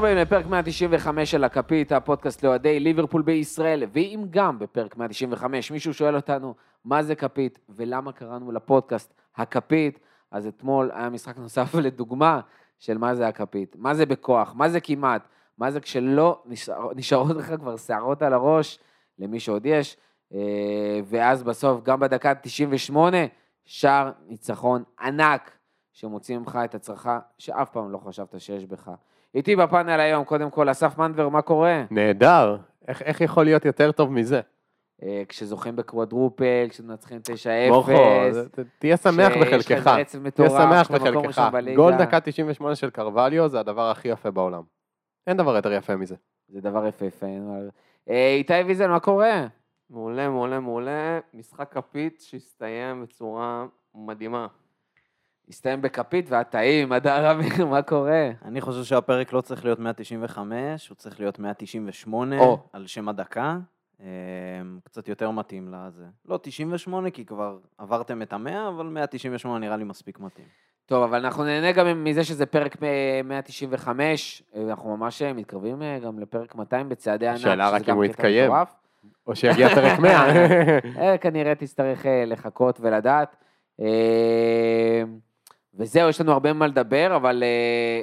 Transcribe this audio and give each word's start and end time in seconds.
הבאים 0.00 0.16
לפרק 0.16 0.46
195 0.46 1.30
של 1.30 1.44
הכפית, 1.44 1.92
הפודקאסט 1.92 2.42
לאוהדי 2.42 2.80
ליברפול 2.80 3.22
בישראל, 3.22 3.82
ואם 3.92 4.24
גם 4.30 4.58
בפרק 4.58 4.96
195 4.96 5.70
מישהו 5.70 5.94
שואל 5.94 6.16
אותנו 6.16 6.54
מה 6.84 7.02
זה 7.02 7.14
כפית 7.14 7.58
ולמה 7.68 8.12
קראנו 8.12 8.52
לפודקאסט 8.52 9.14
הכפית, 9.36 10.00
אז 10.30 10.46
אתמול 10.46 10.90
היה 10.94 11.08
משחק 11.08 11.38
נוסף 11.38 11.74
לדוגמה 11.84 12.40
של 12.78 12.98
מה 12.98 13.14
זה 13.14 13.28
הכפית, 13.28 13.76
מה 13.78 13.94
זה 13.94 14.06
בכוח, 14.06 14.54
מה 14.54 14.68
זה 14.68 14.80
כמעט, 14.80 15.28
מה 15.58 15.70
זה 15.70 15.80
כשלא 15.80 16.42
נשאר, 16.46 16.88
נשארות 16.96 17.36
לך 17.36 17.54
כבר 17.54 17.76
שערות 17.76 18.22
על 18.22 18.32
הראש, 18.32 18.78
למי 19.18 19.40
שעוד 19.40 19.66
יש, 19.66 19.96
אה, 20.34 21.00
ואז 21.04 21.42
בסוף, 21.42 21.82
גם 21.82 22.00
בדקה 22.00 22.34
98, 22.34 23.16
שער 23.64 24.12
ניצחון 24.26 24.82
ענק, 25.00 25.50
שמוציא 25.92 26.38
ממך 26.38 26.58
את 26.64 26.74
הצרחה 26.74 27.18
שאף 27.38 27.70
פעם 27.70 27.90
לא 27.90 27.98
חשבת 27.98 28.40
שיש 28.40 28.66
בך. 28.66 28.90
איתי 29.34 29.56
בפאנל 29.56 30.00
היום, 30.00 30.24
קודם 30.24 30.50
כל, 30.50 30.70
אסף 30.70 30.98
מנדבר, 30.98 31.28
מה 31.28 31.42
קורה? 31.42 31.84
נהדר, 31.90 32.56
איך, 32.88 33.02
איך 33.02 33.20
יכול 33.20 33.44
להיות 33.44 33.64
יותר 33.64 33.92
טוב 33.92 34.12
מזה? 34.12 34.40
אה, 35.02 35.22
כשזוכים 35.28 35.76
בקוואדרופל, 35.76 36.66
כשמנצחים 36.68 37.20
9-0. 37.68 37.70
מורכו, 37.70 37.92
זה- 38.30 38.48
ת- 38.48 38.58
תהיה 38.78 38.96
שמח 38.96 39.32
בחלקך, 39.40 39.88
תהיה 40.34 40.50
שמח 40.50 40.90
בחלקך. 40.90 41.42
גול 41.76 41.92
דקה 41.98 42.20
98 42.20 42.74
של 42.74 42.90
קרווליו 42.90 43.48
זה 43.48 43.60
הדבר 43.60 43.90
הכי 43.90 44.08
יפה 44.08 44.30
בעולם. 44.30 44.62
אין 45.26 45.36
דבר 45.36 45.56
יותר 45.56 45.72
יפה 45.72 45.96
מזה. 45.96 46.14
זה 46.48 46.60
דבר 46.60 46.86
יפהפה. 46.86 47.26
אה, 48.10 48.34
איתי 48.38 48.52
ויזל, 48.66 48.86
מה 48.86 49.00
קורה? 49.00 49.46
מעולה, 49.90 50.28
מעולה, 50.28 50.60
מעולה. 50.60 51.20
משחק 51.34 51.72
כפית 51.72 52.20
שהסתיים 52.20 53.02
בצורה 53.02 53.66
מדהימה. 53.94 54.46
הסתיים 55.50 55.82
בכפית 55.82 56.26
והטעים, 56.28 56.92
הדר 56.92 57.30
אביר, 57.30 57.66
מה 57.66 57.82
קורה? 57.82 58.30
אני 58.44 58.60
חושב 58.60 58.84
שהפרק 58.84 59.32
לא 59.32 59.40
צריך 59.40 59.64
להיות 59.64 59.78
195, 59.78 60.88
הוא 60.88 60.96
צריך 60.96 61.20
להיות 61.20 61.38
198, 61.38 62.38
או. 62.38 62.58
על 62.72 62.86
שם 62.86 63.08
הדקה. 63.08 63.58
אה, 64.00 64.06
קצת 64.84 65.08
יותר 65.08 65.30
מתאים 65.30 65.74
לזה. 65.74 66.04
לא 66.28 66.38
98, 66.42 67.10
כי 67.10 67.24
כבר 67.24 67.58
עברתם 67.78 68.22
את 68.22 68.32
המאה, 68.32 68.68
אבל 68.68 68.86
198 68.86 69.58
נראה 69.58 69.76
לי 69.76 69.84
מספיק 69.84 70.20
מתאים. 70.20 70.46
טוב, 70.86 71.02
אבל 71.02 71.24
אנחנו 71.24 71.44
נהנה 71.44 71.72
גם 71.72 72.04
מזה 72.04 72.24
שזה 72.24 72.46
פרק 72.46 72.76
195, 73.24 74.42
אה, 74.54 74.62
אנחנו 74.62 74.96
ממש 74.96 75.22
אה, 75.22 75.32
מתקרבים 75.32 75.82
אה, 75.82 75.98
גם 75.98 76.18
לפרק 76.18 76.54
200 76.54 76.88
בצעדי 76.88 77.26
ענק. 77.26 77.36
השאלה 77.36 77.66
שזה 77.66 77.76
רק 77.76 77.88
אם 77.88 77.94
הוא 77.94 78.04
יתקיים. 78.04 78.52
או 79.26 79.36
שיגיע 79.36 79.68
פרק 79.68 79.98
100. 79.98 80.10
אה, 81.02 81.18
כנראה 81.18 81.54
תצטרך 81.54 82.06
לחכות 82.26 82.80
ולדעת. 82.80 83.36
וזהו, 85.74 86.08
יש 86.08 86.20
לנו 86.20 86.32
הרבה 86.32 86.52
מה 86.52 86.66
לדבר, 86.66 87.16
אבל 87.16 87.42
אה, 87.42 88.02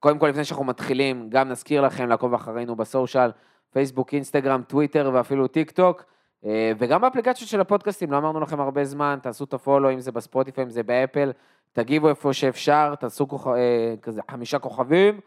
קודם 0.00 0.18
כל, 0.18 0.28
לפני 0.28 0.44
שאנחנו 0.44 0.64
מתחילים, 0.64 1.30
גם 1.30 1.48
נזכיר 1.48 1.80
לכם 1.80 2.08
לעקוב 2.08 2.34
אחרינו 2.34 2.76
בסושיאל, 2.76 3.30
פייסבוק, 3.72 4.14
אינסטגרם, 4.14 4.62
טוויטר 4.62 5.10
ואפילו 5.14 5.46
טיק 5.48 5.70
טוק, 5.70 6.04
אה, 6.44 6.72
וגם 6.78 7.00
באפליקציות 7.00 7.50
של 7.50 7.60
הפודקאסטים, 7.60 8.12
לא 8.12 8.18
אמרנו 8.18 8.40
לכם 8.40 8.60
הרבה 8.60 8.84
זמן, 8.84 9.18
תעשו 9.22 9.44
את 9.44 9.54
הפולו, 9.54 9.92
אם 9.92 10.00
זה 10.00 10.12
בספוטיפיי, 10.12 10.64
אם 10.64 10.70
זה 10.70 10.82
באפל, 10.82 11.32
תגיבו 11.72 12.08
איפה 12.08 12.32
שאפשר, 12.32 12.94
תעשו 12.94 13.28
כוכ... 13.28 13.46
אה, 13.46 13.94
כזה 14.02 14.20
חמישה 14.30 14.58
כוכבים, 14.58 15.20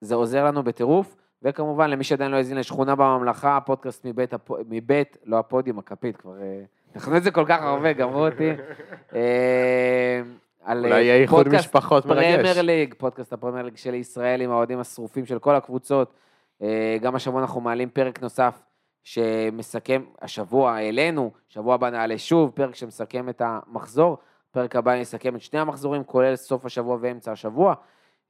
זה 0.00 0.14
עוזר 0.14 0.44
לנו 0.44 0.62
בטירוף. 0.62 1.16
וכמובן, 1.42 1.90
למי 1.90 2.04
שעדיין 2.04 2.30
לא 2.30 2.36
האזין 2.36 2.56
לשכונה 2.56 2.94
בממלכה, 2.94 3.56
הפודקאסט 3.56 4.04
מבית, 4.04 4.34
הפ... 4.34 4.50
מבית, 4.68 5.16
לא 5.24 5.38
הפודיום, 5.38 5.78
הכפית, 5.78 6.16
כבר... 6.16 6.34
אמרנו 6.96 7.16
את 7.16 7.22
זה 7.22 7.30
כל 7.30 7.44
כך 7.48 7.62
הרבה, 7.62 7.92
גמרו 7.92 8.26
אותי. 8.26 8.50
על 10.64 10.78
אולי 10.78 10.92
אה, 10.92 11.00
יהיה 11.00 11.22
איחוד 11.22 11.48
משפחות 11.48 12.06
מרגש. 12.06 12.34
פרמייר 12.34 12.62
ליג, 12.62 12.94
פודקאסט 12.98 13.32
הפרמייר 13.32 13.64
ליג 13.64 13.76
של 13.76 13.94
ישראל 13.94 14.40
עם 14.40 14.50
האוהדים 14.50 14.80
השרופים 14.80 15.26
של 15.26 15.38
כל 15.38 15.54
הקבוצות. 15.54 16.14
אה, 16.62 16.96
גם 17.00 17.14
השבוע 17.14 17.40
אנחנו 17.40 17.60
מעלים 17.60 17.90
פרק 17.90 18.22
נוסף 18.22 18.62
שמסכם, 19.02 20.02
השבוע 20.22 20.72
העלינו, 20.72 21.30
שבוע 21.48 21.74
הבא 21.74 21.90
נעלה 21.90 22.18
שוב, 22.18 22.50
פרק 22.50 22.74
שמסכם 22.74 23.28
את 23.28 23.42
המחזור. 23.44 24.18
פרק 24.50 24.76
הבא 24.76 24.94
נסכם 25.00 25.36
את 25.36 25.40
שני 25.40 25.60
המחזורים, 25.60 26.04
כולל 26.04 26.36
סוף 26.36 26.64
השבוע 26.64 26.98
ואמצע 27.00 27.32
השבוע. 27.32 27.74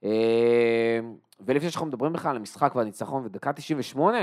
אה, 0.03 0.99
ולפני 1.39 1.69
שאנחנו 1.69 1.87
מדברים 1.87 2.13
בכלל 2.13 2.31
על 2.31 2.37
המשחק 2.37 2.75
והניצחון 2.75 3.25
ודקה 3.25 3.53
98, 3.53 4.17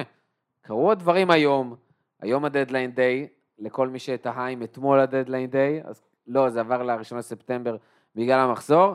קרו 0.62 0.90
הדברים 0.90 1.30
היום, 1.30 1.74
היום 2.20 2.44
הדדליין 2.44 2.92
דיי, 2.92 3.28
לכל 3.58 3.88
מי 3.88 3.98
שתהה 3.98 4.48
אם 4.48 4.62
אתמול 4.62 5.00
הדדליין 5.00 5.50
דיי, 5.50 5.80
אז 5.84 6.02
לא, 6.26 6.50
זה 6.50 6.60
עבר 6.60 6.82
ל-1 6.82 7.16
לספטמבר 7.16 7.76
בגלל 8.14 8.38
המחזור, 8.38 8.94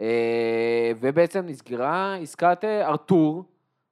אה, 0.00 0.92
ובעצם 1.00 1.46
נסגרה 1.46 2.16
עסקת 2.16 2.64
אה, 2.64 2.86
ארתור, 2.86 3.44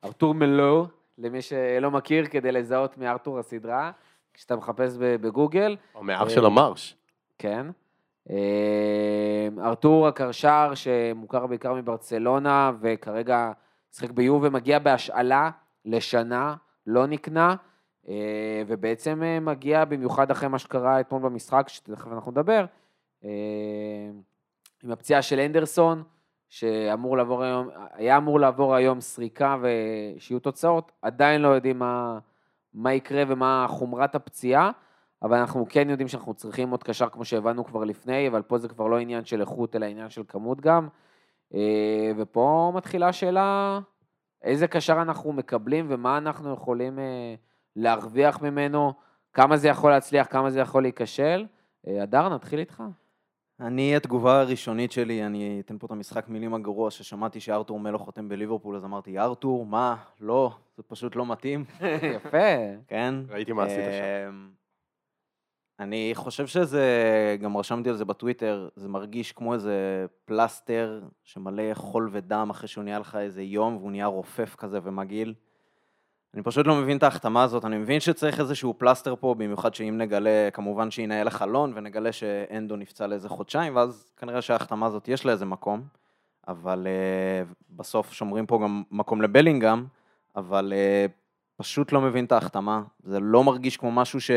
ארתור 0.05 0.35
מלו, 0.35 0.87
למי 1.19 1.43
שלא 1.43 1.91
מכיר, 1.91 2.27
כדי 2.27 2.53
לזהות 2.53 2.99
מארתור 2.99 3.39
הסדרה, 3.39 3.91
כשאתה 4.35 4.57
מחפש 4.57 4.97
בגוגל, 4.99 5.77
או 5.95 6.03
מאח 6.03 6.29
שלו 6.29 6.51
מרש. 6.51 6.97
כן. 7.39 7.67
אה, 8.31 9.49
ארתור 9.59 10.09
הקרשר, 10.09 10.73
שמוכר 10.75 11.47
בעיקר 11.47 11.75
מברצלונה, 11.75 12.73
וכרגע 12.81 13.53
משחק 13.93 14.11
ביובה, 14.11 14.51
מגיע 14.51 14.79
בהשאלה 14.79 15.51
לשנה, 15.85 16.55
לא 16.87 17.07
נקנה, 17.07 17.55
ובעצם 18.67 19.23
מגיע 19.41 19.85
במיוחד 19.85 20.31
אחרי 20.31 20.49
מה 20.49 20.59
שקרה 20.59 21.01
אתמול 21.01 21.23
במשחק, 21.23 21.69
שתכף 21.69 22.13
אנחנו 22.13 22.31
נדבר, 22.31 22.65
עם 24.85 24.91
הפציעה 24.91 25.23
של 25.23 25.41
אנדרסון, 25.41 26.03
שאמור 26.49 27.17
לעבור 27.17 27.43
היום, 27.43 27.69
היה 27.93 28.17
אמור 28.17 28.41
לעבור 28.41 28.75
היום 28.75 29.01
סריקה 29.01 29.57
ושיהיו 29.63 30.41
תוצאות, 30.41 30.93
עדיין 31.03 31.41
לא 31.41 31.49
יודעים 31.49 31.79
מה, 31.79 32.19
מה 32.75 32.93
יקרה 32.93 33.23
ומה 33.29 33.67
חומרת 33.69 34.15
הפציעה. 34.15 34.71
אבל 35.23 35.37
אנחנו 35.39 35.67
כן 35.69 35.91
יודעים 35.91 36.09
שאנחנו 36.09 36.35
צריכים 36.35 36.71
עוד 36.71 36.83
קשר 36.83 37.09
כמו 37.09 37.25
שהבנו 37.25 37.65
כבר 37.65 37.85
לפני, 37.85 38.29
אבל 38.29 38.43
פה 38.43 38.59
זה 38.59 38.69
כבר 38.69 38.87
לא 38.87 38.99
עניין 38.99 39.25
של 39.25 39.41
איכות, 39.41 39.77
אלא 39.77 39.87
עניין 39.87 40.11
של 40.11 40.23
כמות 40.29 40.61
גם. 40.61 40.89
אה, 41.55 42.13
ופה 42.17 42.73
מתחילה 42.75 43.09
השאלה, 43.09 43.79
איזה 44.43 44.67
קשר 44.67 45.03
אנחנו 45.03 45.33
מקבלים 45.33 45.87
ומה 45.89 46.19
אנחנו 46.19 46.53
יכולים 46.53 46.99
אה, 46.99 47.35
להרוויח 47.77 48.43
ממנו, 48.43 48.93
כמה 49.33 49.57
זה 49.57 49.69
יכול 49.69 49.91
להצליח, 49.91 50.27
כמה 50.31 50.51
זה 50.51 50.61
יכול 50.61 50.83
להיכשל. 50.83 51.47
אה, 51.87 52.03
הדר, 52.03 52.29
נתחיל 52.29 52.59
איתך. 52.59 52.83
אני, 53.63 53.97
התגובה 53.97 54.41
הראשונית 54.41 54.93
שלי, 54.93 55.27
אני 55.27 55.63
אתן 55.65 55.79
פה 55.79 55.87
את 55.87 55.91
המשחק 55.91 56.29
מילים 56.29 56.55
הגרוע, 56.55 56.91
ששמעתי 56.91 57.41
שארתור 57.41 57.81
מלו 57.81 57.99
חותם 57.99 58.29
בליברפול, 58.29 58.77
אז 58.77 58.85
אמרתי, 58.85 59.19
ארתור, 59.19 59.67
מה? 59.67 59.97
לא, 60.21 60.51
זה 60.77 60.83
פשוט 60.83 61.17
לא 61.17 61.27
מתאים, 61.27 61.65
יפה. 62.17 62.39
כן? 62.89 63.15
ראיתי 63.29 63.53
מה 63.53 63.65
עשית 63.65 63.77
שם. 63.79 64.29
אמ, 64.29 64.51
אני 65.81 66.11
חושב 66.15 66.47
שזה, 66.47 66.87
גם 67.41 67.57
רשמתי 67.57 67.89
על 67.89 67.97
זה 67.97 68.05
בטוויטר, 68.05 68.69
זה 68.77 68.89
מרגיש 68.89 69.33
כמו 69.33 69.55
איזה 69.55 70.07
פלסטר 70.25 71.01
שמלא 71.25 71.75
חול 71.75 72.09
ודם 72.13 72.49
אחרי 72.51 72.69
שהוא 72.69 72.85
נהיה 72.85 72.99
לך 72.99 73.17
איזה 73.17 73.43
יום 73.43 73.77
והוא 73.77 73.91
נהיה 73.91 74.07
רופף 74.07 74.55
כזה 74.55 74.79
ומגעיל. 74.83 75.35
אני 76.35 76.43
פשוט 76.43 76.67
לא 76.67 76.75
מבין 76.75 76.97
את 76.97 77.03
ההחתמה 77.03 77.43
הזאת, 77.43 77.65
אני 77.65 77.79
מבין 77.79 78.01
שצריך 78.01 78.41
איזשהו 78.41 78.75
פלסטר 78.79 79.15
פה, 79.17 79.35
במיוחד 79.35 79.75
שאם 79.75 79.95
נגלה, 79.99 80.49
כמובן 80.53 80.91
שינהל 80.91 81.27
החלון 81.27 81.73
ונגלה 81.75 82.13
שאנדו 82.13 82.77
נפצע 82.77 83.07
לאיזה 83.07 83.29
חודשיים, 83.29 83.77
ואז 83.77 84.13
כנראה 84.17 84.43
שההחתמה 84.43 84.87
הזאת 84.87 85.09
יש 85.09 85.27
לה 85.27 85.33
איזה 85.33 85.45
מקום, 85.45 85.83
אבל 86.49 86.87
uh, 86.87 87.55
בסוף 87.71 88.13
שומרים 88.13 88.47
פה 88.47 88.61
גם 88.63 88.83
מקום 88.91 89.23
לבלינגהם, 89.23 89.87
אבל 90.37 90.73
uh, 90.73 91.11
פשוט 91.57 91.93
לא 91.93 92.01
מבין 92.01 92.25
את 92.25 92.33
ההחתמה, 92.33 92.83
זה 93.03 93.21
לא 93.21 93.45
מרגיש 93.45 93.77
כמו 93.77 93.93
משהו 93.93 94.21
ש... 94.21 94.31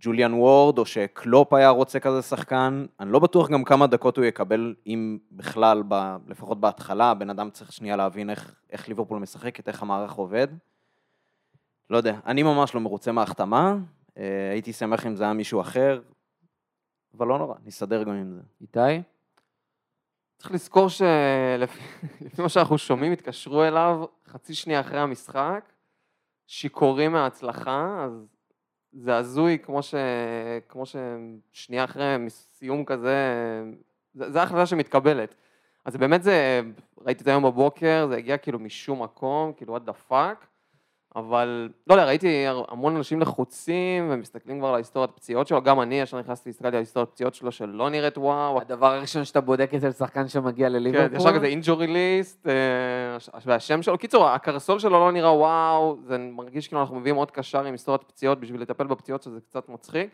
ג'וליאן 0.00 0.34
וורד, 0.34 0.78
או 0.78 0.86
שקלופ 0.86 1.52
היה 1.52 1.68
רוצה 1.68 2.00
כזה 2.00 2.22
שחקן, 2.22 2.86
אני 3.00 3.12
לא 3.12 3.18
בטוח 3.18 3.50
גם 3.50 3.64
כמה 3.64 3.86
דקות 3.86 4.16
הוא 4.16 4.24
יקבל, 4.24 4.74
אם 4.86 5.18
בכלל, 5.32 5.82
ב, 5.88 6.16
לפחות 6.26 6.60
בהתחלה, 6.60 7.10
הבן 7.10 7.30
אדם 7.30 7.50
צריך 7.50 7.72
שנייה 7.72 7.96
להבין 7.96 8.30
איך, 8.30 8.54
איך 8.70 8.88
ליברפול 8.88 9.18
משחקת, 9.18 9.68
איך 9.68 9.82
המערך 9.82 10.12
עובד. 10.12 10.48
לא 11.90 11.96
יודע, 11.96 12.18
אני 12.26 12.42
ממש 12.42 12.74
לא 12.74 12.80
מרוצה 12.80 13.12
מההחתמה, 13.12 13.76
אה, 14.18 14.50
הייתי 14.52 14.72
שמח 14.72 15.06
אם 15.06 15.16
זה 15.16 15.24
היה 15.24 15.32
מישהו 15.32 15.60
אחר, 15.60 16.00
אבל 17.16 17.26
לא 17.26 17.38
נורא, 17.38 17.54
נסתדר 17.64 18.02
גם 18.02 18.14
עם 18.14 18.32
זה. 18.34 18.40
איתי? 18.60 19.02
צריך 20.38 20.52
לזכור 20.52 20.88
שלפי 20.88 21.80
לפי 22.26 22.42
מה 22.42 22.48
שאנחנו 22.48 22.78
שומעים, 22.78 23.12
התקשרו 23.12 23.64
אליו 23.64 24.04
חצי 24.28 24.54
שנייה 24.54 24.80
אחרי 24.80 25.00
המשחק, 25.00 25.72
שיכורים 26.46 27.12
מההצלחה, 27.12 28.04
אז 28.04 28.37
זה 28.92 29.16
הזוי 29.16 29.58
כמו, 29.58 29.82
ש... 29.82 29.94
כמו 30.68 30.82
ששנייה 30.86 31.84
אחרי 31.84 32.16
סיום 32.28 32.84
כזה, 32.84 33.16
זה, 34.14 34.30
זה 34.32 34.40
ההחלטה 34.40 34.66
שמתקבלת. 34.66 35.34
אז 35.84 35.96
באמת 35.96 36.22
זה, 36.22 36.60
ראיתי 37.04 37.22
את 37.22 37.28
היום 37.28 37.42
בבוקר, 37.42 38.06
זה 38.08 38.16
הגיע 38.16 38.36
כאילו 38.36 38.58
משום 38.58 39.02
מקום, 39.02 39.52
כאילו 39.52 39.76
what 39.76 39.80
the 39.80 40.10
fuck, 40.10 40.46
אבל, 41.18 41.68
לא 41.86 41.94
יודע, 41.94 42.04
ראיתי 42.04 42.44
המון 42.68 42.96
אנשים 42.96 43.20
לחוצים 43.20 44.08
ומסתכלים 44.10 44.58
כבר 44.58 44.68
על 44.68 44.74
ההיסטוריית 44.74 45.10
פציעות 45.10 45.46
שלו, 45.46 45.62
גם 45.62 45.80
אני 45.80 46.00
ישר 46.00 46.18
נכנסתי 46.18 46.48
להסתכל 46.48 46.68
על 46.68 46.74
ההיסטוריית 46.74 47.10
פציעות 47.10 47.34
שלו 47.34 47.52
שלא 47.52 47.90
נראית 47.90 48.18
וואו. 48.18 48.60
הדבר 48.60 48.92
הראשון 48.92 49.24
שאתה 49.24 49.40
בודק 49.40 49.70
אצל 49.76 49.92
שחקן 49.92 50.28
שמגיע 50.28 50.66
כן, 50.68 50.72
לליברפול. 50.72 51.16
ישר 51.16 51.34
כזה 51.34 51.46
אינג'ורי 51.46 51.86
ליסט, 51.86 52.46
והשם 53.46 53.82
שלו, 53.82 53.98
קיצור, 53.98 54.28
הקרסול 54.28 54.78
שלו 54.78 54.90
לא 54.90 55.12
נראה 55.12 55.32
וואו, 55.32 55.96
זה 56.06 56.18
מרגיש 56.18 56.68
כאילו 56.68 56.80
אנחנו 56.80 56.96
מביאים 56.96 57.16
עוד 57.16 57.30
קשר 57.30 57.64
עם 57.64 57.72
היסטוריית 57.72 58.02
פציעות 58.02 58.40
בשביל 58.40 58.60
לטפל 58.60 58.86
בפציעות 58.86 59.22
שזה 59.22 59.40
קצת 59.40 59.68
מצחיק, 59.68 60.10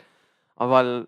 אבל 0.61 1.05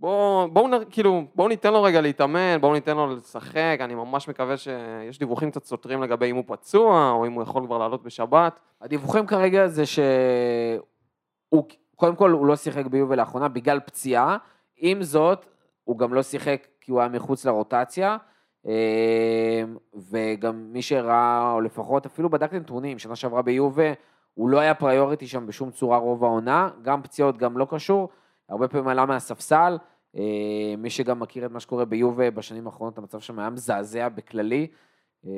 בואו 0.00 0.48
בוא, 0.52 0.68
כאילו, 0.90 1.24
בוא 1.34 1.48
ניתן 1.48 1.72
לו 1.72 1.82
רגע 1.82 2.00
להתאמן, 2.00 2.60
בואו 2.60 2.72
ניתן 2.72 2.96
לו 2.96 3.16
לשחק, 3.16 3.78
אני 3.80 3.94
ממש 3.94 4.28
מקווה 4.28 4.56
שיש 4.56 5.18
דיווחים 5.18 5.50
קצת 5.50 5.64
סותרים 5.64 6.02
לגבי 6.02 6.30
אם 6.30 6.36
הוא 6.36 6.44
פצוע, 6.46 7.10
או 7.10 7.26
אם 7.26 7.32
הוא 7.32 7.42
יכול 7.42 7.66
כבר 7.66 7.78
לעלות 7.78 8.02
בשבת. 8.02 8.60
הדיווחים 8.80 9.26
כרגע 9.26 9.66
זה 9.66 9.86
שהוא, 9.86 11.64
קודם 11.96 12.16
כל 12.16 12.30
הוא 12.30 12.46
לא 12.46 12.56
שיחק 12.56 12.86
ביובל 12.86 13.16
לאחרונה 13.16 13.48
בגלל 13.48 13.80
פציעה, 13.80 14.36
עם 14.76 15.02
זאת, 15.02 15.46
הוא 15.84 15.98
גם 15.98 16.14
לא 16.14 16.22
שיחק 16.22 16.66
כי 16.80 16.92
הוא 16.92 17.00
היה 17.00 17.08
מחוץ 17.08 17.44
לרוטציה, 17.44 18.16
אה, 18.66 19.62
וגם 20.10 20.72
מי 20.72 20.82
שראה, 20.82 21.52
או 21.52 21.60
לפחות 21.60 22.06
אפילו 22.06 22.30
בדקתי 22.30 22.58
נתונים, 22.58 22.98
שנה 22.98 23.16
שעברה 23.16 23.42
ביובה, 23.42 23.92
הוא 24.34 24.50
לא 24.50 24.58
היה 24.58 24.74
פריוריטי 24.74 25.26
שם 25.26 25.46
בשום 25.46 25.70
צורה 25.70 25.98
רוב 25.98 26.24
העונה, 26.24 26.68
גם 26.82 27.02
פציעות 27.02 27.38
גם 27.38 27.58
לא 27.58 27.66
קשור, 27.70 28.08
הרבה 28.50 28.68
פעמים 28.68 28.88
עלה 28.88 29.06
מהספסל, 29.06 29.78
אה, 30.16 30.74
מי 30.78 30.90
שגם 30.90 31.20
מכיר 31.20 31.46
את 31.46 31.50
מה 31.50 31.60
שקורה 31.60 31.84
ביובה 31.84 32.30
בשנים 32.30 32.66
האחרונות, 32.66 32.98
המצב 32.98 33.20
שם 33.20 33.38
היה 33.38 33.50
מזעזע 33.50 34.08
בכללי, 34.08 34.66
אה, 35.26 35.30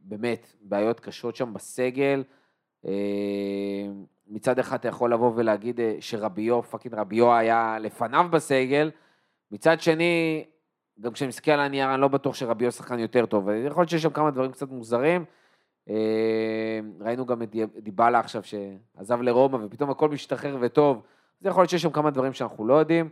באמת, 0.00 0.52
בעיות 0.60 1.00
קשות 1.00 1.36
שם 1.36 1.54
בסגל. 1.54 2.24
אה, 2.86 2.92
מצד 4.26 4.58
אחד 4.58 4.76
אתה 4.76 4.88
יכול 4.88 5.12
לבוא 5.12 5.32
ולהגיד 5.34 5.80
שרביו, 6.00 6.62
fucking 6.62 6.94
רביו 6.94 7.34
היה 7.34 7.78
לפניו 7.80 8.26
בסגל, 8.30 8.90
מצד 9.50 9.80
שני, 9.80 10.44
גם 11.00 11.12
כשאני 11.12 11.28
מסתכל 11.28 11.50
על 11.50 11.60
הנייר, 11.60 11.94
אני 11.94 12.00
לא 12.00 12.08
בטוח 12.08 12.34
שרביו 12.34 12.72
שחקן 12.72 12.98
יותר 12.98 13.26
טוב, 13.26 13.48
יכול 13.66 13.80
להיות 13.80 13.90
שיש 13.90 14.02
שם 14.02 14.10
כמה 14.10 14.30
דברים 14.30 14.52
קצת 14.52 14.68
מוזרים. 14.70 15.24
ראינו 17.00 17.26
גם 17.26 17.42
את 17.42 17.50
די- 17.50 17.66
דיבלה 17.78 18.18
עכשיו 18.18 18.42
שעזב 18.44 19.22
לרומא 19.22 19.56
ופתאום 19.56 19.90
הכל 19.90 20.08
משתחרר 20.08 20.56
וטוב, 20.60 21.02
אז 21.42 21.46
יכול 21.46 21.62
להיות 21.62 21.70
שיש 21.70 21.82
שם 21.82 21.90
כמה 21.90 22.10
דברים 22.10 22.32
שאנחנו 22.32 22.66
לא 22.66 22.74
יודעים. 22.74 23.08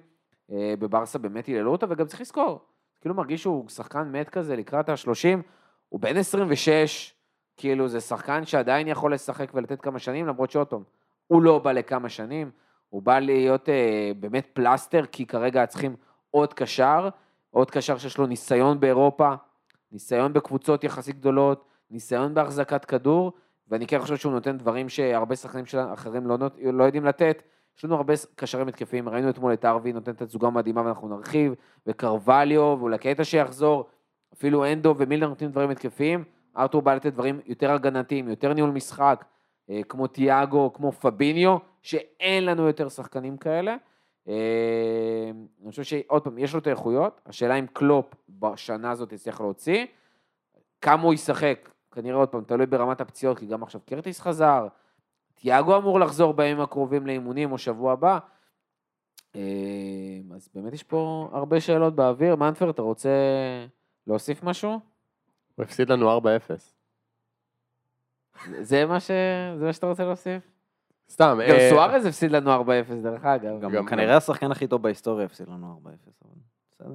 אה, 0.52 0.74
בברסה 0.78 1.18
באמת 1.18 1.46
היללו 1.46 1.72
אותו, 1.72 1.86
וגם 1.90 2.06
צריך 2.06 2.20
לזכור, 2.20 2.60
כאילו 3.00 3.14
מרגיש 3.14 3.42
שהוא 3.42 3.68
שחקן 3.68 4.12
מת 4.12 4.28
כזה 4.28 4.56
לקראת 4.56 4.88
ה-30, 4.88 5.38
הוא 5.88 6.00
בן 6.00 6.16
26, 6.16 7.14
כאילו 7.56 7.88
זה 7.88 8.00
שחקן 8.00 8.44
שעדיין 8.44 8.88
יכול 8.88 9.14
לשחק 9.14 9.50
ולתת 9.54 9.80
כמה 9.80 9.98
שנים, 9.98 10.26
למרות 10.26 10.50
שעוד 10.50 10.66
פעם, 10.66 10.82
הוא 11.26 11.42
לא 11.42 11.58
בא 11.58 11.72
לכמה 11.72 12.08
שנים, 12.08 12.50
הוא 12.88 13.02
בא 13.02 13.18
להיות 13.18 13.68
אה, 13.68 14.12
באמת 14.20 14.46
פלסטר, 14.52 15.06
כי 15.06 15.26
כרגע 15.26 15.66
צריכים 15.66 15.96
עוד 16.30 16.54
קשר, 16.54 17.08
עוד 17.50 17.70
קשר 17.70 17.98
שיש 17.98 18.18
לו 18.18 18.26
ניסיון 18.26 18.80
באירופה, 18.80 19.34
ניסיון 19.92 20.32
בקבוצות 20.32 20.84
יחסית 20.84 21.18
גדולות, 21.18 21.64
ניסיון 21.90 22.34
בהחזקת 22.34 22.84
כדור, 22.84 23.32
ואני 23.68 23.86
כן 23.86 23.98
חושב 23.98 24.16
שהוא 24.16 24.32
נותן 24.32 24.58
דברים 24.58 24.88
שהרבה 24.88 25.36
שחקנים 25.36 25.64
אחרים 25.92 26.26
לא, 26.26 26.36
לא 26.72 26.84
יודעים 26.84 27.04
לתת. 27.04 27.42
יש 27.80 27.84
לנו 27.84 27.94
הרבה 27.94 28.14
קשרים 28.34 28.68
התקפיים, 28.68 29.08
ראינו 29.08 29.30
אתמול 29.30 29.52
את 29.52 29.64
ארווי 29.64 29.92
נותן 29.92 30.12
תצוגה 30.12 30.50
מדהימה 30.50 30.82
ואנחנו 30.84 31.08
נרחיב, 31.08 31.54
וקרווליו, 31.86 32.76
ואולי 32.80 32.98
קטע 32.98 33.24
שיחזור, 33.24 33.88
אפילו 34.34 34.64
אנדו 34.64 34.94
ומילר 34.98 35.28
נותנים 35.28 35.50
דברים 35.50 35.70
התקפיים, 35.70 36.24
ארתור 36.56 36.82
בא 36.82 36.94
לתת 36.94 37.12
דברים 37.12 37.40
יותר 37.46 37.70
הגנתיים, 37.70 38.28
יותר 38.28 38.54
ניהול 38.54 38.70
משחק, 38.70 39.24
אה, 39.70 39.80
כמו 39.88 40.06
תיאגו, 40.06 40.72
כמו 40.72 40.92
פביניו, 40.92 41.56
שאין 41.82 42.44
לנו 42.44 42.66
יותר 42.66 42.88
שחקנים 42.88 43.36
כאלה. 43.36 43.76
אה, 44.28 45.30
אני 45.62 45.70
חושב 45.70 45.82
שעוד 45.82 46.24
פעם, 46.24 46.38
יש 46.38 46.52
לו 46.54 46.58
את 46.58 46.66
האיכויות, 46.66 47.20
השאלה 47.26 47.54
אם 47.54 47.66
קלופ 47.72 48.14
בשנה 48.28 48.90
הזאת 48.90 49.12
יצליח 49.12 49.40
להוציא, 49.40 49.86
כמה 50.80 51.02
הוא 51.02 51.14
ישחק, 51.14 51.68
כנראה 51.94 52.18
עוד 52.18 52.28
פעם, 52.28 52.44
תלוי 52.44 52.66
ברמת 52.66 53.00
הפציעות, 53.00 53.38
כי 53.38 53.46
גם 53.46 53.62
עכשיו 53.62 53.80
קרטיס 53.86 54.20
חזר, 54.20 54.66
תיאגו 55.40 55.76
אמור 55.76 56.00
לחזור 56.00 56.32
בימים 56.32 56.60
הקרובים 56.60 57.06
לאימונים 57.06 57.52
או 57.52 57.58
שבוע 57.58 57.92
הבא. 57.92 58.18
אה, 59.36 59.40
אז 60.34 60.48
באמת 60.54 60.72
יש 60.72 60.82
פה 60.82 61.28
הרבה 61.32 61.60
שאלות 61.60 61.94
באוויר. 61.96 62.36
מנפר, 62.36 62.70
אתה 62.70 62.82
רוצה 62.82 63.10
להוסיף 64.06 64.42
משהו? 64.42 64.70
הוא 65.54 65.64
הפסיד 65.64 65.90
לנו 65.90 66.18
4-0. 66.18 66.22
זה 68.60 68.86
מה, 68.86 69.00
ש... 69.00 69.10
זה 69.58 69.64
מה 69.64 69.72
שאתה 69.72 69.86
רוצה 69.86 70.04
להוסיף? 70.04 70.42
סתם. 71.10 71.38
גם 71.48 71.54
אה, 71.54 71.70
סוארז 71.70 72.06
הפסיד 72.06 72.30
לנו 72.30 72.62
4-0 72.62 72.66
דרך 73.02 73.24
אגב. 73.24 73.60
גם 73.60 73.70
גם- 73.72 73.86
כנראה 73.86 74.16
השחקן 74.16 74.50
הכי 74.50 74.66
טוב 74.66 74.82
בהיסטוריה 74.82 75.26
הפסיד 75.26 75.48
לנו 75.48 75.80
4-0, 75.84 75.88
אבל 76.24 76.34
בסדר. 76.72 76.94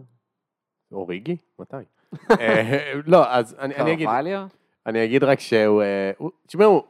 אוריגי? 0.91 1.37
מתי? 1.59 1.75
אה, 2.39 2.91
לא, 3.05 3.31
אז 3.33 3.55
אני 3.59 3.75
אני 3.75 3.93
אגיד? 3.93 4.07
אני 4.85 5.05
אגיד 5.05 5.23
רק 5.23 5.39
שהוא, 5.39 5.81
אה, 5.81 6.11
תשמעו, 6.47 6.83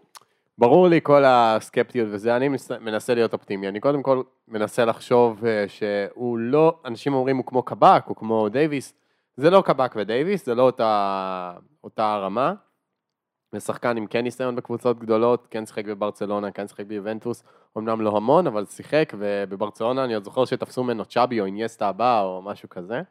ברור 0.57 0.87
לי 0.87 0.99
כל 1.03 1.23
הסקפטיות 1.25 2.07
וזה, 2.11 2.35
אני 2.35 2.49
מנסה 2.81 3.13
להיות 3.13 3.33
אופטימי. 3.33 3.67
אני 3.67 3.79
קודם 3.79 4.03
כל 4.03 4.21
מנסה 4.47 4.85
לחשוב 4.85 5.45
אה, 5.45 5.65
שהוא 5.67 6.37
לא, 6.37 6.79
אנשים 6.85 7.13
אומרים 7.13 7.37
הוא 7.37 7.45
כמו 7.45 7.63
קבק, 7.63 8.03
הוא 8.05 8.15
כמו 8.15 8.49
דייוויס, 8.49 8.93
זה 9.37 9.49
לא 9.49 9.61
קבק 9.65 9.93
ודייוויס, 9.95 10.45
זה 10.45 10.55
לא 10.55 10.61
אותה, 10.61 11.53
אותה 11.83 12.13
הרמה. 12.13 12.53
זה 13.51 13.59
שחקן 13.59 13.97
עם 13.97 14.07
כן 14.07 14.21
ניסיון 14.21 14.55
בקבוצות 14.55 14.99
גדולות, 14.99 15.47
כן 15.51 15.65
שיחק 15.65 15.85
בברצלונה, 15.85 16.51
כן 16.51 16.67
שיחק 16.67 16.85
ביובנטוס, 16.85 17.43
אמנם 17.77 18.01
לא 18.01 18.17
המון, 18.17 18.47
אבל 18.47 18.65
שיחק, 18.65 19.13
ובברצלונה 19.17 20.03
אני 20.03 20.13
עוד 20.15 20.23
זוכר 20.23 20.45
שתפסו 20.45 20.83
ממנו 20.83 21.05
צ'אבי 21.05 21.39
או 21.39 21.45
אינייסטה 21.45 21.87
הבא 21.87 22.21
או 22.21 22.41
משהו 22.41 22.69
כזה. 22.69 23.01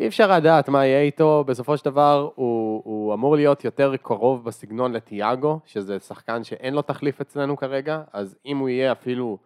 אי 0.00 0.06
אפשר 0.06 0.32
לדעת 0.36 0.68
מה 0.68 0.86
יהיה 0.86 1.00
איתו, 1.00 1.44
בסופו 1.46 1.76
של 1.76 1.84
דבר 1.84 2.30
הוא, 2.34 2.82
הוא 2.84 3.14
אמור 3.14 3.36
להיות 3.36 3.64
יותר 3.64 3.96
קרוב 3.96 4.44
בסגנון 4.44 4.92
לתיאגו, 4.92 5.60
שזה 5.64 6.00
שחקן 6.00 6.44
שאין 6.44 6.74
לו 6.74 6.82
תחליף 6.82 7.20
אצלנו 7.20 7.56
כרגע, 7.56 8.02
אז 8.12 8.36
אם 8.46 8.58
הוא 8.58 8.68
יהיה 8.68 8.92
אפילו 8.92 9.38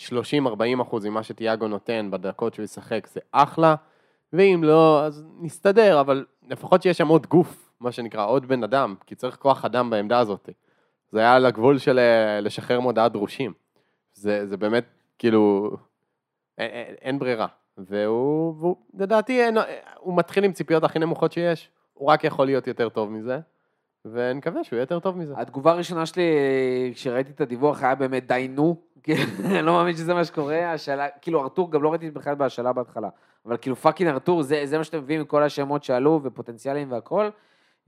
30-40 0.00 0.04
אחוז 0.82 1.06
ממה 1.06 1.22
שתיאגו 1.22 1.68
נותן 1.68 2.08
בדקות 2.10 2.54
שהוא 2.54 2.64
ישחק, 2.64 3.06
זה 3.06 3.20
אחלה, 3.32 3.74
ואם 4.32 4.60
לא, 4.64 5.04
אז 5.04 5.24
נסתדר, 5.40 6.00
אבל 6.00 6.24
לפחות 6.48 6.82
שיהיה 6.82 6.94
שם 6.94 7.08
עוד 7.08 7.26
גוף, 7.26 7.70
מה 7.80 7.92
שנקרא, 7.92 8.26
עוד 8.26 8.48
בן 8.48 8.64
אדם, 8.64 8.94
כי 9.06 9.14
צריך 9.14 9.36
כוח 9.36 9.64
אדם 9.64 9.90
בעמדה 9.90 10.18
הזאת. 10.18 10.48
זה 11.12 11.20
היה 11.20 11.34
על 11.34 11.46
הגבול 11.46 11.78
של 11.78 11.98
אה, 11.98 12.40
לשחרר 12.40 12.80
מודעת 12.80 13.12
דרושים. 13.12 13.52
זה, 14.12 14.46
זה 14.46 14.56
באמת, 14.56 14.84
כאילו, 15.18 15.70
אין, 16.58 16.94
אין 17.02 17.18
ברירה. 17.18 17.46
והוא, 17.78 18.54
והוא, 18.58 18.76
לדעתי, 18.94 19.42
אין, 19.42 19.56
הוא 19.98 20.16
מתחיל 20.16 20.44
עם 20.44 20.52
ציפיות 20.52 20.84
הכי 20.84 20.98
נמוכות 20.98 21.32
שיש, 21.32 21.70
הוא 21.94 22.08
רק 22.08 22.24
יכול 22.24 22.46
להיות 22.46 22.66
יותר 22.66 22.88
טוב 22.88 23.10
מזה, 23.10 23.38
ונקווה 24.04 24.64
שהוא 24.64 24.76
יהיה 24.76 24.82
יותר 24.82 24.98
טוב 24.98 25.18
מזה. 25.18 25.34
התגובה 25.36 25.70
הראשונה 25.70 26.06
שלי, 26.06 26.22
כשראיתי 26.94 27.30
את 27.30 27.40
הדיווח, 27.40 27.82
היה 27.82 27.94
באמת 27.94 28.26
די 28.26 28.48
נו. 28.50 28.76
כאילו, 29.02 29.22
אני 29.44 29.62
לא 29.62 29.72
מאמין 29.72 29.96
שזה 29.96 30.14
מה 30.14 30.24
שקורה, 30.24 30.72
השאלה, 30.72 31.08
כאילו 31.08 31.42
ארתור, 31.42 31.70
גם 31.70 31.82
לא 31.82 31.90
ראיתי 31.90 32.10
בכלל 32.10 32.34
בהשאלה 32.34 32.72
בהתחלה, 32.72 33.08
אבל 33.46 33.56
כאילו 33.56 33.76
פאקינג 33.76 34.10
ארתור, 34.10 34.42
זה, 34.42 34.62
זה 34.64 34.78
מה 34.78 34.84
שאתם 34.84 34.98
מביאים 34.98 35.20
עם 35.20 35.26
כל 35.26 35.42
השמות 35.42 35.84
שעלו, 35.84 36.20
ופוטנציאלים 36.22 36.92
והכל, 36.92 37.28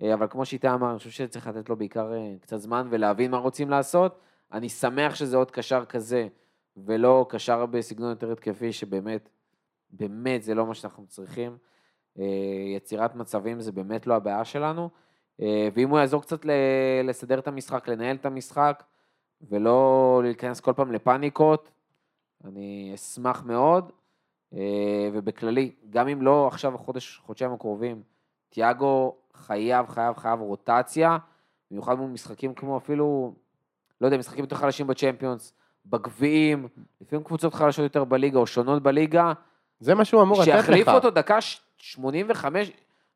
אה, 0.02 0.14
אבל 0.14 0.26
כמו 0.30 0.44
שאיתה 0.44 0.74
אמר, 0.74 0.90
אני 0.90 0.98
חושב 0.98 1.10
שצריך 1.10 1.46
לתת 1.46 1.68
לו 1.68 1.76
בעיקר 1.76 2.12
אה, 2.12 2.34
קצת 2.40 2.56
זמן 2.56 2.86
ולהבין 2.90 3.30
מה 3.30 3.36
רוצים 3.36 3.70
לעשות. 3.70 4.18
אני 4.52 4.68
שמח 4.68 5.14
שזה 5.14 5.36
עוד 5.36 5.50
קשר 5.50 5.84
כזה, 5.84 6.28
ולא 6.76 7.26
קשר 7.28 7.66
בסגנון 7.66 8.10
יותר 8.10 8.32
התקפי, 8.32 8.72
שבאמת, 8.72 9.28
באמת 9.90 10.42
זה 10.42 10.54
לא 10.54 10.66
מה 10.66 10.74
שאנחנו 10.74 11.06
צריכים. 11.06 11.56
אה, 12.18 12.24
יצירת 12.76 13.14
מצבים 13.14 13.60
זה 13.60 13.72
באמת 13.72 14.06
לא 14.06 14.14
הבעיה 14.14 14.44
שלנו. 14.44 14.90
אה, 15.40 15.68
ואם 15.74 15.90
הוא 15.90 15.98
יעזור 15.98 16.22
קצת 16.22 16.46
לסדר 17.04 17.38
את 17.38 17.48
המשחק, 17.48 17.88
לנהל 17.88 18.16
את 18.16 18.26
המשחק, 18.26 18.82
ולא 19.42 20.20
להיכנס 20.24 20.60
כל 20.60 20.72
פעם 20.72 20.92
לפאניקות, 20.92 21.70
אני 22.44 22.92
אשמח 22.94 23.42
מאוד. 23.42 23.92
אה, 24.54 25.10
ובכללי, 25.12 25.74
גם 25.90 26.08
אם 26.08 26.22
לא 26.22 26.48
עכשיו 26.48 26.74
החודש, 26.74 27.18
חודשיים 27.18 27.52
הקרובים, 27.52 28.02
תיאגו 28.48 29.16
חייב, 29.34 29.86
חייב, 29.88 30.16
חייב 30.16 30.40
רוטציה, 30.40 31.18
במיוחד 31.70 31.98
מול 31.98 32.10
משחקים 32.10 32.54
כמו 32.54 32.76
אפילו, 32.76 33.34
לא 34.00 34.06
יודע, 34.06 34.18
משחקים 34.18 34.44
יותר 34.44 34.56
חלשים 34.56 34.86
בצ'מפיונס, 34.86 35.52
בגביעים, 35.86 36.68
לפעמים 37.00 37.24
קבוצות 37.24 37.54
חלשות 37.54 37.82
יותר 37.82 38.04
בליגה 38.04 38.38
או 38.38 38.46
שונות 38.46 38.82
בליגה, 38.82 39.32
זה 39.80 39.94
מה 39.94 40.04
שהוא 40.04 40.22
אמור 40.22 40.42
לתת 40.42 40.48
לך. 40.48 40.56
שיחליף 40.56 40.88
אותו 40.88 41.10
דקה 41.10 41.40
ש- 41.40 41.60
85, 41.78 42.70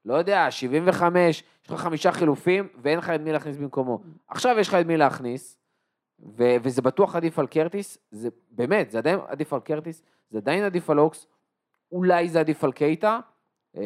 לא 0.05 0.15
יודע, 0.15 0.51
75, 0.51 1.43
יש 1.65 1.71
לך 1.71 1.81
חמישה 1.81 2.13
חילופים 2.13 2.69
ואין 2.83 2.99
לך 2.99 3.11
את 3.11 3.21
מי 3.21 3.33
להכניס 3.33 3.57
במקומו. 3.57 4.01
עכשיו 4.29 4.57
יש 4.59 4.69
לך 4.69 4.75
את 4.75 4.87
מי 4.87 4.97
להכניס, 4.97 5.59
ו- 6.39 6.57
וזה 6.63 6.83
בטוח 6.83 7.17
עדיף 7.17 7.39
על 7.39 7.47
קרטיס, 7.47 7.99
זה 8.11 8.29
באמת, 8.51 8.91
זה 8.91 8.99
עדיין 8.99 9.19
עדיף 9.29 9.53
על 9.53 9.61
קרטיס, 9.61 10.03
זה 10.31 10.39
עדיין 10.39 10.65
עדיף 10.65 10.91
על 10.91 10.99
אוקס, 11.01 11.27
אולי 11.93 12.29
זה 12.29 12.41
עדיף 12.41 12.65
על 12.65 12.73
קייטה, 12.73 13.21
ואם 13.75 13.83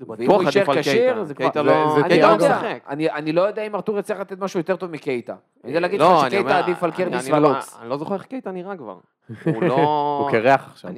בטוח 0.00 0.34
הוא 0.40 0.42
יישאר 0.42 0.80
כשיר. 0.82 1.24
זה 1.24 1.34
כבר... 1.34 1.62
לא... 1.62 1.96
אני 2.04 2.20
לא 2.20 2.28
לא. 2.28 2.32
יודע, 2.32 2.56
משחק. 2.56 2.82
אני, 2.88 3.10
אני 3.10 3.32
לא 3.32 3.42
יודע 3.42 3.62
אם 3.62 3.74
ארתור 3.74 3.98
יצליח 3.98 4.20
לתת 4.20 4.38
משהו 4.38 4.60
יותר 4.60 4.76
טוב 4.76 4.90
מקייטה. 4.90 5.36
אני 5.64 5.70
יודע 5.72 5.80
להגיד 5.80 6.00
לא, 6.00 6.18
לך 6.20 6.26
שקייטה 6.26 6.58
עדיף 6.58 6.82
על 6.82 6.90
אני- 6.90 7.04
קרטיס 7.04 7.30
אני 7.30 7.42
לא- 7.42 7.54
לא 7.84 7.96
זוכר 7.96 8.14
איך 8.14 8.22
קייטה 8.26 8.50
נראה 8.50 8.76
כבר. 8.76 8.98
הוא 9.54 9.62
לא... 9.62 9.74
הוא 10.22 10.30
קרח 10.30 10.68
עכשיו. 10.70 10.90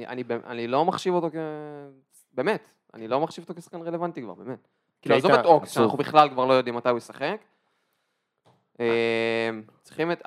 אני, 0.45 0.67
לא 0.67 0.85
מחשיב 0.85 1.13
אותו 1.13 1.29
כ... 1.29 1.35
באמת, 2.33 2.69
אני 2.93 3.07
לא 3.07 3.19
מחשיב 3.19 3.43
אותו 3.49 3.61
כשחקן 3.61 3.81
רלוונטי 3.81 4.21
כבר, 4.21 4.33
באמת. 4.33 4.67
כאילו, 5.01 5.15
עזוב 5.15 5.31
את 5.31 5.45
אוקס. 5.45 5.71
שאנחנו 5.71 5.97
בכלל 5.97 6.29
כבר 6.29 6.45
לא 6.45 6.53
יודעים 6.53 6.75
מתי 6.75 6.89
הוא 6.89 6.97
ישחק. 6.97 7.37
אה, 8.79 9.49
צריכים 9.83 10.11
את... 10.11 10.21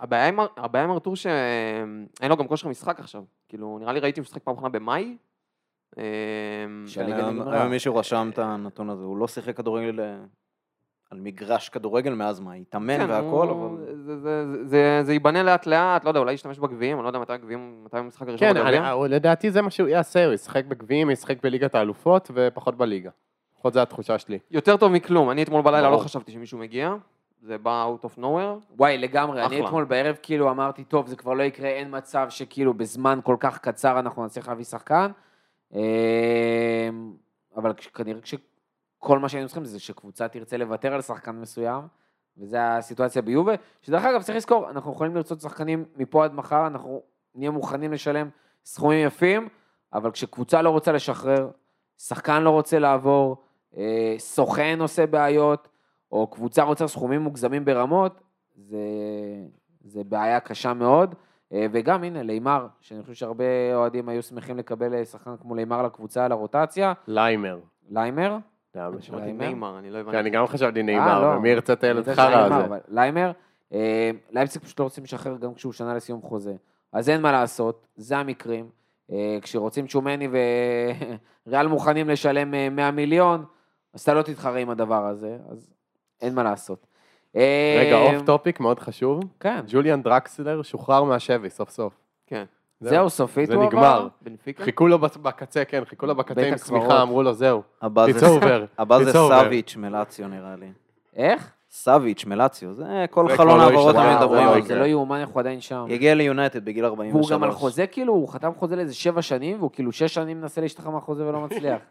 הבעיה 0.00 0.28
עם, 0.28 0.38
הבעיה 0.56 0.84
עם 0.84 0.90
ארתור 0.90 1.16
שאין 1.16 2.28
לו 2.28 2.36
גם 2.36 2.48
כושר 2.48 2.68
משחק 2.68 3.00
עכשיו. 3.00 3.22
כאילו, 3.48 3.78
נראה 3.80 3.92
לי 3.92 4.00
ראיתי 4.00 4.16
שהוא 4.16 4.22
משחק 4.22 4.42
פעם 4.42 4.54
אחרונה 4.54 4.68
במאי. 4.68 5.16
אה, 5.98 6.04
שהליגה 6.86 7.16
היום-. 7.28 7.48
היום 7.48 7.68
מישהו 7.70 7.96
רשם 7.96 8.30
את 8.32 8.38
הנתון 8.38 8.90
הזה, 8.90 9.04
הוא 9.04 9.16
לא 9.16 9.28
שיחק 9.28 9.56
כדורגל 9.56 10.00
אה, 10.00 10.14
על 11.10 11.20
מגרש 11.20 11.68
כדורגל 11.68 12.12
מאז 12.14 12.40
מה, 12.40 12.52
התאמן 12.52 12.98
כן, 12.98 13.10
והכל, 13.10 13.48
הוא- 13.48 13.66
אבל... 13.76 13.84
זה- 13.96 14.20
זה- 14.20 14.46
זה- 14.52 14.64
זה- 14.66 15.00
זה 15.02 15.12
ייבנה 15.12 15.42
לאט 15.42 15.66
לאט, 15.66 16.04
לא 16.04 16.10
יודע, 16.10 16.20
אולי 16.20 16.32
ישתמש 16.32 16.58
בגביעים, 16.58 16.96
אני 16.96 17.02
לא 17.04 17.08
יודע 17.08 17.18
מתי 17.18 17.32
הגביעים, 17.32 17.84
מתי 17.84 17.98
המשחק 17.98 18.28
הראשון 18.28 18.48
כן, 18.48 18.54
בגביע. 18.54 18.78
אני- 18.80 18.90
הוא- 18.90 19.06
לדעתי 19.06 19.50
זה 19.50 19.62
מה 19.62 19.70
שהוא 19.70 19.88
יעשה, 19.88 20.24
הוא 20.24 20.34
ישחק 20.34 20.64
בגביעים, 20.64 21.10
ישחק 21.10 21.42
בליגת 21.42 21.74
האלופות 21.74 22.30
ופחות 22.34 22.74
בליגה. 22.76 23.10
לפחות 23.54 23.72
זו 23.74 23.80
התחושה 23.80 24.18
שלי. 24.18 24.38
יותר 24.50 24.76
טוב 24.76 24.92
מכלום, 24.92 25.30
אני 25.30 25.42
אתמול 25.42 25.62
בלילה 25.62 25.90
לא. 25.90 25.96
חשבתי 25.96 26.32
שמישהו 26.32 26.58
מגיע, 26.58 26.94
זה 27.42 27.58
בא 27.58 27.86
out 28.02 28.06
of 28.06 28.18
nowhere. 28.20 28.74
וואי, 28.78 28.98
לגמרי. 28.98 29.44
אני 29.46 29.56
אחלה. 29.56 29.66
אתמול 29.66 29.84
בערב 29.84 30.16
כאילו 30.22 30.50
אמרתי, 30.50 30.84
טוב, 30.84 31.06
זה 31.06 31.16
כבר 31.16 31.32
לא 31.32 31.42
יקרה, 31.42 31.68
אין 31.68 31.96
מצב 31.96 32.26
שכאילו 32.30 32.74
בזמן 32.74 33.20
כל 33.24 33.36
כך 33.40 33.58
קצר 33.58 33.98
אנחנו 33.98 34.24
נצליח 34.24 34.48
להביא 34.48 34.64
שחקן. 34.64 35.10
אמ, 35.72 35.80
אבל 37.56 37.72
כנראה 37.94 38.20
שכל 38.24 39.18
מה 39.18 39.28
שהיינו 39.28 39.48
צריכים 39.48 39.64
זה 39.64 39.80
שקבוצה 39.80 40.28
תרצה 40.28 40.56
לוותר 40.56 40.94
על 40.94 41.02
שחקן 41.02 41.36
מסוים, 41.36 41.82
וזו 42.38 42.56
הסיטואציה 42.56 43.22
ביובה. 43.22 43.52
שדרך 43.82 44.04
אגב, 44.04 44.22
צריך 44.22 44.36
לזכור, 44.36 44.70
אנחנו 44.70 44.92
יכולים 44.92 45.16
לרצות 45.16 45.40
שחקנים 45.40 45.84
מפה 45.96 46.24
עד 46.24 46.34
מחר, 46.34 46.66
אנחנו 46.66 47.02
נהיה 47.34 47.50
מוכנים 47.50 47.92
לשלם 47.92 48.28
סכומים 48.64 49.06
יפים, 49.06 49.48
אבל 49.92 50.10
כשקבוצה 50.10 50.62
לא 50.62 50.70
רוצה 50.70 50.92
לשחרר, 50.92 51.50
שחקן 51.98 52.42
לא 52.42 52.50
רוצה 52.50 52.78
לעבור, 52.78 53.36
אה, 53.76 54.14
סוכן 54.18 54.78
עושה 54.80 55.06
בעיות, 55.06 55.68
או 56.12 56.26
קבוצה 56.26 56.62
רוצה 56.62 56.88
סכומים 56.88 57.20
מוגזמים 57.20 57.64
ברמות, 57.64 58.20
זה, 58.56 58.78
זה 59.84 60.04
בעיה 60.04 60.40
קשה 60.40 60.74
מאוד. 60.74 61.14
אה, 61.56 61.66
וגם, 61.72 62.04
הנה, 62.04 62.22
לימר, 62.22 62.66
שאני 62.80 63.02
חושב 63.02 63.14
שהרבה 63.14 63.44
אוהדים 63.74 64.08
היו 64.08 64.22
שמחים 64.22 64.58
לקבל 64.58 64.94
אה, 64.94 65.04
שחקן 65.04 65.36
כמו 65.40 65.54
לימר 65.54 65.82
לקבוצה, 65.82 66.28
לרוטציה. 66.28 66.92
ליימר. 67.06 67.58
ליימר? 67.90 68.38
שמעתי 69.00 69.24
ליימר? 69.24 69.48
נאמר, 69.48 69.78
אני 69.78 69.90
לא 69.90 69.94
כן, 69.94 70.00
הבנתי. 70.00 70.18
אני 70.18 70.30
גם 70.30 70.46
חשבתי 70.46 70.78
אה, 70.78 70.84
נאמר, 70.84 71.22
לא. 71.22 71.38
ומי 71.38 71.48
ירצה 71.48 71.72
את 71.72 71.84
הילד 71.84 72.12
חרא 72.12 72.54
הזה? 72.54 72.74
ליימר, 72.88 73.32
לייפציג 74.30 74.62
פשוט 74.62 74.80
לא 74.80 74.84
רוצים 74.84 75.04
לשחרר 75.04 75.36
גם 75.36 75.54
כשהוא 75.54 75.72
שנה 75.72 75.94
לסיום 75.94 76.22
חוזה. 76.22 76.54
אז 76.92 77.08
אין 77.10 77.22
מה 77.22 77.32
לעשות, 77.32 77.86
זה 77.96 78.16
המקרים. 78.18 78.68
כשרוצים 79.42 79.86
צ'ואמני 79.86 80.28
וריאל 81.46 81.66
מוכנים 81.66 82.08
לשלם 82.08 82.54
אה, 82.54 82.68
100 82.70 82.90
מיליון, 82.90 83.44
אז 83.94 84.00
אתה 84.00 84.14
לא 84.14 84.22
תתחרה 84.22 84.58
עם 84.58 84.70
הדבר 84.70 85.06
הזה, 85.06 85.38
אז 85.48 85.70
אין 86.20 86.34
מה 86.34 86.42
לעשות. 86.42 86.86
אה, 87.36 87.82
רגע, 87.86 87.98
off 87.98 88.26
topic, 88.26 88.60
מאוד 88.60 88.80
חשוב. 88.80 89.20
כן, 89.40 89.60
ג'וליאן 89.68 90.02
דרקסלר 90.02 90.62
שוחרר 90.62 91.04
מהשבי 91.04 91.50
סוף 91.50 91.70
סוף. 91.70 91.92
כן. 92.26 92.44
זהו, 92.80 93.10
סופית 93.10 93.48
זה 93.48 93.54
הוא 93.54 93.64
נגמר. 93.64 93.78
עבר? 93.86 94.08
בנפיקה? 94.22 94.64
חיכו 94.64 94.88
לו 94.88 94.98
בקצה, 94.98 95.64
כן, 95.64 95.84
חיכו 95.84 96.06
לו 96.06 96.14
בקצה 96.14 96.46
עם. 96.48 96.58
שמיכה, 96.58 97.02
אמרו 97.02 97.22
לו, 97.22 97.32
זהו. 97.32 97.62
הבא 97.82 98.06
It's 98.06 98.12
זה- 98.18 98.26
over. 98.26 98.66
הבא 98.82 99.04
זה. 99.04 99.12
סאביץ' 99.12 99.76
מלאציו 99.76 100.28
נראה 100.28 100.54
לי. 100.60 100.66
איך? 101.16 101.52
סאביץ' 101.70 102.24
מלאציו, 102.26 102.74
זה 102.74 102.84
כל 103.10 103.30
זה 103.30 103.36
חלון 103.36 103.58
לא 103.58 103.62
העברות 103.64 103.86
ישתנה. 103.94 104.02
הם 104.02 104.08
וואו, 104.16 104.20
מדברים 104.20 104.42
וואו, 104.44 104.54
על 104.54 104.62
זה 104.62 104.68
זה. 104.68 104.74
לא 104.80 104.84
יאומן 104.84 105.20
איך 105.20 105.28
הוא 105.28 105.40
עדיין 105.40 105.60
שם. 105.60 105.86
יגיע 105.88 106.14
ליונייטד 106.14 106.64
בגיל 106.64 106.84
43. 106.84 107.14
והוא 107.26 107.30
גם 107.38 107.42
על 107.44 107.50
חוזה 107.52 107.86
כאילו, 107.86 108.12
הוא 108.12 108.28
חתם 108.28 108.50
חוזה 108.58 108.76
לאיזה 108.76 108.94
שבע 108.94 109.22
שנים, 109.22 109.58
והוא 109.58 109.70
כאילו 109.72 109.92
שש 109.92 110.14
שנים 110.14 110.40
מנסה 110.40 110.60
להשתחרר 110.60 110.90
מהחוזה 110.90 111.26
ולא 111.26 111.40
מצליח. 111.40 111.78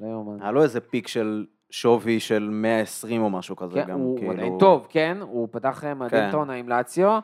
לא 0.00 0.06
יאומן. 0.06 0.42
היה 0.42 0.50
לו 0.50 0.62
איזה 0.62 0.80
פיק 0.80 1.08
של 1.08 1.46
שווי 1.70 2.20
של 2.20 2.48
120 2.52 3.22
או 3.22 3.30
משהו 3.30 3.56
כזה 3.56 3.82
כן, 3.82 3.88
גם, 3.88 4.00
הוא 4.00 4.18
כאילו... 4.18 4.32
עדיין 4.32 4.58
טוב, 4.58 4.86
כן? 4.90 5.18
הוא 5.20 5.48
פתח 5.50 5.84
אה, 5.84 5.94
מדהים 5.94 6.22
כן. 6.22 6.28
את 6.28 6.34
העונה 6.34 6.52
עם 6.52 6.68
לאציו. 6.68 7.18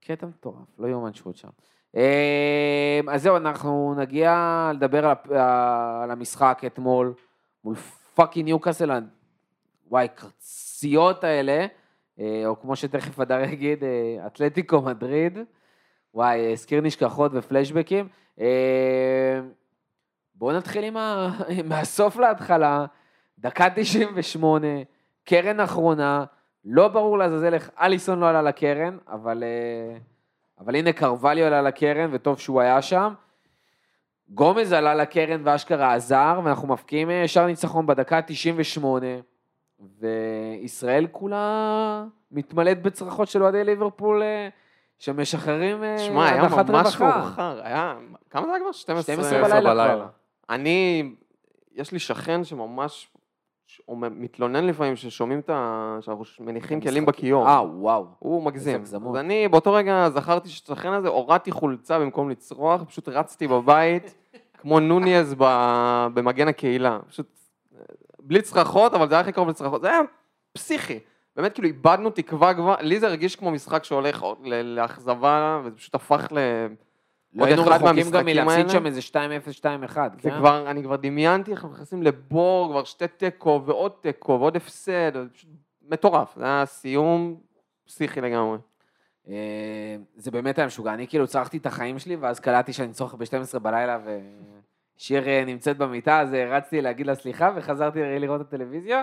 קטע 0.00 0.26
מטורף, 0.26 0.78
לא 0.78 0.86
יאומן 0.86 1.12
שהוא 1.12 1.30
עוד 1.30 1.36
שם. 1.36 1.48
אה, 1.96 3.00
אז 3.08 3.22
זהו, 3.22 3.36
אנחנו 3.36 3.94
נגיע 3.96 4.70
לדבר 4.74 5.06
על 5.06 5.36
על 6.02 6.10
המשחק 6.10 6.62
אתמול 6.66 7.14
מול 7.64 7.74
fucking 8.14 8.44
ניוקאסל, 8.44 8.90
וואי, 9.88 10.08
קרציות 10.14 11.24
האלה, 11.24 11.66
אה, 12.20 12.42
או 12.46 12.60
כמו 12.60 12.76
שתכף 12.76 13.20
הדר 13.20 13.40
יגיד, 13.40 13.84
אה, 13.84 14.26
אתלטיקו 14.26 14.82
מדריד. 14.82 15.38
וואי, 16.14 16.52
הזכיר 16.52 16.80
נשכחות 16.80 17.30
ופלשבקים. 17.34 18.08
אה, 20.38 20.40
בואו 20.40 20.56
נתחיל 20.56 20.84
עם 20.84 20.96
ה... 20.96 21.28
מהסוף 21.68 22.16
להתחלה, 22.16 22.84
דקה 23.38 23.70
98, 23.74 24.66
קרן 25.24 25.60
אחרונה, 25.60 26.24
לא 26.64 26.88
ברור 26.88 27.18
לעזאזל 27.18 27.54
איך 27.54 27.70
אליסון 27.80 28.20
לא 28.20 28.28
עלה 28.28 28.42
לקרן, 28.42 28.98
אבל, 29.08 29.42
אה, 29.42 29.98
אבל 30.60 30.76
הנה 30.76 30.92
קרבאליו 30.92 31.46
עלה 31.46 31.62
לקרן, 31.62 32.10
וטוב 32.12 32.38
שהוא 32.38 32.60
היה 32.60 32.82
שם. 32.82 33.14
גומז 34.30 34.72
עלה 34.72 34.94
לקרן 34.94 35.40
ואשכרה 35.44 35.94
עזר, 35.94 36.40
ואנחנו 36.44 36.68
מפקיעים 36.68 37.10
אה, 37.10 37.28
שער 37.28 37.46
ניצחון 37.46 37.86
בדקה 37.86 38.22
98, 38.22 39.06
וישראל 40.00 41.06
כולה 41.12 42.04
מתמלאת 42.32 42.82
בצרחות 42.82 43.28
של 43.28 43.42
אוהדי 43.42 43.64
ליברפול 43.64 44.22
אה, 44.22 44.48
שמשחררים 44.98 45.84
אה, 45.84 45.98
שמע, 45.98 46.28
היה 46.28 46.42
הדחת 46.42 46.70
ממש 46.70 46.96
רווחה. 46.96 47.18
מאוחר, 47.18 47.60
היה... 47.62 47.94
כמה 48.30 48.46
זה 48.46 48.52
היה 48.52 48.60
כבר? 48.60 48.72
12? 48.72 49.14
12 49.14 49.42
בלילה 49.42 49.74
בלילה. 49.74 50.06
אני, 50.50 51.10
יש 51.72 51.92
לי 51.92 51.98
שכן 51.98 52.44
שממש, 52.44 53.08
הוא 53.84 53.98
מתלונן 54.10 54.66
לפעמים 54.66 54.96
ששומעים 54.96 55.38
את 55.38 55.50
ה... 55.50 55.98
שאנחנו 56.00 56.24
מניחים 56.40 56.80
כלים 56.80 57.06
בכיור. 57.06 57.48
אה, 57.48 57.62
וואו. 57.62 58.06
הוא 58.18 58.42
מגזים. 58.42 58.82
אז 58.82 58.96
אני 59.16 59.48
באותו 59.48 59.72
רגע 59.72 60.08
זכרתי 60.10 60.48
שהשכן 60.48 60.92
הזה, 60.92 61.08
הורדתי 61.08 61.50
חולצה 61.50 61.98
במקום 61.98 62.30
לצרוח, 62.30 62.82
פשוט 62.82 63.08
רצתי 63.08 63.48
בבית, 63.48 64.14
כמו 64.60 64.80
נוניז 64.80 65.34
במגן 66.14 66.48
הקהילה. 66.48 66.98
פשוט, 67.08 67.38
בלי 68.20 68.42
צרחות, 68.42 68.94
אבל 68.94 69.08
זה 69.08 69.14
היה 69.14 69.20
הכי 69.20 69.32
קרוב 69.32 69.48
לצרחות. 69.48 69.80
זה 69.80 69.88
היה 69.88 70.00
פסיכי. 70.52 70.98
באמת, 71.36 71.54
כאילו, 71.54 71.68
איבדנו 71.68 72.10
תקווה 72.10 72.54
כבר, 72.54 72.74
לי 72.80 73.00
זה 73.00 73.06
הרגיש 73.06 73.36
כמו 73.36 73.50
משחק 73.50 73.84
שהולך 73.84 74.24
לאכזבה, 74.44 75.60
וזה 75.64 75.76
פשוט 75.76 75.94
הפך 75.94 76.28
ל... 76.32 76.38
לא 77.34 77.44
היינו 77.44 77.66
רחוקים 77.66 78.10
גם 78.10 78.24
מלהפסיד. 78.24 78.70
שם 78.70 78.86
איזה 78.86 79.00
2-0, 79.00 79.12
2-1, 79.60 79.94
זה 80.22 80.30
כן? 80.30 80.38
כבר, 80.38 80.70
אני 80.70 80.82
כבר 80.82 80.96
דמיינתי 80.96 81.50
איך 81.50 81.64
אנחנו 81.64 81.74
נכנסים 81.74 82.02
לבור, 82.02 82.68
כבר 82.70 82.84
שתי 82.84 83.08
תיקו 83.08 83.62
ועוד 83.66 83.92
תיקו 84.00 84.32
ועוד 84.40 84.56
הפסד, 84.56 85.12
זה 85.14 85.24
פשוט 85.34 85.50
מטורף, 85.88 86.34
זה 86.36 86.44
היה 86.44 86.66
סיום 86.66 87.36
פסיכי 87.86 88.20
לגמרי. 88.20 88.58
אה, 89.28 89.96
זה 90.16 90.30
באמת 90.30 90.58
היה 90.58 90.66
משוגע, 90.66 90.94
אני 90.94 91.08
כאילו 91.08 91.26
צרחתי 91.26 91.56
את 91.56 91.66
החיים 91.66 91.98
שלי, 91.98 92.16
ואז 92.16 92.40
קלטתי 92.40 92.72
שאני 92.72 92.92
צורך 92.92 93.14
ב-12 93.14 93.58
בלילה, 93.58 93.98
ושיר 94.96 95.28
אה, 95.28 95.44
נמצאת 95.46 95.76
במיטה, 95.76 96.20
אז 96.20 96.32
רצתי 96.32 96.80
להגיד 96.80 97.06
לה 97.06 97.14
סליחה, 97.14 97.50
וחזרתי 97.56 98.00
לראות 98.02 98.40
את 98.40 98.46
הטלוויזיה. 98.46 99.02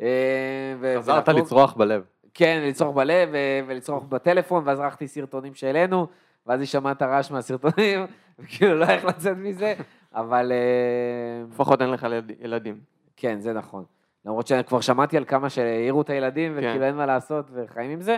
אה, 0.00 0.96
חזרת 0.98 1.28
לצרוח 1.28 1.74
בלב. 1.74 2.02
כן, 2.34 2.62
לצרוך 2.64 2.96
בלב 2.96 3.28
ו- 3.32 3.66
ולצרוך 3.66 4.04
בטלפון, 4.04 4.62
ואז 4.66 4.80
ערכתי 4.80 5.08
סרטונים 5.08 5.54
שהעלינו, 5.54 6.06
ואז 6.46 6.60
היא 6.60 6.66
שמעה 6.68 6.92
את 6.92 7.02
הרעש 7.02 7.30
מהסרטונים, 7.30 8.00
וכאילו 8.38 8.74
לא 8.74 8.84
איך 8.84 9.04
לצאת 9.04 9.36
מזה, 9.36 9.74
אבל 10.14 10.52
אה, 10.52 11.44
לפחות 11.50 11.82
אין 11.82 11.90
לך 11.90 12.02
ילד- 12.02 12.32
ילדים. 12.40 12.80
כן, 13.16 13.40
זה 13.40 13.52
נכון. 13.52 13.84
למרות 14.24 14.46
שאני 14.46 14.64
כבר 14.64 14.80
שמעתי 14.80 15.16
על 15.16 15.24
כמה 15.24 15.50
שהעירו 15.50 16.02
את 16.02 16.10
הילדים, 16.10 16.52
וכאילו 16.56 16.74
כן. 16.74 16.82
אין 16.82 16.96
מה 16.96 17.06
לעשות, 17.06 17.46
וחיים 17.52 17.90
עם 17.90 18.00
זה. 18.00 18.16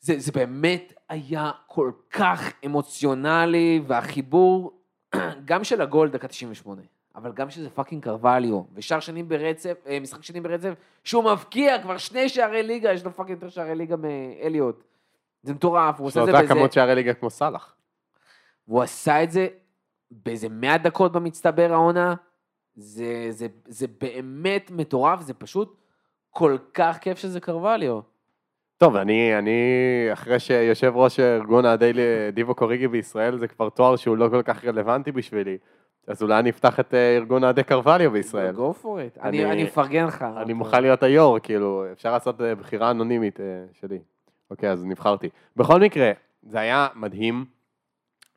זה, 0.00 0.18
זה 0.18 0.32
באמת 0.32 0.92
היה 1.08 1.50
כל 1.66 1.90
כך 2.10 2.52
אמוציונלי, 2.66 3.80
והחיבור, 3.86 4.80
גם 5.44 5.64
של 5.64 5.80
הגול 5.82 6.08
דקה 6.08 6.28
98, 6.28 6.82
אבל 7.16 7.32
גם 7.32 7.50
שזה 7.50 7.70
פאקינג 7.70 8.02
קרווליו, 8.04 8.62
ושער 8.74 9.00
שני 9.00 9.22
ברצף, 9.22 9.74
אה, 9.86 10.00
משחק 10.00 10.22
שני 10.22 10.40
ברצף, 10.40 10.72
שהוא 11.04 11.24
מבקיע 11.32 11.82
כבר 11.82 11.96
שני 11.96 12.28
שערי 12.28 12.62
ליגה, 12.62 12.92
יש 12.92 13.04
לו 13.04 13.10
fucking 13.16 13.36
יותר 13.36 13.48
שערי 13.48 13.74
ליגה 13.74 13.96
מאליוט. 13.96 14.82
זה 15.42 15.54
מטורף, 15.54 15.98
הוא 15.98 16.06
עושה 16.06 16.20
את 16.20 16.26
זה 16.26 16.32
אותה 16.32 16.42
בזה, 16.44 16.54
כמות 16.54 16.72
שערי 16.72 16.94
ליגה 16.94 17.14
כמו 17.14 17.30
סאלח. 17.30 17.76
והוא 18.68 18.82
עשה 18.82 19.22
את 19.22 19.30
זה 19.30 19.48
באיזה 20.10 20.48
100 20.48 20.78
דקות 20.78 21.12
במצטבר 21.12 21.72
העונה. 21.72 22.14
זה, 22.74 23.26
זה, 23.30 23.46
זה 23.68 23.86
באמת 24.00 24.70
מטורף, 24.70 25.20
זה 25.20 25.34
פשוט 25.34 25.76
כל 26.30 26.56
כך 26.74 26.98
כיף 27.00 27.18
שזה 27.18 27.40
קרבאליו. 27.40 28.00
טוב, 28.78 28.96
אני, 28.96 29.38
אני, 29.38 29.60
אחרי 30.12 30.38
שיושב 30.40 30.92
ראש 30.96 31.20
ארגון 31.20 31.66
אוהדי 31.66 31.92
דיבוק 32.32 32.54
אוריגי 32.54 32.88
בישראל, 32.88 33.38
זה 33.38 33.48
כבר 33.48 33.68
תואר 33.68 33.96
שהוא 33.96 34.16
לא 34.16 34.28
כל 34.28 34.42
כך 34.42 34.64
רלוונטי 34.64 35.12
בשבילי. 35.12 35.58
אז 36.06 36.22
אולי 36.22 36.38
אני 36.38 36.50
אפתח 36.50 36.80
את 36.80 36.94
אה, 36.94 37.16
ארגון 37.16 37.44
אוהדי 37.44 37.62
קרבאליו 37.64 38.10
בישראל. 38.10 38.54
go 38.56 38.82
for 38.82 38.86
it. 38.86 39.20
אני- 39.22 39.44
אני 39.44 39.52
אני 39.52 39.64
מפרגן 39.64 40.06
לך. 40.06 40.24
אני 40.36 40.52
מוכן 40.52 40.82
להיות 40.82 41.02
היו"ר, 41.02 41.38
כאילו, 41.38 41.84
אפשר 41.92 42.12
לעשות 42.12 42.40
אה, 42.40 42.54
בחירה 42.54 42.90
אנונימית 42.90 43.40
אה, 43.40 43.44
שלי. 43.72 43.98
אוקיי, 44.50 44.70
אז 44.70 44.84
נבחרתי. 44.84 45.28
בכל 45.56 45.80
מקרה, 45.80 46.12
זה 46.42 46.60
היה 46.60 46.88
מדהים. 46.94 47.44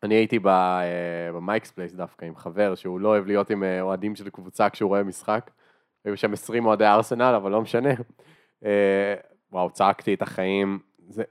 אני 0.03 0.15
הייתי 0.15 0.39
אה, 0.45 1.31
במייקס 1.33 1.71
פלייס 1.71 1.93
דווקא 1.93 2.25
עם 2.25 2.35
חבר, 2.35 2.75
שהוא 2.75 2.99
לא 2.99 3.07
אוהב 3.07 3.27
להיות 3.27 3.49
עם 3.49 3.63
אה, 3.63 3.81
אוהדים 3.81 4.15
של 4.15 4.29
קבוצה 4.29 4.69
כשהוא 4.69 4.87
רואה 4.87 5.03
משחק. 5.03 5.51
היו 6.05 6.17
שם 6.17 6.33
20 6.33 6.65
אוהדי 6.65 6.85
ארסנל, 6.85 7.33
אבל 7.37 7.51
לא 7.51 7.61
משנה. 7.61 7.89
אה, 8.65 9.15
וואו, 9.51 9.69
צעקתי 9.69 10.13
את 10.13 10.21
החיים. 10.21 10.79
זה... 11.09 11.23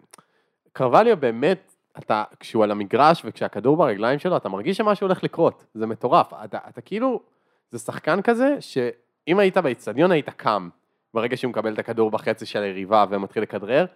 קרווליו 0.73 1.17
באמת, 1.17 1.75
אתה, 1.99 2.25
כשהוא 2.41 2.65
על 2.65 2.71
המגרש 2.71 3.23
וכשהכדור 3.25 3.77
ברגליים 3.77 4.19
שלו, 4.19 4.37
אתה 4.37 4.49
מרגיש 4.49 4.77
שמשהו 4.77 5.07
הולך 5.07 5.25
לקרות. 5.25 5.65
זה 5.75 5.87
מטורף. 5.87 6.33
אתה, 6.45 6.59
אתה 6.69 6.81
כאילו, 6.81 7.23
זה 7.71 7.79
שחקן 7.79 8.23
כזה, 8.23 8.57
שאם 8.61 9.39
היית 9.39 9.57
באיצטדיון 9.57 10.11
היית 10.11 10.29
קם, 10.29 10.69
ברגע 11.15 11.37
שהוא 11.37 11.51
מקבל 11.51 11.75
את 11.75 11.79
הכדור 11.79 12.11
בחצי 12.11 12.47
של 12.47 12.63
היריבה 12.63 13.05
ומתחיל 13.11 13.43
לכדרר, 13.43 13.87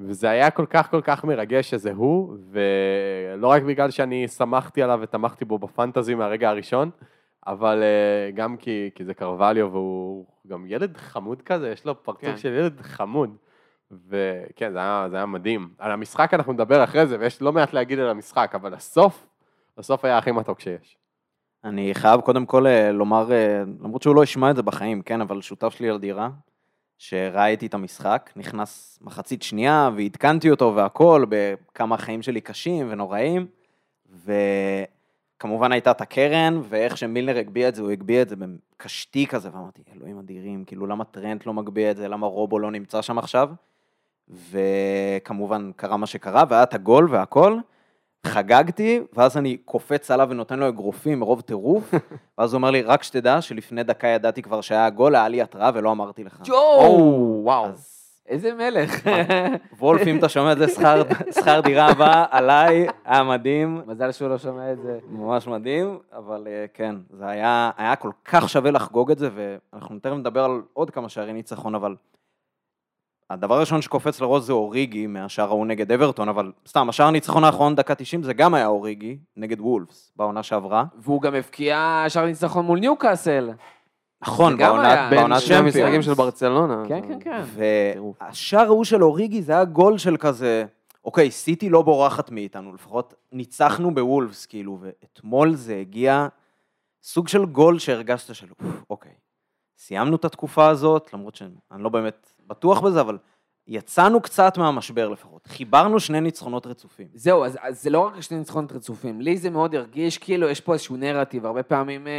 וזה 0.00 0.30
היה 0.30 0.50
כל 0.50 0.66
כך 0.70 0.90
כל 0.90 1.00
כך 1.00 1.24
מרגש 1.24 1.70
שזה 1.70 1.92
הוא, 1.92 2.36
ולא 2.50 3.48
רק 3.48 3.62
בגלל 3.62 3.90
שאני 3.90 4.28
שמחתי 4.28 4.82
עליו 4.82 4.98
ותמכתי 5.02 5.44
בו 5.44 5.58
בפנטזי 5.58 6.14
מהרגע 6.14 6.48
הראשון, 6.48 6.90
אבל 7.46 7.82
אה, 7.82 8.30
גם 8.30 8.56
כי, 8.56 8.90
כי 8.94 9.04
זה 9.04 9.14
קרווליו 9.14 9.72
והוא 9.72 10.26
גם 10.46 10.64
ילד 10.68 10.96
חמוד 10.96 11.42
כזה, 11.42 11.70
יש 11.70 11.84
לו 11.84 12.02
פרצוף 12.02 12.30
כן. 12.30 12.36
של 12.36 12.52
ילד 12.52 12.80
חמוד. 12.80 13.36
וכן, 13.90 14.72
זה 14.72 14.78
היה, 14.78 15.06
זה 15.10 15.16
היה 15.16 15.26
מדהים. 15.26 15.68
על 15.78 15.90
המשחק 15.90 16.34
אנחנו 16.34 16.52
נדבר 16.52 16.84
אחרי 16.84 17.06
זה, 17.06 17.16
ויש 17.20 17.42
לא 17.42 17.52
מעט 17.52 17.72
להגיד 17.72 17.98
על 17.98 18.08
המשחק, 18.08 18.52
אבל 18.54 18.74
הסוף, 18.74 19.26
הסוף 19.78 20.04
היה 20.04 20.18
הכי 20.18 20.32
מתוק 20.32 20.60
שיש. 20.60 20.98
אני 21.64 21.94
חייב 21.94 22.20
קודם 22.20 22.46
כל 22.46 22.66
אה, 22.66 22.92
לומר, 22.92 23.32
אה, 23.32 23.62
למרות 23.80 24.02
שהוא 24.02 24.16
לא 24.16 24.22
ישמע 24.22 24.50
את 24.50 24.56
זה 24.56 24.62
בחיים, 24.62 25.02
כן, 25.02 25.20
אבל 25.20 25.40
שותף 25.40 25.68
שלי 25.68 25.90
לדירה, 25.90 26.28
שראה 26.28 26.55
איתי 27.36 27.66
את 27.66 27.74
המשחק, 27.74 28.30
נכנס 28.36 28.98
מחצית 29.02 29.42
שנייה 29.42 29.90
ועדכנתי 29.96 30.50
אותו 30.50 30.72
והכל, 30.76 31.24
בכמה 31.28 31.94
החיים 31.94 32.22
שלי 32.22 32.40
קשים 32.40 32.86
ונוראים, 32.90 33.46
וכמובן 35.36 35.72
הייתה 35.72 35.90
את 35.90 36.00
הקרן, 36.00 36.60
ואיך 36.68 36.96
שמילנר 36.96 37.38
הגביה 37.38 37.68
את 37.68 37.74
זה, 37.74 37.82
הוא 37.82 37.90
הגביה 37.90 38.22
את 38.22 38.28
זה 38.28 38.36
בקשתי 38.36 39.26
כזה, 39.26 39.48
ואמרתי, 39.52 39.82
אלוהים 39.94 40.18
אדירים, 40.18 40.64
כאילו 40.64 40.86
למה 40.86 41.04
טרנט 41.04 41.46
לא 41.46 41.54
מגביה 41.54 41.90
את 41.90 41.96
זה, 41.96 42.08
למה 42.08 42.26
רובו 42.26 42.58
לא 42.58 42.70
נמצא 42.70 43.02
שם 43.02 43.18
עכשיו? 43.18 43.50
וכמובן 44.50 45.70
קרה 45.76 45.96
מה 45.96 46.06
שקרה, 46.06 46.44
והיה 46.48 46.62
את 46.62 46.74
הגול 46.74 47.08
והכל. 47.10 47.58
חגגתי, 48.26 49.00
ואז 49.12 49.36
אני 49.36 49.56
קופץ 49.56 50.10
עליו 50.10 50.26
ונותן 50.30 50.58
לו 50.58 50.68
אגרופים 50.68 51.20
מרוב 51.20 51.40
טירוף, 51.40 51.94
ואז 52.38 52.52
הוא 52.52 52.58
אומר 52.58 52.70
לי, 52.70 52.82
רק 52.82 53.02
שתדע 53.02 53.40
שלפני 53.40 53.82
דקה 53.82 54.06
ידעתי 54.06 54.42
כבר 54.42 54.60
שהיה 54.60 54.90
גול, 54.90 55.14
היה 55.14 55.28
לי 55.28 55.42
התראה 55.42 55.70
ולא 55.74 55.90
אמרתי 55.90 56.24
לך. 56.24 56.40
ג'ו! 56.44 56.54
וואו. 57.44 57.66
איזה 58.28 58.54
מלך. 58.54 59.08
וולף, 59.80 60.06
אם 60.06 60.18
אתה 60.18 60.28
שומע 60.28 60.52
את 60.52 60.58
זה, 60.58 60.68
שכר- 61.32 61.60
דירה 61.60 61.86
הבא 61.90 62.24
עליי, 62.30 62.86
היה 63.04 63.22
מדהים, 63.22 63.80
מזל 63.86 64.12
שהוא 64.12 64.28
לא 64.28 64.38
שומע 64.38 64.72
את 64.72 64.82
זה. 64.82 64.98
ממש 65.08 65.46
מדהים, 65.46 65.98
אבל 66.16 66.46
אה, 66.46 66.64
כן, 66.74 66.94
זה 67.10 67.26
היה, 67.26 67.70
היה 67.76 67.96
כל 67.96 68.10
כך 68.24 68.48
שווה 68.48 68.70
לחגוג 68.70 69.10
את 69.10 69.18
זה, 69.18 69.28
ואנחנו 69.34 69.98
תכף 69.98 70.12
נדבר 70.12 70.44
על 70.44 70.62
עוד 70.72 70.90
כמה 70.90 71.08
שערי 71.08 71.32
ניצחון, 71.32 71.74
אבל 71.74 71.94
הדבר 73.30 73.54
הראשון 73.54 73.82
שקופץ 73.82 74.20
לראש 74.20 74.42
זה 74.42 74.52
אוריגי 74.52 75.06
מהשער 75.06 75.48
ההוא 75.48 75.66
נגד 75.66 75.92
אברטון, 75.92 76.28
אבל 76.28 76.52
סתם, 76.68 76.88
השער 76.88 77.06
הניצחון 77.06 77.44
האחרון, 77.44 77.74
דקה 77.74 77.94
90, 77.94 78.22
זה 78.22 78.32
גם 78.32 78.54
היה 78.54 78.66
אוריגי, 78.66 79.18
נגד 79.36 79.60
וולפס, 79.60 80.12
בעונה 80.16 80.42
שעברה. 80.42 80.84
והוא 80.98 81.22
גם 81.22 81.34
הבקיע 81.34 82.04
שער 82.08 82.26
ניצחון 82.26 82.64
מול 82.64 82.78
ניוקאסל. 82.78 83.50
נכון, 84.22 84.56
בעונת 84.56 84.84
היה 84.84 85.10
בין 85.10 85.18
בעונת 85.18 85.40
שני 85.40 85.56
המשחקים 85.56 85.82
צ'מפיונס. 85.84 86.04
של 86.04 86.14
ברצלונה. 86.14 86.82
כן, 86.88 87.00
כן, 87.08 87.20
כן. 87.20 87.42
והשער 88.20 88.66
ההוא 88.66 88.84
של 88.84 89.04
אוריגי 89.04 89.42
זה 89.42 89.52
היה 89.52 89.64
גול 89.64 89.98
של 89.98 90.16
כזה, 90.16 90.64
אוקיי, 91.04 91.30
סיטי 91.30 91.68
לא 91.68 91.82
בורחת 91.82 92.30
מאיתנו, 92.30 92.74
לפחות 92.74 93.14
ניצחנו 93.32 93.94
בוולפס, 93.94 94.46
כאילו, 94.46 94.78
ואתמול 94.80 95.54
זה 95.54 95.76
הגיע 95.80 96.28
סוג 97.02 97.28
של 97.28 97.44
גול 97.44 97.78
שהרגשת 97.78 98.34
של, 98.34 98.46
"אוף, 98.50 98.82
אוקיי, 98.90 99.12
סיימנו 99.78 100.16
את 100.16 100.24
התקופה 100.24 100.68
הזאת, 100.68 101.14
למרות 101.14 101.34
שאני 101.34 101.82
לא 101.82 101.88
באמת 101.88 102.32
בטוח 102.46 102.80
בזה, 102.80 103.00
אבל 103.00 103.18
יצאנו 103.66 104.20
קצת 104.20 104.58
מהמשבר 104.58 105.08
לפחות. 105.08 105.46
חיברנו 105.46 106.00
שני 106.00 106.20
ניצחונות 106.20 106.66
רצופים. 106.66 107.08
זהו, 107.14 107.44
אז, 107.44 107.58
אז 107.60 107.82
זה 107.82 107.90
לא 107.90 108.00
רק 108.00 108.20
שני 108.20 108.38
ניצחונות 108.38 108.72
רצופים, 108.72 109.20
לי 109.20 109.36
זה 109.36 109.50
מאוד 109.50 109.74
הרגיש 109.74 110.18
כאילו 110.18 110.48
יש 110.48 110.60
פה 110.60 110.72
איזשהו 110.72 110.96
נרטיב, 110.96 111.46
הרבה 111.46 111.62
פעמים 111.62 112.06
אה, 112.06 112.12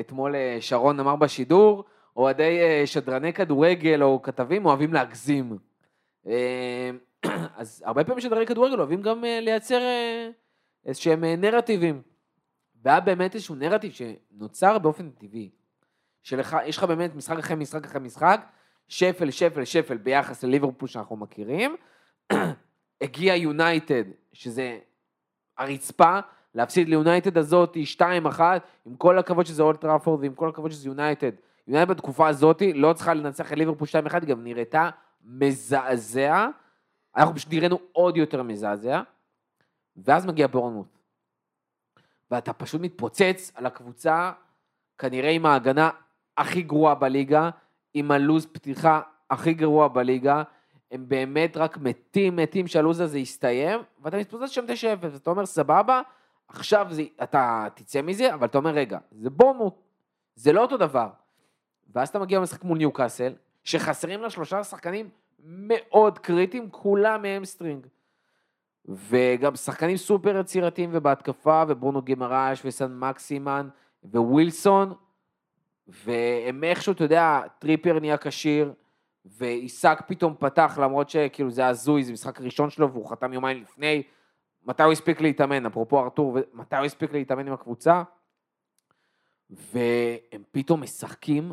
אתמול 0.00 0.34
אה, 0.34 0.56
שרון 0.60 1.00
אמר 1.00 1.16
בשידור, 1.16 1.84
אוהדי 2.16 2.58
אה, 2.60 2.82
שדרני 2.86 3.32
כדורגל 3.32 4.02
או 4.02 4.22
כתבים 4.22 4.66
אוהבים 4.66 4.92
להגזים. 4.92 5.58
אה, 6.26 6.90
אז 7.56 7.82
הרבה 7.86 8.04
פעמים 8.04 8.20
שדרני 8.20 8.46
כדורגל 8.46 8.78
אוהבים 8.78 9.02
גם 9.02 9.24
אה, 9.24 9.40
לייצר 9.40 9.80
אה, 9.80 10.28
איזשהם 10.86 11.24
אה, 11.24 11.36
נרטיבים. 11.36 12.02
והיה 12.82 13.00
באמת 13.00 13.34
איזשהו 13.34 13.54
נרטיב 13.54 13.92
שנוצר 13.92 14.78
באופן 14.78 15.10
טבעי. 15.10 15.50
שלך, 16.22 16.56
יש 16.64 16.76
לך 16.76 16.84
באמת 16.84 17.14
משחק 17.14 17.38
אחרי 17.38 17.56
משחק 17.56 17.84
אחרי 17.84 18.00
משחק, 18.00 18.46
שפל, 18.88 19.30
שפל, 19.30 19.64
שפל 19.64 19.96
ביחס 19.96 20.44
לליברפול 20.44 20.88
שאנחנו 20.88 21.16
מכירים. 21.16 21.76
הגיע 23.02 23.34
יונייטד, 23.34 24.04
שזה 24.32 24.78
הרצפה, 25.58 26.18
להפסיד 26.54 26.88
ליונייטד 26.88 27.38
הזאת 27.38 27.76
2-1, 28.00 28.40
עם 28.86 28.96
כל 28.96 29.18
הכבוד 29.18 29.46
שזה 29.46 29.62
אולד 29.62 29.80
טראפורד 29.80 30.20
ועם 30.20 30.34
כל 30.34 30.48
הכבוד 30.48 30.70
שזה 30.70 30.88
יונייטד. 30.88 31.32
יונייטד 31.66 31.90
בתקופה 31.90 32.28
הזאת 32.28 32.62
לא 32.74 32.92
צריכה 32.92 33.14
לנצח 33.14 33.52
את 33.52 33.58
ליברפול 33.58 33.88
2-1, 33.88 34.14
היא 34.14 34.20
גם 34.28 34.44
נראתה 34.44 34.90
מזעזע. 35.24 36.46
אנחנו 37.16 37.34
פשוט 37.34 37.52
נראינו 37.52 37.78
עוד 37.92 38.16
יותר 38.16 38.42
מזעזע. 38.42 39.02
ואז 39.96 40.26
מגיע 40.26 40.46
בורנמוט. 40.46 40.98
ואתה 42.30 42.52
פשוט 42.52 42.80
מתפוצץ 42.80 43.52
על 43.54 43.66
הקבוצה, 43.66 44.32
כנראה 44.98 45.30
עם 45.30 45.46
ההגנה 45.46 45.90
הכי 46.36 46.62
גרועה 46.62 46.94
בליגה, 46.94 47.50
עם 47.98 48.10
הלוז 48.10 48.46
פתיחה 48.46 49.00
הכי 49.30 49.54
גרוע 49.54 49.88
בליגה, 49.88 50.42
הם 50.90 51.08
באמת 51.08 51.56
רק 51.56 51.78
מתים, 51.78 52.36
מתים 52.36 52.66
שהלו"ז 52.66 53.00
הזה 53.00 53.18
יסתיים, 53.18 53.80
ואתה 54.02 54.16
מתפוצץ 54.16 54.50
שם 54.50 54.64
9-0, 54.64 54.68
ואתה 55.00 55.30
אומר, 55.30 55.46
סבבה, 55.46 56.02
עכשיו 56.48 56.86
זה, 56.90 57.02
אתה 57.22 57.66
תצא 57.74 58.02
מזה, 58.02 58.34
אבל 58.34 58.46
אתה 58.46 58.58
אומר, 58.58 58.70
רגע, 58.70 58.98
זה 59.12 59.30
בורנמוט, 59.30 59.74
זה 60.34 60.52
לא 60.52 60.62
אותו 60.62 60.76
דבר. 60.76 61.08
ואז 61.94 62.08
אתה 62.08 62.18
מגיע 62.18 62.38
למשחק 62.38 62.64
מול 62.64 62.78
ניוקאסל, 62.78 63.32
שחסרים 63.64 64.22
לה 64.22 64.30
שלושה 64.30 64.64
שחקנים 64.64 65.08
מאוד 65.44 66.18
קריטיים, 66.18 66.70
כולם 66.70 67.22
מההמסטרינג. 67.22 67.86
וגם 68.88 69.56
שחקנים 69.56 69.96
סופר 69.96 70.36
יצירתיים 70.36 70.90
ובהתקפה, 70.92 71.62
וברונו 71.68 72.02
גימראיש 72.02 72.62
וסן 72.64 72.98
מקסימן 72.98 73.68
ווילסון, 74.04 74.94
והם 75.88 76.64
איכשהו, 76.64 76.92
אתה 76.92 77.04
יודע, 77.04 77.40
טריפר 77.58 78.00
נהיה 78.00 78.16
כשיר, 78.16 78.72
ואיסק 79.24 79.98
פתאום 80.06 80.34
פתח, 80.38 80.78
למרות 80.82 81.10
שכאילו 81.10 81.50
זה 81.50 81.66
הזוי, 81.66 82.04
זה 82.04 82.12
משחק 82.12 82.40
ראשון 82.40 82.70
שלו, 82.70 82.92
והוא 82.92 83.10
חתם 83.10 83.32
יומיים 83.32 83.62
לפני. 83.62 84.02
מתי 84.64 84.82
הוא 84.82 84.92
הספיק 84.92 85.20
להתאמן? 85.20 85.66
אפרופו 85.66 86.00
ארתור, 86.00 86.38
מתי 86.52 86.76
הוא 86.76 86.84
הספיק 86.84 87.12
להתאמן 87.12 87.46
עם 87.46 87.52
הקבוצה? 87.52 88.02
והם 89.50 90.42
פתאום 90.52 90.82
משחקים 90.82 91.52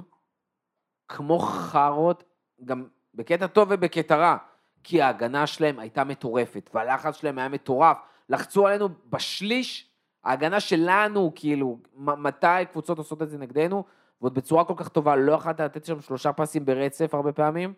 כמו 1.08 1.40
חארות, 1.40 2.24
גם 2.66 2.88
בקטע 3.14 3.48
טוב 3.48 3.68
ובקטע 3.72 4.16
רע, 4.16 4.38
כי 4.84 5.02
ההגנה 5.02 5.48
שלהם 5.48 5.80
הייתה 5.80 6.04
מטורפת, 6.04 6.70
והלחץ 6.74 7.16
שלהם 7.16 7.40
היה 7.40 7.50
מטורף. 7.50 7.98
לחצו 8.30 8.68
עלינו 8.68 8.90
בשליש, 9.10 9.90
ההגנה 10.24 10.60
שלנו, 10.60 11.32
כאילו, 11.36 11.80
מתי 11.96 12.66
קבוצות 12.72 12.98
עושות 12.98 13.22
את 13.22 13.30
זה 13.30 13.38
נגדנו, 13.38 13.84
ועוד 14.24 14.34
בצורה 14.34 14.64
כל 14.66 14.74
כך 14.78 14.88
טובה, 14.88 15.16
לא 15.16 15.32
יכולת 15.32 15.60
לתת 15.60 15.86
שם 15.86 16.02
שלושה 16.02 16.34
פסים 16.34 16.66
ברצף 16.66 17.14
הרבה 17.14 17.32
פעמים, 17.32 17.74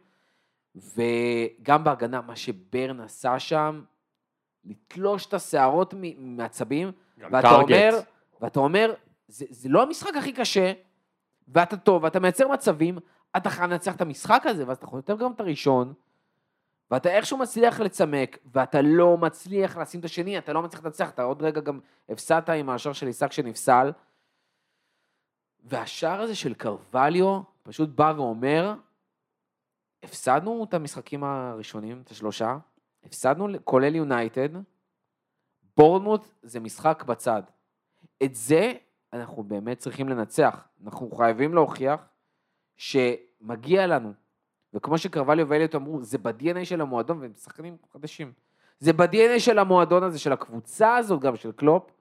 וגם 0.75 1.83
בהגנה, 1.83 2.21
מה 2.21 2.35
שברן 2.35 2.99
עשה 2.99 3.39
שם, 3.39 3.81
לתלוש 4.65 5.25
את 5.25 5.33
השערות 5.33 5.93
מעצבים, 6.17 6.91
ואתה 7.17 7.41
טארגט. 7.41 7.93
אומר, 7.93 7.99
ואתה 8.41 8.59
אומר, 8.59 8.93
זה, 9.27 9.45
זה 9.49 9.69
לא 9.69 9.83
המשחק 9.83 10.15
הכי 10.15 10.33
קשה, 10.33 10.73
ואתה 11.47 11.77
טוב, 11.77 12.03
ואתה 12.03 12.19
מייצר 12.19 12.47
מצבים, 12.47 12.97
אתה 13.37 13.49
חייב 13.49 13.69
לנצח 13.69 13.95
את 13.95 14.01
המשחק 14.01 14.43
הזה, 14.45 14.67
ואז 14.67 14.77
אתה 14.77 14.87
חוטף 14.87 15.17
גם 15.17 15.31
את 15.31 15.39
הראשון, 15.39 15.93
ואתה 16.91 17.09
איכשהו 17.09 17.37
מצליח 17.37 17.79
לצמק, 17.79 18.37
ואתה 18.53 18.81
לא 18.81 19.17
מצליח 19.17 19.77
לשים 19.77 19.99
את 19.99 20.05
השני, 20.05 20.37
אתה 20.37 20.53
לא 20.53 20.61
מצליח 20.61 20.85
לנצח, 20.85 21.09
אתה 21.09 21.23
עוד 21.23 21.41
רגע 21.41 21.61
גם 21.61 21.79
הפסדת 22.09 22.49
עם 22.49 22.69
השער 22.69 22.93
של 22.93 23.07
עיסק 23.07 23.31
שנפסל. 23.31 23.91
והשער 25.65 26.21
הזה 26.21 26.35
של 26.35 26.53
קרווליו 26.53 27.41
פשוט 27.63 27.89
בא 27.89 28.13
ואומר, 28.17 28.73
הפסדנו 30.03 30.65
את 30.69 30.73
המשחקים 30.73 31.23
הראשונים, 31.23 32.01
את 32.01 32.11
השלושה, 32.11 32.57
הפסדנו 33.03 33.47
כולל 33.63 33.95
יונייטד, 33.95 34.49
בורנמוט 35.77 36.27
זה 36.41 36.59
משחק 36.59 37.03
בצד. 37.03 37.43
את 38.23 38.35
זה 38.35 38.73
אנחנו 39.13 39.43
באמת 39.43 39.77
צריכים 39.77 40.09
לנצח. 40.09 40.67
אנחנו 40.83 41.11
חייבים 41.11 41.53
להוכיח 41.53 42.07
שמגיע 42.77 43.87
לנו. 43.87 44.13
וכמו 44.73 44.97
שקרווליו 44.97 45.49
ואליוט 45.49 45.75
אמרו, 45.75 46.01
זה 46.01 46.17
ב-DNA 46.17 46.65
של 46.65 46.81
המועדון, 46.81 47.19
והם 47.19 47.33
שחקנים 47.33 47.77
חדשים. 47.93 48.33
זה 48.79 48.93
ב-DNA 48.93 49.39
של 49.39 49.59
המועדון 49.59 50.03
הזה, 50.03 50.19
של 50.19 50.33
הקבוצה 50.33 50.95
הזאת, 50.95 51.21
גם 51.21 51.35
של 51.35 51.51
קלופ, 51.51 51.91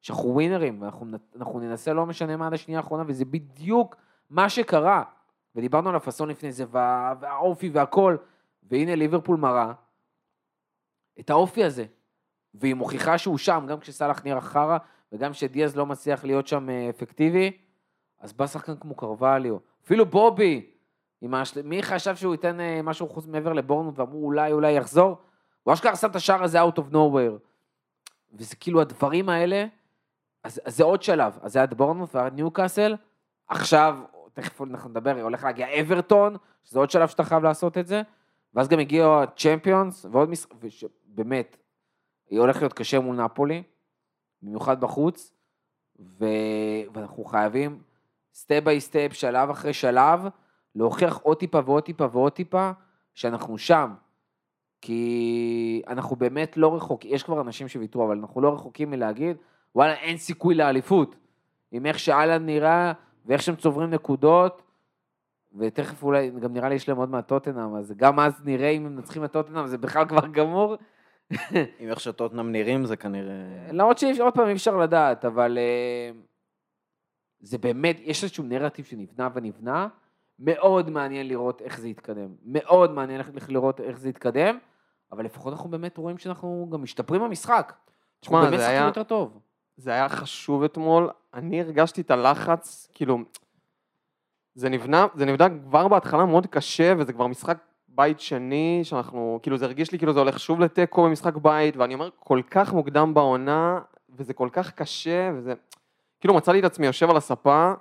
שאנחנו 0.00 0.34
ווינרים, 0.34 0.82
ואנחנו 0.82 1.06
אנחנו 1.36 1.60
ננסה 1.60 1.92
לא 1.92 2.06
משנה 2.06 2.36
מה 2.36 2.46
עד 2.46 2.54
השנייה 2.54 2.80
האחרונה, 2.80 3.04
וזה 3.06 3.24
בדיוק 3.24 3.96
מה 4.30 4.48
שקרה. 4.48 5.02
ודיברנו 5.56 5.88
על 5.88 5.96
הפאסון 5.96 6.28
לפני 6.28 6.52
זה, 6.52 6.64
וה, 6.70 7.14
והאופי 7.20 7.68
והכל, 7.68 8.16
והנה 8.62 8.94
ליברפול 8.94 9.36
מראה 9.36 9.72
את 11.20 11.30
האופי 11.30 11.64
הזה. 11.64 11.84
והיא 12.54 12.74
מוכיחה 12.74 13.18
שהוא 13.18 13.38
שם, 13.38 13.66
גם 13.68 13.80
כשסאלח 13.80 14.24
נראה 14.24 14.40
חרא, 14.40 14.78
וגם 15.12 15.32
כשדיאז 15.32 15.76
לא 15.76 15.86
מצליח 15.86 16.24
להיות 16.24 16.46
שם 16.46 16.70
אה, 16.70 16.90
אפקטיבי, 16.90 17.58
אז 18.20 18.32
בא 18.32 18.46
שחקן 18.46 18.76
כמו 18.76 18.94
קרווליו. 18.94 19.56
אפילו 19.84 20.06
בובי, 20.06 20.70
השל... 21.32 21.62
מי 21.62 21.82
חשב 21.82 22.16
שהוא 22.16 22.34
ייתן 22.34 22.60
אה, 22.60 22.82
משהו 22.82 23.08
חוץ 23.08 23.26
מעבר 23.26 23.52
לבורנות, 23.52 23.98
ואמרו 23.98 24.26
אולי, 24.26 24.52
אולי 24.52 24.72
יחזור? 24.72 25.18
הוא 25.62 25.74
אשכרה 25.74 25.96
שם 25.96 26.10
את 26.10 26.16
השער 26.16 26.44
הזה 26.44 26.62
out 26.62 26.76
of 26.76 26.92
nowhere. 26.92 27.38
וזה 28.32 28.56
כאילו 28.56 28.80
הדברים 28.80 29.28
האלה, 29.28 29.66
אז, 30.44 30.60
אז 30.64 30.76
זה 30.76 30.84
עוד 30.84 31.02
שלב. 31.02 31.38
אז 31.42 31.52
זה 31.52 31.62
עד 31.62 31.74
בורנות 31.74 32.14
ועד 32.14 32.34
ניוקאסל, 32.34 32.96
עכשיו, 33.48 33.98
תכף 34.32 34.62
אנחנו 34.62 34.90
נדבר, 34.90 35.20
הולך 35.22 35.44
להגיע 35.44 35.80
אברטון, 35.80 36.36
שזה 36.64 36.78
עוד 36.78 36.90
שלב 36.90 37.08
שאתה 37.08 37.24
חייב 37.24 37.42
לעשות 37.42 37.78
את 37.78 37.86
זה, 37.86 38.02
ואז 38.54 38.68
גם 38.68 38.78
הגיעו 38.78 39.22
הצ'מפיונס, 39.22 40.06
ועוד 40.10 40.28
משחק, 40.30 40.54
באמת, 41.04 41.56
היא 42.30 42.40
הולכת 42.40 42.60
להיות 42.60 42.72
קשה 42.72 43.00
מול 43.00 43.16
נפולי, 43.16 43.62
במיוחד 44.42 44.80
בחוץ, 44.80 45.34
ו... 46.00 46.24
ואנחנו 46.92 47.24
חייבים 47.24 47.82
step 48.34 48.60
by 48.64 48.80
step, 48.80 49.08
שלב 49.12 49.50
אחרי 49.50 49.72
שלב, 49.72 50.20
להוכיח 50.74 51.18
עוד 51.18 51.38
טיפה 51.38 51.60
ועוד 51.64 51.82
טיפה 51.82 52.06
ועוד 52.12 52.32
טיפה, 52.32 52.70
שאנחנו 53.14 53.58
שם. 53.58 53.94
כי 54.80 55.82
אנחנו 55.86 56.16
באמת 56.16 56.56
לא 56.56 56.74
רחוקים, 56.74 57.14
יש 57.14 57.22
כבר 57.22 57.40
אנשים 57.40 57.68
שוויתרו, 57.68 58.06
אבל 58.06 58.18
אנחנו 58.18 58.40
לא 58.40 58.54
רחוקים 58.54 58.90
מלהגיד, 58.90 59.36
וואלה, 59.74 59.94
אין 59.94 60.16
סיכוי 60.16 60.54
לאליפות. 60.54 61.16
עם 61.72 61.86
איך 61.86 61.98
שאלן 61.98 62.46
נראה, 62.46 62.92
ואיך 63.26 63.42
שהם 63.42 63.56
צוברים 63.56 63.90
נקודות, 63.90 64.62
ותכף 65.58 66.02
אולי, 66.02 66.30
גם 66.30 66.52
נראה 66.52 66.68
לי 66.68 66.74
יש 66.74 66.88
להם 66.88 66.98
עוד 66.98 67.10
מהטוטנאם, 67.10 67.74
אז 67.76 67.92
גם 67.96 68.20
אז 68.20 68.42
נראה 68.44 68.68
אם 68.68 68.86
הם 68.86 68.96
מנצחים 68.96 69.24
את 69.24 69.32
טוטנאם, 69.32 69.66
זה 69.66 69.78
בכלל 69.78 70.08
כבר 70.08 70.26
גמור. 70.26 70.76
עם 71.78 71.88
איך 71.88 72.00
שטוטנאם 72.00 72.52
נראים 72.52 72.84
זה 72.84 72.96
כנראה... 72.96 73.34
למרות 73.72 73.98
שעוד 73.98 74.34
פעם 74.34 74.48
אי 74.48 74.52
אפשר 74.52 74.76
לדעת, 74.76 75.24
אבל 75.24 75.58
אה, 75.58 76.10
זה 77.40 77.58
באמת, 77.58 77.96
יש 78.00 78.24
איזשהו 78.24 78.44
נרטיב 78.44 78.84
שנבנה 78.84 79.28
ונבנה, 79.34 79.88
מאוד 80.38 80.90
מעניין 80.90 81.28
לראות 81.28 81.62
איך 81.62 81.80
זה 81.80 81.88
יתקדם. 81.88 82.28
מאוד 82.44 82.92
מעניין 82.92 83.20
לראות 83.48 83.80
איך 83.80 83.98
זה 83.98 84.08
יתקדם, 84.08 84.58
אבל 85.12 85.24
לפחות 85.24 85.52
אנחנו 85.52 85.70
באמת 85.70 85.96
רואים 85.96 86.18
שאנחנו 86.18 86.68
גם 86.72 86.82
משתפרים 86.82 87.22
במשחק. 87.22 87.72
תשמע, 88.20 88.50
זה 88.50 88.68
היה... 88.68 88.84
יותר 88.84 89.02
טוב. 89.02 89.40
זה 89.80 89.90
היה 89.90 90.08
חשוב 90.08 90.62
אתמול, 90.62 91.10
אני 91.34 91.60
הרגשתי 91.60 92.00
את 92.00 92.10
הלחץ, 92.10 92.88
כאילו, 92.94 93.18
זה 94.54 94.68
נבנה, 94.68 95.06
זה 95.14 95.24
נבנה 95.24 95.48
כבר 95.64 95.88
בהתחלה 95.88 96.24
מאוד 96.24 96.46
קשה, 96.46 96.94
וזה 96.98 97.12
כבר 97.12 97.26
משחק 97.26 97.58
בית 97.88 98.20
שני, 98.20 98.80
שאנחנו, 98.82 99.38
כאילו 99.42 99.56
זה 99.56 99.64
הרגיש 99.64 99.92
לי 99.92 99.98
כאילו 99.98 100.12
זה 100.12 100.18
הולך 100.18 100.40
שוב 100.40 100.60
לתיקו 100.60 101.04
במשחק 101.04 101.34
בית, 101.34 101.76
ואני 101.76 101.94
אומר, 101.94 102.08
כל 102.18 102.40
כך 102.50 102.72
מוקדם 102.72 103.14
בעונה, 103.14 103.80
וזה 104.16 104.34
כל 104.34 104.48
כך 104.52 104.70
קשה, 104.70 105.30
וזה, 105.36 105.54
כאילו 106.20 106.34
מצאתי 106.34 106.58
את 106.58 106.64
עצמי 106.64 106.86
יושב 106.86 107.10
על 107.10 107.16
הספה, 107.16 107.72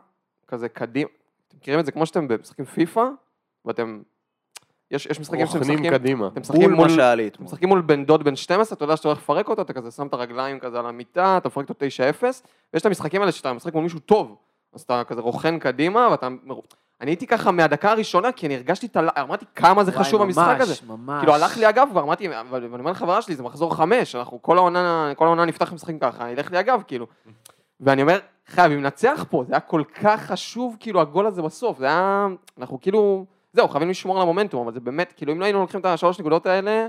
כזה 0.48 0.70
קדימה, 0.70 1.10
אתם 1.48 1.58
מכירים 1.58 1.80
את 1.80 1.86
זה 1.86 1.92
כמו 1.92 2.06
שאתם 2.06 2.28
משחקים 2.42 2.66
פיפא, 2.66 3.06
ואתם, 3.66 4.02
יש, 4.91 5.06
יש 5.06 5.19
משחקים 5.19 5.47
שאתם 5.47 5.62
משחקים, 5.62 5.91
קדימה. 5.91 6.28
אתם 6.28 6.41
משחקים 6.41 6.71
מול, 6.71 6.89
שאלי 6.89 7.28
אתם 7.28 7.43
משחקים 7.43 7.69
מול 7.69 7.82
בן 7.82 8.06
דוד 8.06 8.23
בן 8.23 8.36
12, 8.36 8.75
אתה 8.75 8.84
יודע 8.84 8.97
שאתה 8.97 9.08
הולך 9.08 9.19
לפרק 9.19 9.49
אותו, 9.49 9.62
אתה 9.62 9.73
כזה 9.73 9.91
שם 9.91 10.08
את 10.08 10.13
הרגליים 10.13 10.60
כזה 10.60 10.80
על 10.80 10.86
המיטה, 10.86 11.38
אתה 11.38 11.47
מפרק 11.47 11.69
אותו 11.69 11.86
9-0, 12.21 12.23
ויש 12.73 12.82
את 12.82 12.86
המשחקים 12.86 13.21
האלה 13.21 13.32
שאתה 13.32 13.54
משחק 13.54 13.73
מול 13.73 13.84
מישהו 13.84 13.99
טוב, 13.99 14.36
אז 14.73 14.82
אתה 14.82 15.04
כזה 15.08 15.21
רוכן 15.21 15.60
קדימה, 15.60 16.08
ואתה... 16.12 16.28
אני 17.02 17.12
הייתי 17.12 17.28
ככה 17.28 17.52
מהדקה 17.52 17.91
הראשונה, 17.91 18.32
כי 18.32 18.47
אני 18.47 18.56
הרגשתי 18.56 18.86
את 18.86 18.95
ה... 18.95 19.21
אמרתי 19.21 19.45
כמה 19.56 19.84
זה 19.84 19.91
חשוב 19.91 20.21
המשחק 20.21 20.58
הזה. 20.60 20.73
ממש, 20.88 20.99
ממש. 20.99 21.19
כאילו 21.19 21.34
הלך 21.34 21.58
לי 21.58 21.69
אגב, 21.69 21.88
כבר 21.91 22.02
אמרתי, 22.02 22.30
ואני 22.49 22.65
אומר 22.65 22.91
לחברה 22.91 23.21
שלי, 23.21 23.36
זה 23.36 23.43
מחזור 23.43 23.75
חמש, 23.75 24.15
אנחנו 24.15 24.41
כל 24.41 24.58
העונה, 24.58 25.12
כל 25.15 25.25
העונה 25.25 25.45
נפתח 25.45 25.73
משחקים 25.73 25.99
ככה, 25.99 26.32
ילך 26.32 26.52
לי 26.52 26.60
אגב, 26.60 26.84
כאילו. 26.88 27.08
ואני 27.80 28.02
אומר, 28.02 28.19
חייבים 28.47 28.84
לנצח 28.84 29.25
פה, 29.30 29.43
זה 29.47 29.54
היה 29.54 29.60
כל 29.60 29.84
כך 30.02 30.21
חשוב, 30.21 30.78
כאילו, 30.80 31.02
הגול 31.02 31.25
הזה 31.25 31.41
בסוף, 31.41 31.80
זה 31.80 31.86
היה... 31.86 32.28
אנחנו 32.58 32.82
כאילו... 32.82 33.25
זהו, 33.54 33.68
חייבים 33.68 33.90
לשמור 33.90 34.16
על 34.18 34.22
המומנטום, 34.22 34.62
אבל 34.68 34.74
זה 34.74 34.80
באמת, 34.80 35.14
כאילו, 35.18 35.34
אם 35.34 35.40
לא 35.40 35.46
היינו 35.46 35.60
לוקחים 35.60 35.80
את 35.80 35.86
השלוש 35.86 36.20
נקודות 36.20 36.46
האלה, 36.46 36.88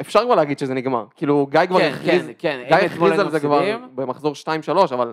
אפשר 0.00 0.24
כבר 0.24 0.34
להגיד 0.34 0.58
שזה 0.58 0.74
נגמר. 0.74 1.04
כאילו, 1.14 1.46
גיא 1.50 1.66
כבר 1.66 1.78
כן, 1.78 1.92
הכריז, 1.94 2.26
כן, 2.26 2.32
כן, 2.38 2.64
גיא 2.68 2.86
הכריז 2.86 3.18
על 3.18 3.30
זה 3.30 3.40
כבר 3.40 3.60
במחזור 3.94 4.34
2-3, 4.34 4.46
אבל 4.94 5.12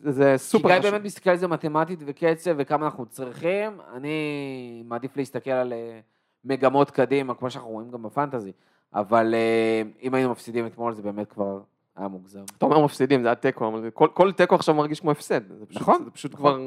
זה- 0.00 0.12
זה 0.12 0.32
כי 0.32 0.38
סופר 0.38 0.68
גיא 0.68 0.78
חשוב. 0.78 0.90
באמת 0.90 1.04
מסתכל 1.04 1.30
על 1.30 1.36
זה 1.36 1.48
מתמטית 1.48 1.98
וקצב 2.06 2.50
וכמה 2.58 2.84
אנחנו 2.86 3.06
צריכים, 3.06 3.80
אני 3.94 4.82
מעדיף 4.86 5.16
להסתכל 5.16 5.50
על 5.50 5.72
אה, 5.72 6.00
מגמות 6.44 6.90
קדימה, 6.90 7.34
כמו 7.34 7.50
שאנחנו 7.50 7.70
רואים 7.70 7.90
גם 7.90 8.02
בפנטזי, 8.02 8.52
אבל 8.94 9.34
אה, 9.34 9.82
אם 10.02 10.14
היינו 10.14 10.30
מפסידים 10.30 10.66
אתמול 10.66 10.94
זה 10.94 11.02
באמת 11.02 11.32
כבר 11.32 11.60
היה 11.96 12.08
מוגזם. 12.08 12.42
אתה 12.58 12.66
אומר 12.66 12.84
מפסידים, 12.84 13.22
זה 13.22 13.28
היה 13.28 13.34
תיקו, 13.34 13.68
אבל 13.68 13.90
כל- 13.90 14.08
כל 14.14 14.32
תיקו 14.32 14.54
עכשיו 14.54 14.74
מרגיש 14.74 15.00
כמו 15.00 15.10
הפסד. 15.10 15.40
זה 15.58 15.66
פשוט- 15.66 15.82
נכון, 15.82 16.04
זה 16.04 16.10
פשוט 16.10 16.34
נכון. 16.34 16.42
כבר... 16.52 16.58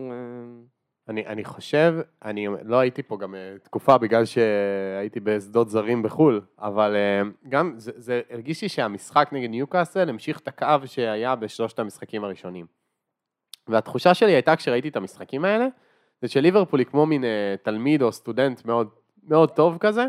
אני, 1.09 1.25
אני 1.27 1.43
חושב, 1.43 1.95
אני 2.25 2.47
לא 2.63 2.79
הייתי 2.79 3.03
פה 3.03 3.17
גם 3.17 3.35
אה, 3.35 3.55
תקופה 3.63 3.97
בגלל 3.97 4.25
שהייתי 4.25 5.19
בשדות 5.19 5.69
זרים 5.69 6.03
בחו"ל, 6.03 6.41
אבל 6.59 6.95
אה, 6.95 7.21
גם 7.49 7.73
זה, 7.77 7.91
זה 7.95 8.21
הרגיש 8.29 8.61
לי 8.61 8.69
שהמשחק 8.69 9.29
נגד 9.31 9.49
ניוקאסל 9.49 10.09
המשיך 10.09 10.39
את 10.39 10.47
הקו 10.47 10.67
שהיה 10.85 11.35
בשלושת 11.35 11.79
המשחקים 11.79 12.23
הראשונים. 12.23 12.65
והתחושה 13.67 14.13
שלי 14.13 14.31
הייתה 14.31 14.55
כשראיתי 14.55 14.87
את 14.87 14.95
המשחקים 14.95 15.45
האלה, 15.45 15.67
זה 16.21 16.27
שליברפול 16.27 16.79
היא 16.79 16.87
כמו 16.87 17.05
מין 17.05 17.23
אה, 17.23 17.55
תלמיד 17.63 18.01
או 18.01 18.11
סטודנט 18.11 18.65
מאוד, 18.65 18.89
מאוד 19.23 19.51
טוב 19.51 19.77
כזה, 19.77 20.05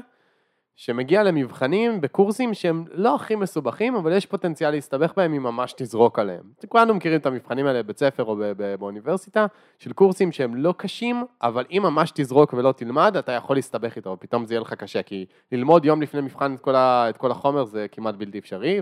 שמגיע 0.77 1.23
למבחנים 1.23 2.01
בקורסים 2.01 2.55
שהם 2.55 2.85
לא 2.93 3.15
הכי 3.15 3.37
מסובכים, 3.37 3.95
אבל 3.97 4.13
יש 4.13 4.27
פוטנציאל 4.27 4.71
להסתבך 4.71 5.13
בהם 5.17 5.35
אם 5.35 5.43
ממש 5.43 5.75
תזרוק 5.77 6.19
עליהם. 6.19 6.43
כולנו 6.69 6.95
מכירים 6.95 7.21
את 7.21 7.27
המבחנים 7.27 7.67
האלה 7.67 7.83
בבית 7.83 7.99
ספר 7.99 8.25
או 8.25 8.37
באוניברסיטה, 8.79 9.47
של 9.79 9.93
קורסים 9.93 10.33
שהם 10.33 10.55
לא 10.55 10.75
קשים, 10.77 11.25
אבל 11.43 11.65
אם 11.71 11.83
ממש 11.83 12.11
תזרוק 12.15 12.53
ולא 12.53 12.73
תלמד, 12.73 13.17
אתה 13.17 13.33
יכול 13.33 13.57
להסתבך 13.57 13.97
איתו, 13.97 14.11
ופתאום 14.11 14.47
זה 14.47 14.55
יהיה 14.55 14.61
לך 14.61 14.75
קשה, 14.75 15.03
כי 15.03 15.27
ללמוד 15.53 15.85
יום 15.85 16.03
לפני 16.03 16.21
מבחן 16.21 16.55
את 16.55 16.61
כל, 16.61 16.75
ה- 16.75 17.07
את 17.09 17.17
כל 17.17 17.31
החומר 17.31 17.65
זה 17.65 17.87
כמעט 17.93 18.15
בלתי 18.15 18.39
אפשרי, 18.39 18.81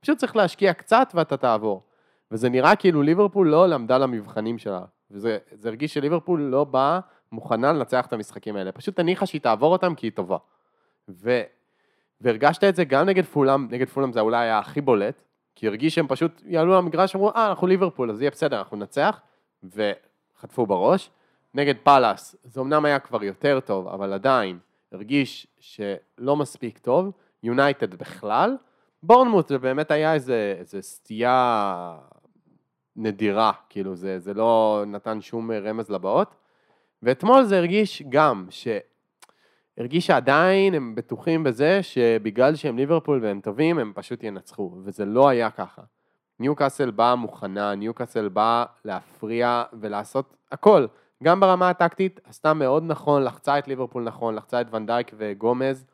ופשוט 0.00 0.18
צריך 0.18 0.36
להשקיע 0.36 0.72
קצת 0.72 1.12
ואתה 1.14 1.36
תעבור. 1.36 1.82
וזה 2.30 2.48
נראה 2.48 2.76
כאילו 2.76 3.02
ליברפול 3.02 3.48
לא 3.48 3.68
למדה 3.68 3.98
למבחנים 3.98 4.58
שלה, 4.58 4.80
וזה 5.10 5.38
זה 5.52 5.68
הרגיש 5.68 5.94
שליברפול 5.94 6.40
לא 6.40 6.64
באה 6.64 7.00
מוכנה 7.32 7.72
לנצח 7.72 8.06
את 8.06 8.12
המשחקים 8.12 8.56
האלה, 8.56 8.72
פשוט 8.72 8.98
הניחה 8.98 9.26
שהיא 9.26 9.40
תעבור 9.40 9.72
אותם 9.72 9.94
כי 9.94 10.06
היא 10.06 10.12
טובה. 10.12 10.36
ו... 11.08 11.40
והרגשת 12.20 12.64
את 12.64 12.76
זה 12.76 12.84
גם 12.84 13.06
נגד 13.06 13.24
פולאם, 13.24 13.68
נגד 13.70 13.88
פולאם 13.88 14.12
זה 14.12 14.20
אולי 14.20 14.38
היה 14.38 14.58
הכי 14.58 14.80
בולט, 14.80 15.22
כי 15.54 15.66
הרגיש 15.66 15.94
שהם 15.94 16.06
פשוט 16.08 16.42
יעלו 16.46 16.74
למגרש, 16.74 17.16
אמרו, 17.16 17.30
אה, 17.30 17.48
אנחנו 17.48 17.66
ליברפול, 17.66 18.10
אז 18.10 18.20
יהיה 18.20 18.30
בסדר, 18.30 18.58
אנחנו 18.58 18.76
ננצח, 18.76 19.20
וחטפו 19.64 20.66
בראש. 20.66 21.10
נגד 21.54 21.74
פאלאס, 21.82 22.36
זה 22.44 22.60
אמנם 22.60 22.84
היה 22.84 22.98
כבר 22.98 23.24
יותר 23.24 23.60
טוב, 23.60 23.88
אבל 23.88 24.12
עדיין 24.12 24.58
הרגיש 24.92 25.46
שלא 25.60 26.36
מספיק 26.36 26.78
טוב, 26.78 27.10
יונייטד 27.42 27.94
בכלל, 27.94 28.56
בורנמוט 29.02 29.48
זה 29.48 29.58
באמת 29.58 29.90
היה 29.90 30.14
איזה, 30.14 30.54
איזה 30.58 30.82
סטייה 30.82 31.96
נדירה, 32.96 33.52
כאילו 33.68 33.96
זה, 33.96 34.18
זה 34.18 34.34
לא 34.34 34.84
נתן 34.86 35.20
שום 35.20 35.50
רמז 35.50 35.90
לבאות, 35.90 36.34
ואתמול 37.02 37.44
זה 37.44 37.58
הרגיש 37.58 38.02
גם 38.08 38.46
ש... 38.50 38.68
הרגיש 39.78 40.06
שעדיין 40.06 40.74
הם 40.74 40.94
בטוחים 40.94 41.44
בזה 41.44 41.82
שבגלל 41.82 42.54
שהם 42.54 42.76
ליברפול 42.76 43.20
והם 43.22 43.40
טובים, 43.40 43.78
הם 43.78 43.92
פשוט 43.94 44.22
ינצחו, 44.22 44.72
וזה 44.84 45.04
לא 45.04 45.28
היה 45.28 45.50
ככה. 45.50 45.82
ניוקאסל 46.40 46.90
באה 46.90 47.14
מוכנה, 47.14 47.74
ניוקאסל 47.74 48.28
באה 48.28 48.64
להפריע 48.84 49.62
ולעשות 49.72 50.36
הכל. 50.52 50.86
גם 51.22 51.40
ברמה 51.40 51.70
הטקטית, 51.70 52.20
עשתה 52.24 52.54
מאוד 52.54 52.82
נכון, 52.86 53.24
לחצה 53.24 53.58
את 53.58 53.68
ליברפול 53.68 54.02
נכון, 54.02 54.34
לחצה 54.34 54.60
את 54.60 54.74
ונדייק 54.74 55.10
וגומז, 55.16 55.86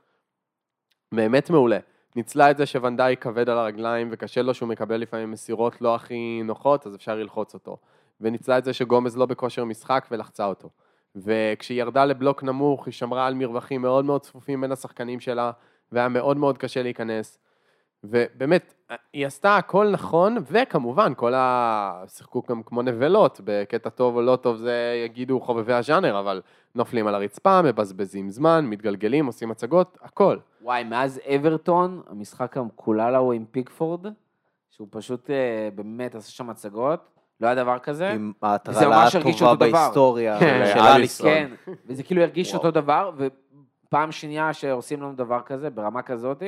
באמת 1.12 1.50
מעולה. 1.50 1.78
ניצלה 2.16 2.50
את 2.50 2.56
זה 2.56 2.66
שוונדייק 2.66 3.22
כבד 3.22 3.48
על 3.48 3.58
הרגליים 3.58 4.08
וקשה 4.10 4.42
לו 4.42 4.54
שהוא 4.54 4.68
מקבל 4.68 4.96
לפעמים 4.96 5.30
מסירות 5.30 5.80
לא 5.80 5.94
הכי 5.94 6.42
נוחות, 6.44 6.86
אז 6.86 6.94
אפשר 6.94 7.14
ללחוץ 7.14 7.54
אותו. 7.54 7.76
וניצלה 8.20 8.58
את 8.58 8.64
זה 8.64 8.72
שגומז 8.72 9.16
לא 9.16 9.26
בכושר 9.26 9.64
משחק 9.64 10.06
ולחצה 10.10 10.44
אותו. 10.44 10.68
וכשהיא 11.16 11.80
ירדה 11.80 12.04
לבלוק 12.04 12.42
נמוך, 12.42 12.86
היא 12.86 12.92
שמרה 12.92 13.26
על 13.26 13.34
מרווחים 13.34 13.82
מאוד 13.82 14.04
מאוד 14.04 14.20
צפופים 14.20 14.60
בין 14.60 14.72
השחקנים 14.72 15.20
שלה, 15.20 15.50
והיה 15.92 16.08
מאוד 16.08 16.36
מאוד 16.36 16.58
קשה 16.58 16.82
להיכנס. 16.82 17.38
ובאמת, 18.04 18.74
היא 19.12 19.26
עשתה 19.26 19.56
הכל 19.56 19.90
נכון, 19.90 20.36
וכמובן, 20.50 21.12
כל 21.16 21.34
ה... 21.34 22.04
שיחקו 22.08 22.42
גם 22.48 22.62
כמו 22.62 22.82
נבלות, 22.82 23.40
בקטע 23.44 23.90
טוב 23.90 24.16
או 24.16 24.22
לא 24.22 24.36
טוב 24.36 24.56
זה 24.56 25.02
יגידו 25.04 25.40
חובבי 25.40 25.72
הז'אנר, 25.72 26.20
אבל 26.20 26.42
נופלים 26.74 27.06
על 27.06 27.14
הרצפה, 27.14 27.62
מבזבזים 27.62 28.30
זמן, 28.30 28.66
מתגלגלים, 28.66 29.26
עושים 29.26 29.50
הצגות, 29.50 29.98
הכל. 30.02 30.36
וואי, 30.62 30.84
מאז 30.84 31.20
אברטון, 31.34 32.02
המשחק 32.06 32.56
המקולל 32.56 33.14
ההוא 33.14 33.32
עם 33.32 33.44
פיקפורד, 33.50 34.06
שהוא 34.70 34.88
פשוט 34.90 35.30
אה, 35.30 35.68
באמת 35.74 36.14
עשה 36.14 36.30
שם 36.30 36.50
הצגות, 36.50 37.13
לא 37.40 37.46
היה 37.46 37.54
דבר 37.54 37.78
כזה. 37.78 38.10
עם 38.10 38.32
ההטרלה 38.42 39.06
הטובה. 39.06 39.54
בהיסטוריה 39.54 40.40
כן, 40.40 40.70
של 40.74 40.80
אליסון. 40.80 41.28
כן, 41.28 41.50
וזה 41.86 42.02
כאילו 42.02 42.22
הרגיש. 42.22 42.54
אותו 42.54 42.70
דבר, 42.70 43.10
ופעם 43.16 44.12
שנייה 44.12 44.52
שעושים 44.52 45.02
לנו 45.02 45.12
דבר 45.12 45.40
כזה, 45.46 45.70
ברמה 45.70 46.02
כזאת, 46.02 46.42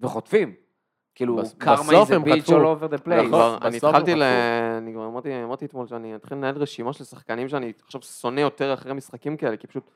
וחוטפים. 0.00 0.54
כאילו, 1.14 1.42
קרמה 1.58 1.76
bitch 1.76 2.40
חטפו. 2.40 2.52
all 2.52 2.78
over 2.78 2.94
the 2.94 3.08
place. 3.08 3.28
נכון. 3.28 3.58
אני 3.62 3.76
התחלתי 3.76 4.14
ל... 4.14 4.22
אני 4.78 4.92
כבר 4.92 5.06
אמרתי 5.44 5.64
אתמול 5.64 5.86
שאני 5.86 6.14
אתחיל 6.14 6.36
לנהל 6.36 6.56
רשימה 6.56 6.92
של 6.92 7.04
שחקנים 7.04 7.48
שאני 7.48 7.72
עכשיו 7.84 8.02
שונא 8.02 8.40
יותר 8.40 8.74
אחרי 8.74 8.92
משחקים 8.92 9.36
כאלה, 9.36 9.56
כי 9.56 9.66
פשוט 9.66 9.90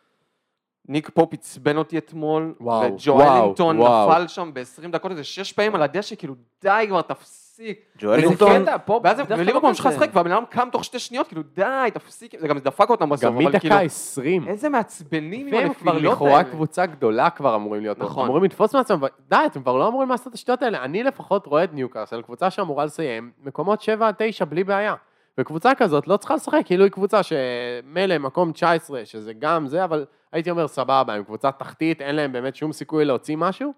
ניק 0.91 1.11
פופ 1.11 1.33
עצבן 1.33 1.77
אותי 1.77 1.99
אתמול, 1.99 2.55
וואו, 2.61 2.83
אלינגטון. 2.83 3.79
נפל 3.79 4.27
שם 4.29 4.51
ב-20 4.55 4.89
דקות 4.93 5.11
איזה 5.11 5.25
שש 5.25 5.53
פעמים 5.53 5.75
על 5.75 5.83
הדשא, 5.83 6.17
כאילו 6.17 6.35
די 6.63 6.85
כבר 6.89 7.03
תפסיק. 7.03 7.81
ג'ו 7.99 8.15
איזה 8.15 8.27
אלינגטון, 8.27 8.65
ואז 9.05 9.17
בדרך 9.21 9.29
כלל 9.29 9.39
ליברפול 9.39 9.63
לא 9.63 9.69
ממשיכה 9.69 9.89
כזה. 9.89 9.99
לשחק, 9.99 10.11
והבן 10.17 10.33
אדם 10.33 10.45
קם 10.51 10.69
תוך 10.73 10.85
שתי 10.85 10.99
שניות, 10.99 11.29
כאילו 11.29 11.43
די, 11.55 11.89
תפסיק, 11.95 12.41
זה 12.41 12.49
גם 12.49 12.59
דפק 12.59 12.91
אותם 12.91 13.09
בסוף, 13.09 13.25
גם 13.25 13.35
אבל 13.35 13.59
כאילו, 13.59 13.75
מדקה 13.75 13.85
20. 13.85 14.49
איזה 14.49 14.69
מעצבנים 14.69 15.47
עם 15.47 15.55
והם 15.55 15.75
כבר 15.75 15.91
הנפילות 15.91 16.15
לכאורה 16.15 16.37
האלה. 16.37 16.51
קבוצה 16.51 16.87
גדולה 16.87 17.31
כבר 17.31 17.55
אמורים 17.57 17.83
להיות, 17.83 17.99
נכון. 17.99 18.25
אמורים 18.25 18.45
לתפוס 18.45 18.75
מעצמם, 18.75 19.01
די, 19.29 19.37
אתם 19.47 19.63
כבר 19.63 19.77
לא 19.77 19.89
אמורים 19.89 20.09
לעשות 20.09 20.27
את 20.27 20.35
השטויות 20.35 20.63
האלה. 20.63 20.85
אני 20.85 21.03
לפחות 21.03 21.47
רואה 21.47 21.65
את 21.65 21.75
ניוקאסל, 21.75 22.23
קבוצה 22.23 22.51
שאמורה 22.51 22.85
לסיים 22.85 23.31
מקומות 23.45 23.83
7 23.83 24.09
עד 24.09 24.15
9 24.19 24.45
בלי 24.45 24.65
בעיה. 24.65 24.95
וקבוצה 25.39 25.75
כזאת 25.75 26.09
לא 26.09 26.17
צריכה 26.17 26.35
לשחק, 26.35 26.61
כאילו 26.65 26.85
היא 26.85 26.93
קבוצה 26.93 27.21
שמילא 27.23 28.19
מקום 28.19 28.53
19, 28.53 29.05
שזה 29.05 29.33
גם 29.33 29.67
זה, 29.67 29.85
אבל 29.85 30.05
הייתי 30.33 30.51
אומר 30.51 30.69
סבבה, 30.69 31.15
הם 31.15 31.25
קבוצה 31.25 31.53
תחתית, 31.53 32.03
אין 32.03 32.17
להם 32.17 32.33
באמת 32.33 32.57
שום 32.57 32.73
סיכוי 32.73 33.05
להוציא 33.05 33.37
משהו. 33.37 33.73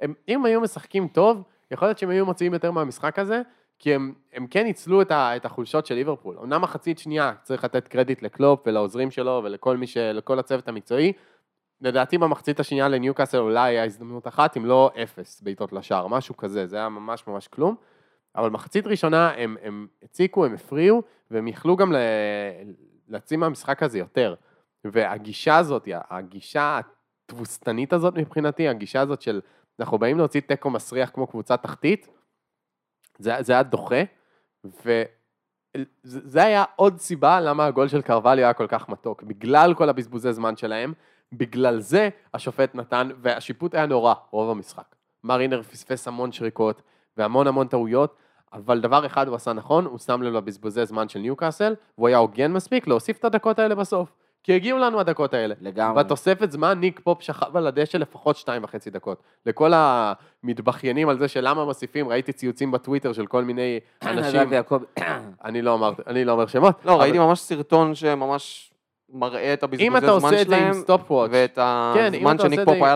הם, 0.00 0.14
אם 0.28 0.44
היו 0.44 0.60
משחקים 0.60 1.08
טוב, 1.08 1.42
יכול 1.70 1.88
להיות 1.88 1.98
שהם 1.98 2.10
היו 2.10 2.26
מוציאים 2.26 2.52
יותר 2.52 2.70
מהמשחק 2.70 3.18
הזה, 3.18 3.42
כי 3.78 3.94
הם, 3.94 4.14
הם 4.32 4.46
כן 4.46 4.64
ניצלו 4.64 5.02
את, 5.02 5.10
ה, 5.10 5.36
את 5.36 5.44
החולשות 5.44 5.86
של 5.86 5.94
ליברפול. 5.94 6.38
אמנם 6.42 6.62
מחצית 6.62 6.98
שנייה, 6.98 7.32
צריך 7.42 7.64
לתת 7.64 7.88
קרדיט 7.88 8.22
לקלופ 8.22 8.60
ולעוזרים 8.66 9.10
שלו 9.10 9.40
ולכל 9.44 9.76
מי 9.76 9.86
ש... 9.86 9.96
הצוות 10.38 10.68
המקצועי. 10.68 11.12
לדעתי 11.80 12.18
במחצית 12.18 12.60
השנייה 12.60 12.88
לניוקאסל 12.88 13.38
אולי 13.38 13.70
היה 13.70 13.84
הזדמנות 13.84 14.28
אחת, 14.28 14.56
אם 14.56 14.66
לא 14.66 14.90
אפס 15.02 15.40
בעיטות 15.40 15.72
לשער, 15.72 16.06
משהו 16.06 16.36
כזה, 16.36 16.66
זה 16.66 16.76
היה 16.76 16.88
ממש 16.88 17.26
ממש 17.26 17.48
כלום. 17.48 17.74
אבל 18.36 18.50
מחצית 18.50 18.86
ראשונה 18.86 19.30
הם, 19.36 19.56
הם 19.62 19.86
הציקו, 20.02 20.44
הם 20.44 20.54
הפריעו, 20.54 21.02
והם 21.30 21.48
יכלו 21.48 21.76
גם 21.76 21.92
ל- 21.92 21.96
להוציא 23.08 23.36
מהמשחק 23.36 23.82
הזה 23.82 23.98
יותר. 23.98 24.34
והגישה 24.84 25.56
הזאת, 25.56 25.88
הגישה 26.10 26.80
התבוסתנית 27.28 27.92
הזאת 27.92 28.14
מבחינתי, 28.14 28.68
הגישה 28.68 29.00
הזאת 29.00 29.22
של 29.22 29.40
אנחנו 29.80 29.98
באים 29.98 30.18
להוציא 30.18 30.40
תיקו 30.40 30.70
מסריח 30.70 31.10
כמו 31.10 31.26
קבוצה 31.26 31.56
תחתית, 31.56 32.08
זה, 33.18 33.32
זה 33.40 33.52
היה 33.52 33.62
דוחה, 33.62 34.02
וזה 34.64 36.44
היה 36.44 36.64
עוד 36.76 36.98
סיבה 36.98 37.40
למה 37.40 37.66
הגול 37.66 37.88
של 37.88 38.02
קרווליו 38.02 38.44
היה 38.44 38.52
כל 38.52 38.66
כך 38.66 38.88
מתוק, 38.88 39.22
בגלל 39.22 39.74
כל 39.74 39.88
הבזבוזי 39.88 40.32
זמן 40.32 40.56
שלהם, 40.56 40.92
בגלל 41.32 41.80
זה 41.80 42.08
השופט 42.34 42.74
נתן, 42.74 43.10
והשיפוט 43.20 43.74
היה 43.74 43.86
נורא, 43.86 44.14
רוב 44.30 44.50
המשחק. 44.50 44.94
מרינר 45.24 45.62
פספס 45.62 46.08
המון 46.08 46.32
שריקות 46.32 46.82
והמון 47.16 47.46
המון 47.46 47.68
טעויות, 47.68 48.16
אבל 48.52 48.80
דבר 48.80 49.06
אחד 49.06 49.28
הוא 49.28 49.36
עשה 49.36 49.52
נכון, 49.52 49.84
הוא 49.84 49.98
שם 49.98 50.22
לב 50.22 50.34
לבזבוזי 50.34 50.86
זמן 50.86 51.08
של 51.08 51.18
ניוקאסל, 51.18 51.74
והוא 51.98 52.08
היה 52.08 52.18
הוגן 52.18 52.52
מספיק 52.52 52.86
להוסיף 52.86 53.18
את 53.18 53.24
הדקות 53.24 53.58
האלה 53.58 53.74
בסוף. 53.74 54.12
כי 54.46 54.52
הגיעו 54.52 54.78
לנו 54.78 55.00
הדקות 55.00 55.34
האלה. 55.34 55.54
לגמרי. 55.60 56.04
בתוספת 56.04 56.50
זמן 56.50 56.78
ניק 56.78 57.00
פופ 57.00 57.22
שכב 57.22 57.56
על 57.56 57.66
הדשא 57.66 57.96
לפחות 57.96 58.36
שתיים 58.36 58.64
וחצי 58.64 58.90
דקות. 58.90 59.22
לכל 59.46 59.72
המתבכיינים 59.74 61.08
על 61.08 61.18
זה 61.18 61.28
שלמה 61.28 61.64
מוסיפים, 61.64 62.08
ראיתי 62.08 62.32
ציוצים 62.32 62.70
בטוויטר 62.70 63.12
של 63.12 63.26
כל 63.26 63.44
מיני 63.44 63.80
אנשים, 64.02 64.40
אני 65.44 65.62
לא 65.62 65.74
אמר, 65.74 65.92
אני 66.06 66.24
לא 66.24 66.32
אומר 66.32 66.46
שמות. 66.46 66.84
לא, 66.84 67.00
ראיתי 67.00 67.18
ממש 67.18 67.40
סרטון 67.40 67.94
שממש 67.94 68.72
מראה 69.12 69.52
את 69.54 69.62
הבזבוזי 69.62 69.86
אם 69.88 69.92
זמן 69.92 69.98
אתה 69.98 70.06
שלהם. 70.06 70.22
עושה 70.24 70.42
את 70.42 70.48
זה 70.48 70.56
עם 70.56 70.72
stopwatch, 70.72 71.30
ואת 71.32 71.54
כן, 71.94 72.14
אם 72.14 72.20
הזמן 72.20 72.36
אתה 72.36 72.42
שניק 72.44 72.60
פופ 72.64 72.82
היה 72.82 72.94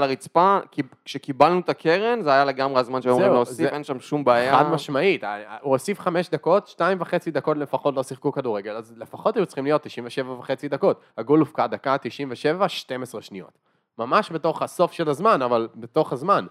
כי 0.71 0.83
כשקיבלנו 1.05 1.61
את 1.61 1.69
הקרן, 1.69 2.23
זה 2.23 2.31
היה 2.33 2.45
לגמרי 2.45 2.81
הזמן 2.81 3.03
שהיו 3.03 3.13
אמורים 3.13 3.33
להוסיף, 3.33 3.57
זה- 3.57 3.69
אין 3.69 3.85
שם 3.85 4.01
שום 4.01 4.25
בעיה. 4.25 4.59
חד 4.59 4.71
משמעית, 4.71 5.25
הוא 5.61 5.73
הוסיף 5.73 6.01
חמש 6.01 6.29
דקות, 6.31 6.69
שתיים 6.69 6.99
וחצי 7.01 7.31
דקות 7.31 7.57
לפחות 7.57 7.95
לא 7.97 8.03
שיחקו 8.03 8.33
כדורגל, 8.33 8.77
אז 8.77 8.95
לפחות 8.97 9.37
היו 9.37 9.47
צריכים 9.47 9.65
להיות 9.65 9.83
97 9.83 10.33
וחצי 10.33 10.69
דקות. 10.69 11.01
הגול 11.19 11.41
הובקע 11.41 11.67
דקה 11.67 11.97
97, 11.99 12.69
12 12.69 13.23
שניות. 13.23 13.59
ממש 13.99 14.33
בתוך 14.33 14.63
הסוף 14.63 14.93
של 14.93 15.09
הזמן, 15.09 15.43
אבל 15.43 15.69
בתוך 15.77 16.13
הזמן. 16.13 16.47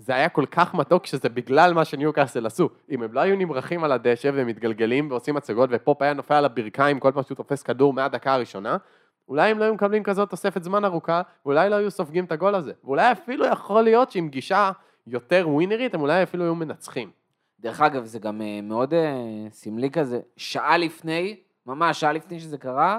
וזה 0.00 0.14
היה 0.14 0.28
כל 0.28 0.46
כך 0.46 0.74
מתוק 0.74 1.06
שזה 1.06 1.28
בגלל 1.28 1.74
מה 1.74 1.84
שניוקאסל 1.84 2.46
עשו. 2.46 2.68
אם 2.90 3.02
הם 3.02 3.12
לא 3.12 3.20
היו 3.20 3.36
נמרחים 3.36 3.84
על 3.84 3.92
הדשא 3.92 4.30
ומתגלגלים 4.34 5.10
ועושים 5.10 5.36
הצגות, 5.36 5.70
ופופ 5.72 6.02
היה 6.02 6.12
נופל 6.12 6.34
על 6.34 6.44
הברכיים 6.44 7.00
כל 7.00 7.12
פעם 7.12 7.22
שהוא 7.22 7.36
תופס 7.36 7.62
כדור 7.62 7.92
מהדקה 7.92 8.34
הראשונה, 8.34 8.76
אולי 9.28 9.50
הם 9.50 9.58
לא 9.58 9.64
היו 9.64 9.74
מקבלים 9.74 10.02
כזאת 10.02 10.30
תוספת 10.30 10.62
זמן 10.62 10.84
ארוכה, 10.84 11.22
ואולי 11.44 11.70
לא 11.70 11.74
היו 11.74 11.90
סופגים 11.90 12.24
את 12.24 12.32
הגול 12.32 12.54
הזה. 12.54 12.72
ואולי 12.84 13.12
אפילו 13.12 13.46
יכול 13.46 13.82
להיות 13.82 14.10
שעם 14.10 14.28
גישה 14.28 14.70
יותר 15.06 15.48
ווינרית, 15.48 15.94
הם 15.94 16.00
אולי 16.00 16.22
אפילו 16.22 16.44
היו 16.44 16.54
מנצחים. 16.54 17.10
דרך 17.60 17.80
אגב, 17.80 18.04
זה 18.04 18.18
גם 18.18 18.42
אה, 18.42 18.60
מאוד 18.62 18.94
אה, 18.94 19.10
סמלי 19.50 19.90
כזה, 19.90 20.20
שעה 20.36 20.76
לפני, 20.76 21.36
ממש 21.66 22.00
שעה 22.00 22.12
לפני 22.12 22.40
שזה 22.40 22.58
קרה, 22.58 22.98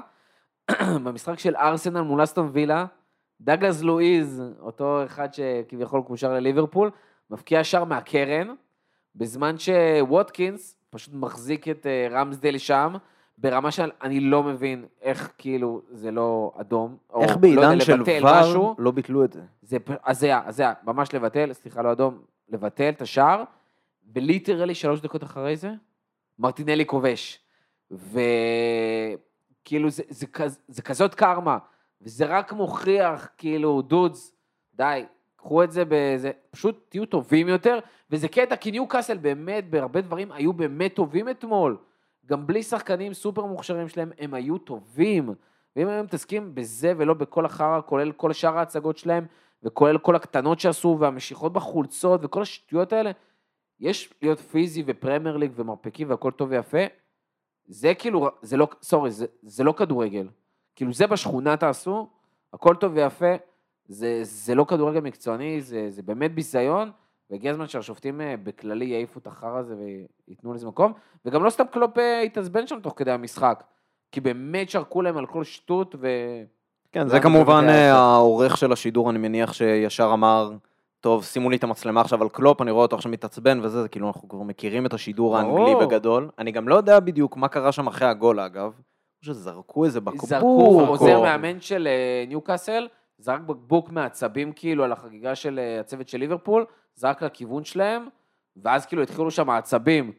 במשחק 1.03 1.39
של 1.39 1.55
ארסנל 1.55 2.01
מול 2.01 2.23
אסטון 2.23 2.49
וילה, 2.53 2.85
דגלס 3.41 3.81
לואיז, 3.81 4.43
אותו 4.59 5.05
אחד 5.05 5.33
שכביכול 5.33 6.01
קושר 6.01 6.33
לליברפול, 6.33 6.91
מבקיע 7.29 7.63
שער 7.63 7.83
מהקרן, 7.83 8.47
בזמן 9.15 9.55
שווטקינס 9.57 10.75
פשוט 10.89 11.13
מחזיק 11.13 11.67
את 11.67 11.85
אה, 11.87 12.07
רמסדל 12.11 12.57
שם, 12.57 12.93
ברמה 13.37 13.71
של 13.71 13.91
אני 14.01 14.19
לא 14.19 14.43
מבין 14.43 14.85
איך 15.01 15.31
כאילו 15.37 15.81
זה 15.91 16.11
לא 16.11 16.51
אדום, 16.57 16.97
או 17.09 17.21
איך 17.21 17.31
לא 17.31 17.37
בעידן 17.37 17.79
של 17.79 17.93
לבטל 17.93 18.19
ור. 18.57 18.75
לא 18.77 18.91
ביטלו 18.91 19.23
את 19.25 19.33
זה? 19.33 19.41
זה 19.61 19.79
פ- 19.79 19.91
הזיה, 20.09 20.41
הזיה, 20.45 20.73
ממש 20.83 21.13
לבטל, 21.13 21.53
סליחה, 21.53 21.81
לא 21.81 21.91
אדום, 21.91 22.19
לבטל 22.49 22.89
את 22.89 23.01
השער, 23.01 23.43
וליטרלי 24.15 24.75
שלוש 24.75 25.01
דקות 25.01 25.23
אחרי 25.23 25.55
זה, 25.55 25.71
מרטינלי 26.39 26.85
כובש. 26.85 27.39
וכאילו 27.91 29.89
זה, 29.89 30.03
זה, 30.09 30.25
כז- 30.33 30.59
זה 30.67 30.81
כזאת 30.81 31.15
קרמה, 31.15 31.57
וזה 32.01 32.25
רק 32.25 32.53
מוכיח, 32.53 33.29
כאילו, 33.37 33.81
דודס, 33.81 34.35
די, 34.73 35.05
קחו 35.35 35.63
את 35.63 35.71
זה 35.71 35.83
בזה, 35.87 36.31
פשוט 36.51 36.85
תהיו 36.89 37.05
טובים 37.05 37.47
יותר, 37.47 37.79
וזה 38.09 38.27
קטע, 38.27 38.55
כי 38.55 38.71
ניו 38.71 38.87
קאסל 38.87 39.17
באמת, 39.17 39.69
בהרבה 39.69 40.01
דברים, 40.01 40.31
היו 40.31 40.53
באמת 40.53 40.95
טובים 40.95 41.29
אתמול. 41.29 41.77
גם 42.25 42.47
בלי 42.47 42.63
שחקנים 42.63 43.13
סופר 43.13 43.45
מוכשרים 43.45 43.89
שלהם, 43.89 44.11
הם 44.19 44.33
היו 44.33 44.57
טובים. 44.57 45.33
ואם 45.75 45.87
הם 45.87 46.05
מתעסקים 46.05 46.55
בזה 46.55 46.93
ולא 46.97 47.13
בכל 47.13 47.45
החרא, 47.45 47.81
כולל 47.85 48.11
כל 48.11 48.33
שאר 48.33 48.57
ההצגות 48.57 48.97
שלהם, 48.97 49.25
וכולל 49.63 49.97
כל 49.97 50.15
הקטנות 50.15 50.59
שעשו, 50.59 50.97
והמשיכות 50.99 51.53
בחולצות, 51.53 52.21
וכל 52.23 52.41
השטויות 52.41 52.93
האלה, 52.93 53.11
יש 53.79 54.13
להיות 54.21 54.39
פיזי 54.39 54.83
ופרמייר 54.85 55.37
ליג 55.37 55.51
ומרפקים 55.55 56.09
והכל 56.09 56.31
טוב 56.31 56.49
ויפה, 56.51 56.85
זה 57.65 57.93
כאילו, 57.93 58.29
זה 58.41 58.57
לא, 58.57 58.67
סורי, 58.81 59.11
זה, 59.11 59.25
זה 59.41 59.63
לא 59.63 59.71
כדורגל. 59.71 60.27
כאילו 60.75 60.93
זה 60.93 61.07
בשכונה 61.07 61.57
תעשו, 61.57 62.07
הכל 62.53 62.75
טוב 62.75 62.91
ויפה, 62.95 63.35
זה, 63.87 64.19
זה 64.23 64.55
לא 64.55 64.63
כדורגל 64.63 64.99
מקצועני, 64.99 65.61
זה, 65.61 65.89
זה 65.89 66.01
באמת 66.01 66.35
ביזיון, 66.35 66.91
והגיע 67.29 67.51
הזמן 67.51 67.67
שהשופטים 67.67 68.21
אה, 68.21 68.35
בכללי 68.43 68.85
יעיפו 68.85 69.19
את 69.19 69.27
החרא 69.27 69.57
הזה 69.57 69.75
וייתנו 70.27 70.53
לזה 70.53 70.67
מקום, 70.67 70.93
וגם 71.25 71.43
לא 71.43 71.49
סתם 71.49 71.63
קלופ 71.71 71.97
אה, 71.97 72.21
התעצבן 72.21 72.67
שם 72.67 72.79
תוך 72.79 72.93
כדי 72.97 73.11
המשחק, 73.11 73.63
כי 74.11 74.21
באמת 74.21 74.69
שרקו 74.69 75.01
להם 75.01 75.17
על 75.17 75.25
כל 75.25 75.43
שטות, 75.43 75.95
ו... 75.99 76.07
כן, 76.91 77.07
זה 77.07 77.11
זה 77.11 77.19
כמובן 77.19 77.65
אה. 77.69 77.93
העורך 77.93 78.57
של 78.57 78.71
השידור, 78.71 79.09
אני 79.09 79.19
מניח 79.19 79.53
שישר 79.53 80.09
אמר, 80.13 80.51
טוב, 80.99 81.23
שימו 81.23 81.49
לי 81.49 81.55
את 81.55 81.63
המצלמה 81.63 82.01
עכשיו 82.01 82.21
על 82.21 82.29
קלופ, 82.29 82.61
אני 82.61 82.71
רואה 82.71 82.81
אותו 82.81 82.95
עכשיו 82.95 83.11
מתעצבן 83.11 83.59
וזה, 83.63 83.81
זה 83.81 83.89
כאילו 83.89 84.07
אנחנו 84.07 84.29
כבר 84.29 84.41
מכירים 84.41 84.85
את 84.85 84.93
השידור 84.93 85.37
האנגלי. 85.37 85.85
בגדול. 85.85 86.29
אני 86.39 86.51
גם 86.51 86.67
לא 86.67 86.75
יודע 86.75 86.99
בדיוק 86.99 87.37
מה 87.37 87.47
קרה 87.47 87.71
שם 87.71 87.87
אחרי 87.87 88.07
הגול, 88.07 88.39
אגב. 88.39 88.73
שזרקו 89.21 89.85
איזה 89.85 89.99
בקבוק. 90.01 90.25
זרקו, 90.25 90.81
עוזר 90.87 91.21
מאמן 91.21 91.61
של 91.61 91.87
אה, 91.87 92.23
ניוקאסל, 92.27 92.87
זרק 93.17 93.41
בקבוק 93.41 93.89
מעצבים 93.91 94.51
כאילו 94.55 94.83
על 94.83 94.91
החגיגה 94.91 95.35
של 95.35 95.59
אה, 95.59 95.79
הצוות 95.79 96.09
של 96.09 96.17
ליברפול, 96.17 96.65
זרק 96.95 97.23
לכיוון 97.23 97.63
שלהם, 97.63 98.05
ואז 98.63 98.85
כאילו 98.85 99.01
התחילו 99.03 99.31
שם 99.31 99.49
העצבים. 99.49 100.11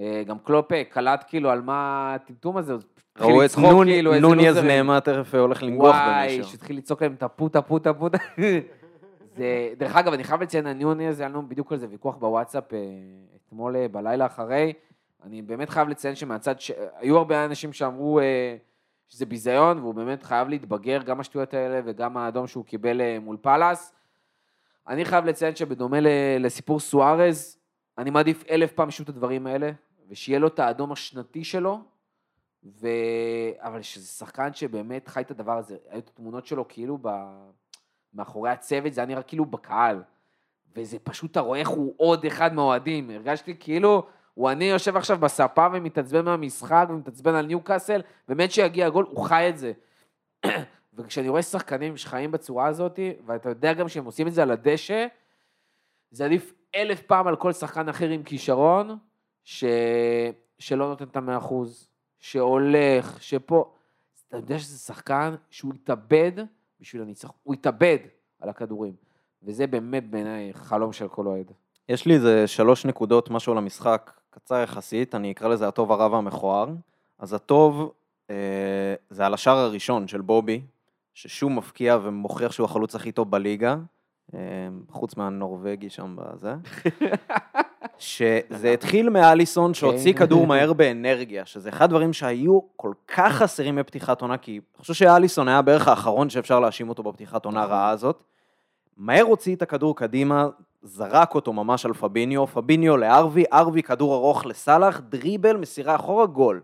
אה, 0.00 0.22
גם 0.26 0.38
קלופ 0.38 0.72
קלט 0.90 1.24
כאילו 1.28 1.50
על 1.50 1.60
מה 1.62 2.12
הטמטום 2.14 2.56
הזה, 2.56 2.74
ראו 3.18 3.44
את 3.44 3.58
נון- 3.58 3.86
כאילו, 3.86 4.12
לוזרים. 4.12 4.66
נעמה 4.66 5.00
תכף 5.00 5.34
הולך 5.34 5.62
לנגוח 5.62 5.94
וואי, 5.94 6.28
במישהו. 6.34 6.52
שהתחיל 6.52 6.76
לצעוק 6.76 7.02
להם 7.02 7.14
את 7.14 7.22
הפוטה, 7.22 7.62
פוטה, 7.62 7.94
פוטה. 7.94 8.18
זה, 9.36 9.44
דרך 9.78 9.96
אגב, 9.96 10.12
אני 10.12 10.24
חייב 10.24 10.42
לציין, 10.42 10.66
הזה, 11.08 11.22
היה 11.22 11.28
לנו 11.28 11.48
בדיוק 11.48 11.72
על 11.72 11.78
זה 11.78 11.86
ויכוח 11.90 12.16
בוואטסאפ 12.16 12.64
אתמול 13.48 13.86
בלילה 13.86 14.26
אחרי. 14.26 14.72
אני 15.22 15.42
באמת 15.42 15.70
חייב 15.70 15.88
לציין 15.88 16.14
שמהצד, 16.14 16.60
ש... 16.60 16.70
היו 16.94 17.18
הרבה 17.18 17.44
אנשים 17.44 17.72
שאמרו 17.72 18.20
אה, 18.20 18.56
שזה 19.08 19.26
ביזיון, 19.26 19.78
והוא 19.78 19.94
באמת 19.94 20.22
חייב 20.22 20.48
להתבגר, 20.48 21.02
גם 21.02 21.20
השטויות 21.20 21.54
האלה 21.54 21.80
וגם 21.84 22.16
האדום 22.16 22.46
שהוא 22.46 22.64
קיבל 22.64 23.00
אה, 23.00 23.18
מול 23.20 23.36
פאלאס. 23.40 23.94
אני 24.88 25.04
חייב 25.04 25.24
לציין 25.24 25.56
שבדומה 25.56 26.00
ל- 26.00 26.08
לסיפור 26.40 26.80
סוארז, 26.80 27.58
אני 27.98 28.10
מעדיף 28.10 28.44
אלף 28.50 28.72
פעם 28.72 28.90
שוב 28.90 29.04
את 29.04 29.08
הדברים 29.08 29.46
האלה, 29.46 29.70
ושיהיה 30.08 30.38
לו 30.38 30.48
את 30.48 30.58
האדום 30.58 30.92
השנתי 30.92 31.44
שלו, 31.44 31.80
ו... 32.64 32.88
אבל 33.58 33.82
שזה 33.82 34.06
שחקן 34.06 34.54
שבאמת 34.54 35.08
חי 35.08 35.20
את 35.20 35.30
הדבר 35.30 35.58
הזה. 35.58 35.76
היו 35.90 35.98
את 35.98 36.08
התמונות 36.08 36.46
שלו 36.46 36.68
כאילו 36.68 36.98
ב... 37.02 37.08
מאחורי 38.14 38.50
הצוות, 38.50 38.92
זה 38.92 39.00
היה 39.00 39.08
נראה 39.08 39.22
כאילו 39.22 39.44
בקהל. 39.44 40.02
וזה 40.76 40.98
פשוט, 40.98 41.30
אתה 41.30 41.40
רואה 41.40 41.58
איך 41.58 41.68
הוא 41.68 41.94
עוד 41.96 42.24
אחד 42.24 42.54
מהאוהדים. 42.54 43.10
הרגשתי 43.10 43.56
כאילו, 43.60 44.06
הוא 44.36 44.50
אני 44.50 44.64
יושב 44.64 44.96
עכשיו 44.96 45.18
בספה 45.18 45.66
ומתעצבן 45.72 46.24
מהמשחק 46.24 46.86
ומתעצבן 46.88 47.34
על 47.34 47.46
ניוקאסל, 47.46 48.00
באמת 48.28 48.50
שיגיע 48.50 48.86
הגול, 48.86 49.06
הוא 49.08 49.24
חי 49.24 49.48
את 49.48 49.58
זה. 49.58 49.72
וכשאני 50.94 51.28
רואה 51.28 51.42
שחקנים 51.42 51.96
שחיים 51.96 52.30
בצורה 52.30 52.66
הזאת, 52.66 52.98
ואתה 53.26 53.48
יודע 53.48 53.72
גם 53.72 53.88
שהם 53.88 54.04
עושים 54.04 54.28
את 54.28 54.32
זה 54.32 54.42
על 54.42 54.50
הדשא, 54.50 55.06
זה 56.10 56.24
עדיף 56.24 56.52
אלף 56.74 57.02
פעם 57.02 57.26
על 57.26 57.36
כל 57.36 57.52
שחקן 57.52 57.88
אחר 57.88 58.08
עם 58.08 58.22
כישרון, 58.22 58.98
ש... 59.44 59.64
שלא 60.58 60.88
נותן 60.88 61.04
את 61.04 61.16
המאה 61.16 61.36
אחוז, 61.38 61.88
שהולך, 62.18 63.22
שפה... 63.22 63.72
אתה 64.28 64.36
יודע 64.36 64.58
שזה 64.58 64.78
שחקן 64.78 65.34
שהוא 65.50 65.74
התאבד 65.74 66.32
בשביל 66.80 67.02
הניצחון, 67.02 67.36
הוא 67.42 67.54
התאבד 67.54 67.98
על 68.40 68.48
הכדורים, 68.48 68.94
וזה 69.42 69.66
באמת 69.66 70.10
בעיניי 70.10 70.54
חלום 70.54 70.92
של 70.92 71.08
כל 71.08 71.26
אוהד. 71.26 71.52
יש 71.88 72.06
לי 72.06 72.14
איזה 72.14 72.46
שלוש 72.46 72.84
נקודות, 72.84 73.30
משהו 73.30 73.52
על 73.52 73.58
המשחק, 73.58 74.12
קצר 74.30 74.62
יחסית, 74.62 75.14
אני 75.14 75.32
אקרא 75.32 75.48
לזה 75.48 75.68
הטוב, 75.68 75.92
הרע 75.92 76.06
והמכוער. 76.06 76.68
אז 77.18 77.32
הטוב, 77.32 77.92
אה, 78.30 78.94
זה 79.10 79.26
על 79.26 79.34
השער 79.34 79.58
הראשון 79.58 80.08
של 80.08 80.20
בובי, 80.20 80.62
ששוב 81.14 81.52
מפקיע 81.52 81.98
ומוכיח 82.02 82.52
שהוא 82.52 82.64
החלוץ 82.64 82.94
הכי 82.94 83.12
טוב 83.12 83.30
בליגה, 83.30 83.76
אה, 84.34 84.40
חוץ 84.90 85.16
מהנורבגי 85.16 85.90
שם 85.90 86.16
בזה. 86.18 86.54
שזה 87.98 88.72
התחיל 88.72 89.10
מאליסון 89.10 89.74
שהוציא 89.74 90.12
כן. 90.12 90.18
כדור 90.18 90.46
מהר 90.46 90.72
באנרגיה, 90.72 91.46
שזה 91.46 91.68
אחד 91.68 91.84
הדברים 91.84 92.12
שהיו 92.12 92.60
כל 92.76 92.92
כך 93.08 93.32
חסרים 93.32 93.76
בפתיחת 93.76 94.22
עונה, 94.22 94.38
כי 94.38 94.52
אני 94.52 94.80
חושב 94.80 94.94
שאליסון 94.94 95.48
היה 95.48 95.62
בערך 95.62 95.88
האחרון 95.88 96.30
שאפשר 96.30 96.60
להאשים 96.60 96.88
אותו 96.88 97.02
בפתיחת 97.02 97.44
עונה 97.44 97.62
הרעה 97.62 97.90
הזאת. 97.90 98.22
מהר 98.96 99.22
הוציא 99.22 99.56
את 99.56 99.62
הכדור 99.62 99.96
קדימה, 99.96 100.48
זרק 100.86 101.34
אותו 101.34 101.52
ממש 101.52 101.86
על 101.86 101.92
פביניו, 101.92 102.46
פביניו 102.46 102.96
לארווי, 102.96 103.44
ארווי 103.52 103.82
כדור 103.82 104.14
ארוך 104.14 104.46
לסאלח, 104.46 105.00
דריבל, 105.00 105.56
מסירה 105.56 105.96
אחורה, 105.96 106.26
גול. 106.26 106.62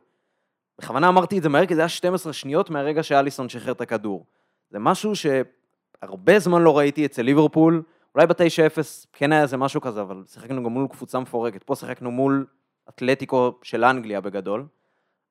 בכוונה 0.78 1.08
אמרתי 1.08 1.38
את 1.38 1.42
זה 1.42 1.48
מהר, 1.48 1.66
כי 1.66 1.74
זה 1.74 1.80
היה 1.80 1.88
12 1.88 2.32
שניות 2.32 2.70
מהרגע 2.70 3.02
שאליסון 3.02 3.48
שחרר 3.48 3.72
את 3.72 3.80
הכדור. 3.80 4.26
זה 4.70 4.78
משהו 4.78 5.12
שהרבה 5.16 6.38
זמן 6.38 6.62
לא 6.62 6.78
ראיתי 6.78 7.06
אצל 7.06 7.22
ליברפול, 7.22 7.82
אולי 8.14 8.26
ב-9-0 8.26 9.06
כן 9.12 9.32
היה 9.32 9.42
איזה 9.42 9.56
משהו 9.56 9.80
כזה, 9.80 10.00
אבל 10.00 10.22
שיחקנו 10.26 10.64
גם 10.64 10.70
מול 10.70 10.88
קבוצה 10.88 11.18
מפורקת. 11.18 11.62
פה 11.62 11.74
שיחקנו 11.74 12.10
מול 12.10 12.46
אתלטיקו 12.88 13.52
של 13.62 13.84
אנגליה 13.84 14.20
בגדול. 14.20 14.66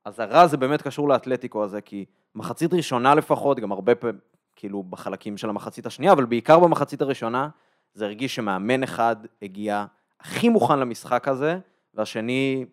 אז 0.05 0.19
הרע 0.19 0.47
זה 0.47 0.57
באמת 0.57 0.81
קשור 0.81 1.09
לאתלטיקו 1.09 1.63
הזה, 1.63 1.81
כי 1.81 2.05
מחצית 2.35 2.73
ראשונה 2.73 3.15
לפחות, 3.15 3.59
גם 3.59 3.71
הרבה 3.71 3.95
פעמים, 3.95 4.19
כאילו 4.55 4.83
בחלקים 4.83 5.37
של 5.37 5.49
המחצית 5.49 5.85
השנייה, 5.85 6.13
אבל 6.13 6.25
בעיקר 6.25 6.59
במחצית 6.59 7.01
הראשונה, 7.01 7.49
זה 7.93 8.05
הרגיש 8.05 8.35
שמאמן 8.35 8.83
אחד 8.83 9.15
הגיע 9.41 9.85
הכי 10.19 10.49
מוכן 10.49 10.79
למשחק 10.79 11.27
הזה, 11.27 11.59
והשני, 11.93 12.65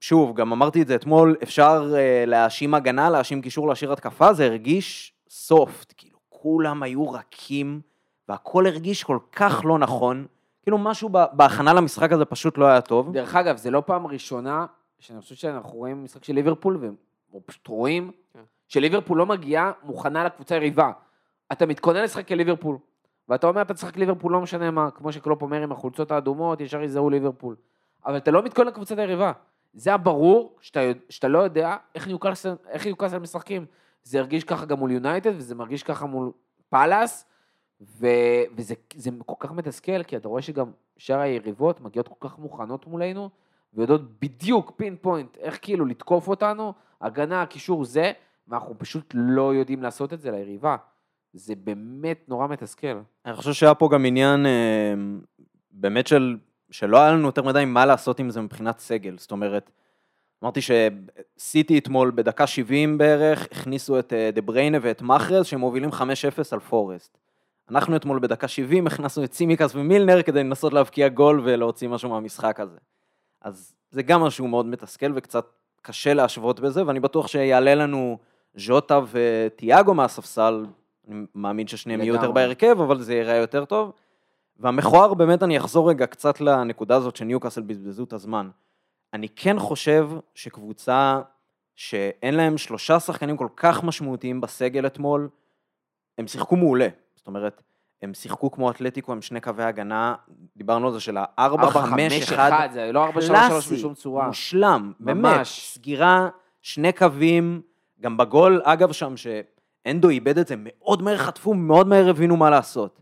שוב, 0.00 0.36
גם 0.36 0.52
אמרתי 0.52 0.82
את 0.82 0.86
זה 0.86 0.94
אתמול, 0.94 1.36
אפשר 1.42 1.92
uh, 1.92 2.26
להאשים 2.26 2.74
הגנה, 2.74 3.10
להאשים 3.10 3.42
קישור, 3.42 3.68
להשאיר 3.68 3.92
התקפה, 3.92 4.32
זה 4.32 4.44
הרגיש 4.44 5.12
סופט, 5.28 5.94
כאילו 5.96 6.18
כולם 6.28 6.82
היו 6.82 7.10
רכים, 7.10 7.80
והכל 8.28 8.66
הרגיש 8.66 9.04
כל 9.04 9.18
כך 9.32 9.62
לא 9.64 9.78
נכון, 9.78 10.26
כאילו 10.62 10.78
משהו 10.78 11.08
בהכנה 11.32 11.72
למשחק 11.72 12.12
הזה 12.12 12.24
פשוט 12.24 12.58
לא 12.58 12.66
היה 12.66 12.80
טוב. 12.80 13.12
דרך 13.12 13.36
אגב, 13.36 13.56
זה 13.56 13.70
לא 13.70 13.82
פעם 13.86 14.06
ראשונה 14.06 14.66
שאני 14.98 15.20
חושב 15.20 15.34
שאנחנו 15.34 15.78
רואים 15.78 16.04
משחק 16.04 16.24
של 16.24 16.32
ליברפול, 16.32 16.94
או 17.32 17.40
פשוט 17.46 17.66
רואים 17.66 18.10
כן. 18.34 18.40
שליברפול 18.68 19.18
לא 19.18 19.26
מגיעה 19.26 19.72
מוכנה 19.82 20.24
לקבוצה 20.24 20.54
היריבה. 20.54 20.90
אתה 21.52 21.66
מתכונן 21.66 22.02
לשחק 22.02 22.28
כליברפול, 22.28 22.78
ואתה 23.30 23.46
אומר, 23.46 23.62
אתה 23.62 23.74
תשחק 23.74 23.96
ליברפול, 23.96 24.32
לא 24.32 24.40
משנה 24.40 24.70
מה, 24.70 24.90
כמו 24.90 25.12
שקלופ 25.12 25.42
אומר 25.42 25.62
עם 25.62 25.72
החולצות 25.72 26.10
האדומות, 26.12 26.60
ישר 26.60 26.82
יזהו 26.82 27.10
ליברפול. 27.10 27.56
אבל 28.06 28.16
אתה 28.16 28.30
לא 28.30 28.42
מתכונן 28.42 28.68
לקבוצת 28.68 28.98
היריבה. 28.98 29.32
זה 29.72 29.90
היה 29.90 29.96
ברור 29.96 30.56
שאתה, 30.60 30.80
שאתה 31.08 31.28
לא 31.28 31.38
יודע 31.38 31.76
איך 31.94 32.06
ניוקאסל, 32.06 32.54
איך 32.68 32.86
ניוקאסל 32.86 33.18
משחקים. 33.18 33.66
זה 34.02 34.18
הרגיש 34.18 34.44
ככה 34.44 34.64
גם 34.66 34.78
מול 34.78 34.90
יונייטד, 34.90 35.32
וזה 35.36 35.54
מרגיש 35.54 35.82
ככה 35.82 36.06
מול 36.06 36.32
פאלאס, 36.68 37.26
ו, 37.80 38.06
וזה 38.56 38.74
זה 38.94 39.10
כל 39.26 39.34
כך 39.38 39.52
מתסכל, 39.52 40.02
כי 40.02 40.16
אתה 40.16 40.28
רואה 40.28 40.42
שגם 40.42 40.70
שאר 40.96 41.18
היריבות 41.18 41.80
מגיעות 41.80 42.08
כל 42.08 42.28
כך 42.28 42.38
מוכנות 42.38 42.86
מולנו, 42.86 43.30
ויודעות 43.74 44.20
בדיוק, 44.20 44.72
pinpoint, 44.76 45.36
איך 45.38 45.58
כאילו 45.62 45.86
לתקוף 45.86 46.28
אותנו, 46.28 46.72
הגנה, 47.00 47.46
קישור 47.46 47.84
זה, 47.84 48.12
ואנחנו 48.48 48.78
פשוט 48.78 49.12
לא 49.14 49.54
יודעים 49.54 49.82
לעשות 49.82 50.12
את 50.12 50.20
זה 50.20 50.30
ליריבה. 50.30 50.76
זה 51.32 51.54
באמת 51.56 52.24
נורא 52.28 52.46
מתסכל. 52.46 53.00
אני 53.26 53.34
חושב 53.34 53.52
שהיה 53.52 53.74
פה 53.74 53.88
גם 53.92 54.04
עניין 54.04 54.46
אה, 54.46 54.94
באמת 55.70 56.06
של, 56.06 56.36
שלא 56.70 56.98
היה 56.98 57.12
לנו 57.12 57.26
יותר 57.26 57.42
מדי 57.42 57.64
מה 57.64 57.86
לעשות 57.86 58.20
עם 58.20 58.30
זה 58.30 58.40
מבחינת 58.40 58.78
סגל. 58.78 59.18
זאת 59.18 59.30
אומרת, 59.30 59.70
אמרתי 60.42 60.60
שסיטי 60.60 61.78
אתמול 61.78 62.12
בדקה 62.14 62.46
70 62.46 62.98
בערך, 62.98 63.48
הכניסו 63.52 63.98
את 63.98 64.12
אה, 64.12 64.30
דה 64.30 64.40
בריינה 64.40 64.78
ואת 64.82 65.02
מאחרז, 65.02 65.46
שהם 65.46 65.60
מובילים 65.60 65.90
5-0 65.90 65.92
על 66.52 66.60
פורסט. 66.60 67.18
אנחנו 67.70 67.96
אתמול 67.96 68.18
בדקה 68.18 68.48
70 68.48 68.86
הכנסנו 68.86 69.24
את 69.24 69.32
סימיקס 69.32 69.74
ומילנר 69.74 70.22
כדי 70.22 70.44
לנסות 70.44 70.72
להבקיע 70.72 71.08
גול 71.08 71.40
ולהוציא 71.44 71.88
משהו 71.88 72.10
מהמשחק 72.10 72.60
הזה. 72.60 72.78
אז 73.42 73.74
זה 73.90 74.02
גם 74.02 74.20
משהו 74.20 74.48
מאוד 74.48 74.66
מתסכל 74.66 75.12
וקצת 75.14 75.46
קשה 75.82 76.14
להשוות 76.14 76.60
בזה, 76.60 76.86
ואני 76.86 77.00
בטוח 77.00 77.26
שיעלה 77.26 77.74
לנו 77.74 78.18
ז'וטה 78.54 79.00
וטיאגו 79.10 79.94
מהספסל, 79.94 80.64
אני 81.10 81.24
מאמין 81.34 81.66
ששניהם 81.66 82.00
יהיו 82.00 82.14
יותר. 82.14 82.30
בהרכב, 82.30 82.80
אבל 82.80 83.00
זה 83.00 83.14
ייראה 83.14 83.36
יותר 83.36 83.64
טוב. 83.64 83.92
והמכוער, 84.56 85.14
באמת 85.14 85.42
אני 85.42 85.58
אחזור 85.58 85.90
רגע 85.90 86.06
קצת 86.06 86.40
לנקודה 86.40 86.96
הזאת 86.96 87.16
שניוקאסל 87.16 87.62
בזבזו 87.62 88.04
את 88.04 88.12
הזמן. 88.12 88.50
אני 89.14 89.28
כן 89.28 89.58
חושב 89.58 90.10
שקבוצה 90.34 91.20
שאין 91.76 92.34
להם 92.34 92.58
שלושה 92.58 93.00
שחקנים 93.00 93.36
כל 93.36 93.48
כך 93.56 93.84
משמעותיים 93.84 94.40
בסגל 94.40 94.86
אתמול, 94.86 95.28
הם 96.18 96.26
שיחקו 96.26 96.56
מעולה. 96.56 96.88
זאת 97.16 97.26
אומרת, 97.26 97.62
הם 98.02 98.14
שיחקו 98.14 98.50
כמו 98.50 98.70
אתלטיקו 98.70 99.12
עם 99.12 99.22
שני 99.22 99.40
קווי 99.40 99.64
הגנה, 99.64 100.14
דיברנו 100.56 100.86
על 100.86 100.92
זה 100.92 101.00
של 101.00 101.16
ה-4-5-1, 101.16 102.38
זה 102.72 102.92
לא 102.92 103.08
4-3-3 103.08 103.12
קלאסי, 103.48 103.74
בשום 103.74 103.94
צורה. 103.94 104.26
מושלם, 104.26 104.92
באמת, 105.00 105.36
ממש. 105.36 105.74
סגירה, 105.74 106.28
שני 106.62 106.92
קווים, 106.92 107.62
גם 108.00 108.16
בגול, 108.16 108.60
אגב, 108.64 108.92
שם 108.92 109.16
שהנדו 109.84 110.08
איבד 110.08 110.38
את 110.38 110.46
זה, 110.46 110.54
מאוד 110.58 111.02
מהר 111.02 111.18
חטפו, 111.18 111.54
מאוד 111.54 111.86
מהר 111.86 112.08
הבינו 112.08 112.36
מה 112.36 112.50
לעשות. 112.50 113.00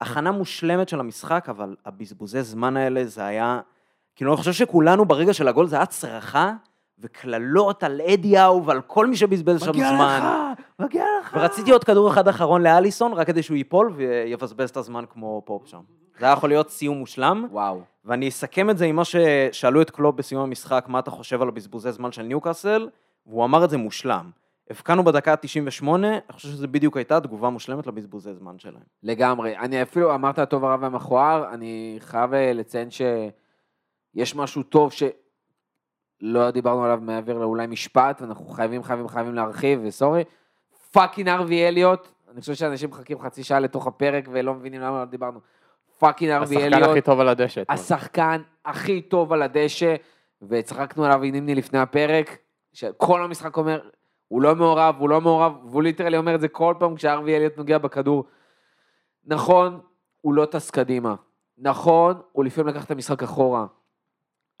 הכנה 0.00 0.30
מושלמת 0.30 0.88
של 0.88 1.00
המשחק, 1.00 1.48
אבל 1.48 1.76
הבזבוזי 1.86 2.42
זמן 2.42 2.76
האלה, 2.76 3.04
זה 3.04 3.24
היה... 3.24 3.60
כאילו, 4.16 4.32
אני 4.32 4.38
חושב 4.38 4.52
שכולנו 4.52 5.04
ברגע 5.04 5.32
של 5.32 5.48
הגול, 5.48 5.66
זה 5.66 5.76
היה 5.76 5.86
צרחה 5.86 6.52
וקללות 6.98 7.82
על 7.82 8.00
אדיהו 8.00 8.64
ועל 8.64 8.80
כל 8.80 9.06
מי 9.06 9.16
שבזבז 9.16 9.60
שם 9.62 9.72
זמן. 9.72 10.52
מגיע 10.78 11.04
לך. 11.20 11.36
ורציתי 11.36 11.70
עוד 11.70 11.84
כדור 11.84 12.10
אחד 12.10 12.28
אחרון 12.28 12.62
לאליסון, 12.62 13.12
רק 13.12 13.26
כדי 13.26 13.42
שהוא 13.42 13.56
ייפול 13.56 13.92
ויבזבז 13.96 14.70
את 14.70 14.76
הזמן 14.76 15.04
כמו 15.10 15.42
פופ 15.44 15.66
שם. 15.66 15.80
זה 16.18 16.24
היה 16.26 16.32
יכול 16.32 16.48
להיות 16.48 16.70
סיום 16.70 16.98
מושלם. 16.98 17.46
וואו. 17.50 17.80
ואני 18.04 18.28
אסכם 18.28 18.70
את 18.70 18.78
זה 18.78 18.84
עם 18.84 18.96
מה 18.96 19.02
ששאלו 19.04 19.82
את 19.82 19.90
קלופ 19.90 20.16
בסיום 20.16 20.42
המשחק, 20.42 20.84
מה 20.88 20.98
אתה 20.98 21.10
חושב 21.10 21.42
על 21.42 21.48
הבזבוזי 21.48 21.92
זמן 21.92 22.12
של 22.12 22.22
ניוקאסל, 22.22 22.88
והוא 23.26 23.44
אמר 23.44 23.64
את 23.64 23.70
זה 23.70 23.76
מושלם. 23.76 24.30
הבקענו 24.72 25.04
בדקה 25.04 25.32
ה-98, 25.32 25.86
אני 25.94 26.20
חושב 26.32 26.48
שזו 26.48 26.68
בדיוק 26.68 26.96
הייתה 26.96 27.20
תגובה 27.20 27.50
מושלמת 27.50 27.86
לבזבוזי 27.86 28.34
זמן 28.34 28.58
שלהם. 28.58 28.82
לגמרי. 29.02 29.58
אני 29.58 29.82
אפילו, 29.82 30.14
אמרת 30.14 30.38
הטוב, 30.38 30.64
הרע 30.64 30.76
והמכוער, 30.80 31.54
אני 31.54 31.96
חייב 32.00 32.34
אה, 32.34 32.52
לציין 32.52 32.88
שיש 32.90 34.36
משהו 34.36 34.62
טוב 34.62 34.92
שלא 34.92 36.50
דיברנו 36.50 36.84
עליו 36.84 36.98
מעבר 37.02 37.38
לאולי 37.38 37.66
משפט, 37.66 38.22
ואנחנו 38.22 38.44
חייבים, 38.44 38.82
חייבים, 38.82 39.08
חייבים 39.08 39.34
להרחיב, 39.34 39.80
וסורי. 39.84 40.24
פאקינג 40.92 41.28
ארווי 41.28 41.68
אליוט, 41.68 42.08
אני 42.32 42.40
חושב 42.40 42.54
שאנשים 42.54 42.90
מחכים 42.90 43.18
חצי 43.18 43.44
שעה 43.44 43.60
לתוך 43.60 43.86
הפרק 43.86 44.28
ולא 44.32 44.54
מבינים 44.54 44.80
למה 44.80 44.98
לא 44.98 45.04
דיברנו. 45.04 45.40
פאקינג 45.98 46.30
ארווי 46.30 46.56
השחקן 46.56 46.74
אליוט. 46.74 46.90
הכי 46.90 47.00
טוב 47.00 47.20
על 47.20 47.28
הדשא. 47.28 47.62
השחקן 47.68 48.42
הכי 48.64 49.02
טוב 49.02 49.32
על 49.32 49.42
הדשא, 49.42 49.94
וצחקנו 50.42 51.04
עליו 51.04 51.22
עם 51.22 51.32
נימני 51.32 51.54
לפני 51.54 51.78
הפרק, 51.78 52.38
שכל 52.72 53.22
המשחק 53.22 53.56
אומר, 53.56 53.80
הוא 54.32 54.42
לא 54.42 54.56
מעורב, 54.56 54.96
הוא 54.98 55.08
לא 55.08 55.20
מעורב, 55.20 55.52
והוא 55.64 55.82
ליטרלי 55.82 56.16
אומר 56.16 56.34
את 56.34 56.40
זה 56.40 56.48
כל 56.48 56.74
פעם 56.78 56.94
כשארווי 56.94 57.36
אליוט 57.36 57.56
נוגע 57.56 57.78
בכדור. 57.78 58.24
נכון, 59.24 59.80
הוא 60.20 60.34
לא 60.34 60.44
טס 60.44 60.70
קדימה. 60.70 61.14
נכון, 61.58 62.20
הוא 62.32 62.44
לפעמים 62.44 62.74
לקח 62.74 62.84
את 62.84 62.90
המשחק 62.90 63.22
אחורה, 63.22 63.66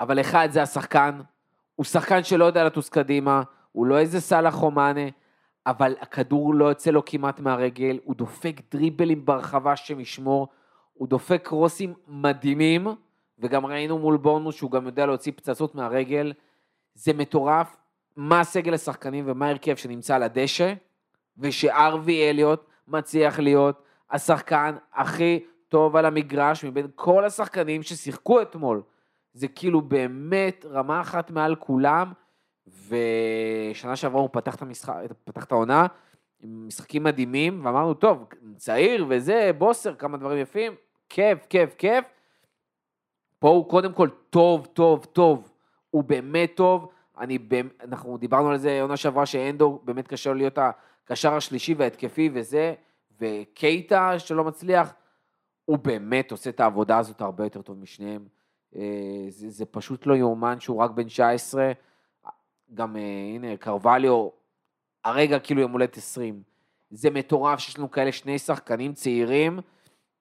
אבל 0.00 0.20
אחד, 0.20 0.48
זה 0.50 0.62
השחקן, 0.62 1.20
הוא 1.74 1.84
שחקן 1.84 2.24
שלא 2.24 2.44
יודע 2.44 2.64
לטוס 2.64 2.88
קדימה, 2.88 3.42
הוא 3.72 3.86
לא 3.86 3.98
איזה 3.98 4.20
סאלח 4.20 4.62
או 4.62 4.70
מאנה, 4.70 5.08
אבל 5.66 5.94
הכדור 6.00 6.54
לא 6.54 6.64
יוצא 6.64 6.90
לו 6.90 7.04
כמעט 7.04 7.40
מהרגל, 7.40 7.98
הוא 8.04 8.14
דופק 8.14 8.60
דריבלים 8.70 9.24
ברחבה 9.24 9.76
שמשמור, 9.76 10.48
הוא 10.92 11.08
דופק 11.08 11.40
קרוסים 11.44 11.94
מדהימים, 12.08 12.86
וגם 13.38 13.66
ראינו 13.66 13.98
מול 13.98 14.16
בורנוס 14.16 14.54
שהוא 14.54 14.70
גם 14.70 14.86
יודע 14.86 15.06
להוציא 15.06 15.32
פצצות 15.36 15.74
מהרגל. 15.74 16.32
זה 16.94 17.12
מטורף, 17.12 17.76
מה 18.16 18.40
הסגל 18.40 18.74
השחקנים 18.74 19.24
ומה 19.28 19.46
ההרכב 19.46 19.76
שנמצא 19.76 20.16
על 20.16 20.22
הדשא, 20.22 20.72
ושארווי 21.38 22.30
אליוט 22.30 22.64
מצליח 22.88 23.38
להיות 23.38 23.82
השחקן 24.10 24.76
הכי 24.94 25.44
טוב 25.68 25.96
על 25.96 26.04
המגרש 26.04 26.64
מבין 26.64 26.86
כל 26.94 27.24
השחקנים 27.24 27.82
ששיחקו 27.82 28.42
אתמול. 28.42 28.82
זה 29.34 29.48
כאילו 29.48 29.80
באמת 29.80 30.64
רמה 30.70 31.00
אחת 31.00 31.30
מעל 31.30 31.54
כולם, 31.54 32.12
ושנה 32.88 33.96
שעברה 33.96 34.20
הוא 34.20 34.28
פתח 34.32 34.54
את, 34.54 34.62
המשחק, 34.62 34.94
פתח 35.24 35.44
את 35.44 35.52
העונה 35.52 35.86
עם 36.40 36.66
משחקים 36.66 37.02
מדהימים, 37.02 37.66
ואמרנו, 37.66 37.94
טוב, 37.94 38.24
צעיר 38.56 39.06
וזה, 39.08 39.50
בוסר, 39.58 39.94
כמה 39.94 40.16
דברים 40.16 40.38
יפים, 40.38 40.72
כיף, 41.08 41.46
כיף, 41.46 41.74
כיף. 41.78 42.04
פה 43.38 43.48
הוא 43.48 43.68
קודם 43.68 43.92
כל 43.92 44.08
טוב, 44.30 44.66
טוב, 44.66 45.04
טוב, 45.04 45.50
הוא 45.90 46.04
באמת 46.04 46.52
טוב. 46.54 46.92
אני, 47.22 47.38
אנחנו 47.84 48.18
דיברנו 48.18 48.50
על 48.50 48.58
זה 48.58 48.82
עונה 48.82 48.96
שעברה 48.96 49.26
שאנדו 49.26 49.80
באמת 49.84 50.08
קשה 50.08 50.30
לו 50.30 50.36
להיות 50.36 50.58
הקשר 50.58 51.34
השלישי 51.34 51.74
וההתקפי 51.74 52.30
וזה, 52.32 52.74
וקייטה 53.20 54.18
שלא 54.18 54.44
מצליח, 54.44 54.94
הוא 55.64 55.78
באמת 55.78 56.30
עושה 56.30 56.50
את 56.50 56.60
העבודה 56.60 56.98
הזאת 56.98 57.20
הרבה 57.20 57.44
יותר 57.44 57.62
טוב 57.62 57.78
משניהם. 57.78 58.24
אה, 58.76 59.26
זה, 59.28 59.50
זה 59.50 59.64
פשוט 59.64 60.06
לא 60.06 60.14
יאומן 60.14 60.60
שהוא 60.60 60.78
רק 60.78 60.90
בן 60.90 61.04
19. 61.04 61.72
גם 62.74 62.96
אה, 62.96 63.02
הנה, 63.34 63.56
קרווליו, 63.56 64.28
הרגע 65.04 65.38
כאילו 65.38 65.60
יום 65.60 65.72
הולדת 65.72 65.96
20. 65.96 66.42
זה 66.90 67.10
מטורף 67.10 67.58
שיש 67.58 67.78
לנו 67.78 67.90
כאלה 67.90 68.12
שני 68.12 68.38
שחקנים 68.38 68.92
צעירים, 68.92 69.60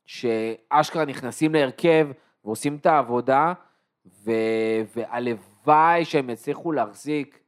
שאשכרה 0.05 1.05
נכנסים 1.05 1.53
להרכב 1.53 2.07
ועושים 2.45 2.75
את 2.75 2.85
העבודה, 2.85 3.53
ו... 4.05 4.31
והלוואי 4.95 5.50
שהם 6.03 6.29
יצליחו 6.29 6.71
להחזיק 6.71 7.39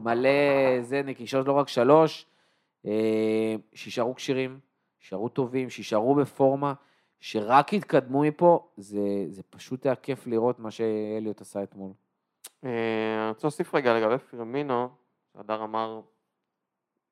מלא, 0.00 0.30
זה 0.82 1.02
נקישות 1.02 1.46
לא 1.46 1.52
רק 1.52 1.68
שלוש, 1.68 2.26
אה, 2.86 3.54
שישארו 3.74 4.14
כשירים, 4.14 4.58
שישארו 4.98 5.28
טובים, 5.28 5.70
שישארו 5.70 6.14
בפורמה, 6.14 6.74
שרק 7.20 7.72
יתקדמו 7.72 8.20
מפה, 8.20 8.68
זה, 8.76 9.24
זה 9.28 9.42
פשוט 9.50 9.86
היה 9.86 9.94
כיף 9.94 10.26
לראות 10.26 10.58
מה 10.58 10.70
שאליוט 10.70 11.40
עשה 11.40 11.62
אתמול. 11.62 11.92
אה, 12.64 12.70
אני 13.22 13.28
רוצה 13.28 13.46
להוסיף 13.46 13.74
רגע 13.74 13.94
לגבי 13.94 14.18
פרמינו, 14.18 14.88
הדר 15.34 15.64
אמר 15.64 16.00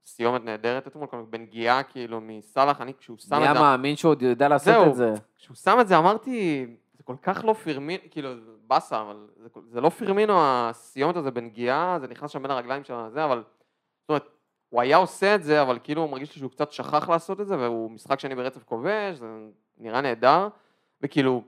סיומת 0.04 0.44
נהדרת 0.44 0.86
אתמול, 0.86 1.06
בנגיעה 1.30 1.82
כאילו 1.82 2.20
מסאלח, 2.20 2.80
אני 2.80 2.92
כשהוא 2.98 3.18
שם 3.18 3.26
את 3.26 3.40
זה... 3.40 3.52
מי 3.52 3.58
המאמין 3.58 3.96
שהוא 3.96 4.10
עוד 4.10 4.22
יודע 4.22 4.48
לעשות 4.48 4.88
את 4.88 4.94
זה? 4.94 5.14
כשהוא 5.36 5.56
שם 5.56 5.76
את 5.80 5.88
זה 5.88 5.98
אמרתי, 5.98 6.66
כל 7.07 7.16
כך 7.22 7.44
לא 7.44 7.52
פרמינו, 7.52 8.02
כאילו, 8.11 8.30
באסה, 8.66 9.00
אבל 9.00 9.28
זה, 9.36 9.48
זה 9.68 9.80
לא 9.80 9.88
פרמינו 9.88 10.34
הסיומת 10.38 11.16
הזה 11.16 11.30
בנגיעה, 11.30 11.98
זה 12.00 12.09
נכנס 12.09 12.30
שם 12.30 12.42
בין 12.42 12.50
הרגליים 12.50 12.84
של 12.84 12.94
הזה, 12.94 13.24
אבל... 13.24 13.42
זאת 14.00 14.09
אומרת, 14.09 14.28
הוא 14.68 14.80
היה 14.80 14.96
עושה 14.96 15.34
את 15.34 15.42
זה, 15.42 15.62
אבל 15.62 15.78
כאילו 15.82 16.02
הוא 16.02 16.11
מרגיש 16.11 16.34
לי 16.34 16.38
שהוא 16.38 16.50
קצת 16.50 16.72
שכח 16.72 17.09
לעשות 17.09 17.40
את 17.40 17.46
זה, 17.46 17.59
והוא 17.59 17.90
משחק 17.90 18.20
שני 18.20 18.34
ברצף 18.34 18.64
כובש, 18.64 19.16
זה 19.16 19.26
נראה 19.78 20.00
נהדר, 20.00 20.48
וכאילו, 21.00 21.42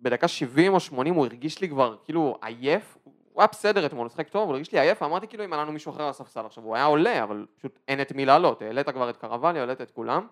בדקה 0.00 0.28
70 0.28 0.74
או 0.74 0.80
80 0.80 1.14
הוא 1.14 1.26
הרגיש 1.26 1.60
לי 1.60 1.68
כבר 1.68 1.96
כאילו 2.04 2.38
עייף, 2.42 2.98
הוא 3.04 3.42
היה 3.42 3.46
בסדר 3.46 3.86
אתמול, 3.86 4.00
הוא 4.00 4.06
משחק 4.06 4.28
טוב, 4.28 4.44
הוא 4.44 4.52
הרגיש 4.52 4.72
לי 4.72 4.80
עייף, 4.80 5.02
אמרתי 5.02 5.28
כאילו 5.28 5.44
אם 5.44 5.52
היה 5.52 5.62
לנו 5.62 5.72
מישהו 5.72 5.92
אחר 5.92 6.02
על 6.02 6.10
הספסל 6.10 6.46
עכשיו, 6.46 6.64
הוא 6.64 6.76
היה 6.76 6.84
עולה, 6.84 7.22
אבל 7.22 7.46
פשוט 7.56 7.78
אין 7.88 8.00
את 8.00 8.12
מי 8.12 8.24
לעלות, 8.26 8.62
העלית 8.62 8.88
כבר 8.88 9.10
את 9.10 9.16
קרוולי, 9.16 9.58
העלית 9.58 9.80
את 9.80 9.90
כולם, 9.90 10.26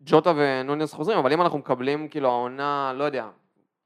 וג'וטה 0.00 0.32
ונוניוס 0.36 0.94
חוזרים, 0.94 1.18
אבל 1.18 1.32
אם 1.32 1.42
אנחנו 1.42 1.58
מקבלים 1.58 2.08
כאילו 2.08 2.28
העונה, 2.28 2.92
לא 2.96 3.04
יודע, 3.04 3.28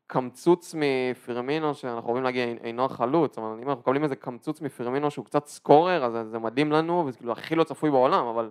קמצוץ 0.07 0.75
מפרמינו, 0.79 1.75
שאנחנו 1.75 2.09
אוהבים 2.09 2.25
להגיד 2.25 2.59
אינו 2.65 2.85
החלוץ, 2.85 3.39
אבל 3.39 3.47
אם 3.47 3.69
אנחנו 3.69 3.81
מקבלים 3.81 4.05
איזה 4.05 4.17
קמצוץ 4.17 4.61
מפרמינו 4.61 5.11
שהוא 5.11 5.25
קצת 5.25 5.47
סקורר, 5.47 6.05
אז 6.05 6.31
זה 6.31 6.39
מדהים 6.39 6.73
לנו, 6.73 7.05
וזה 7.07 7.19
כאילו 7.19 7.33
הכי 7.33 7.55
לא 7.55 7.65
צפוי 7.65 7.91
בעולם, 7.91 8.27
אבל 8.27 8.51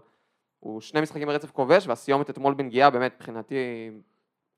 הוא 0.59 0.81
שני 0.81 1.01
משחקים 1.01 1.27
ברצף 1.27 1.51
כובש, 1.51 1.87
והסיומת 1.87 2.29
אתמול 2.29 2.53
בנגיעה, 2.53 2.89
באמת, 2.89 3.13
מבחינתי, 3.15 3.55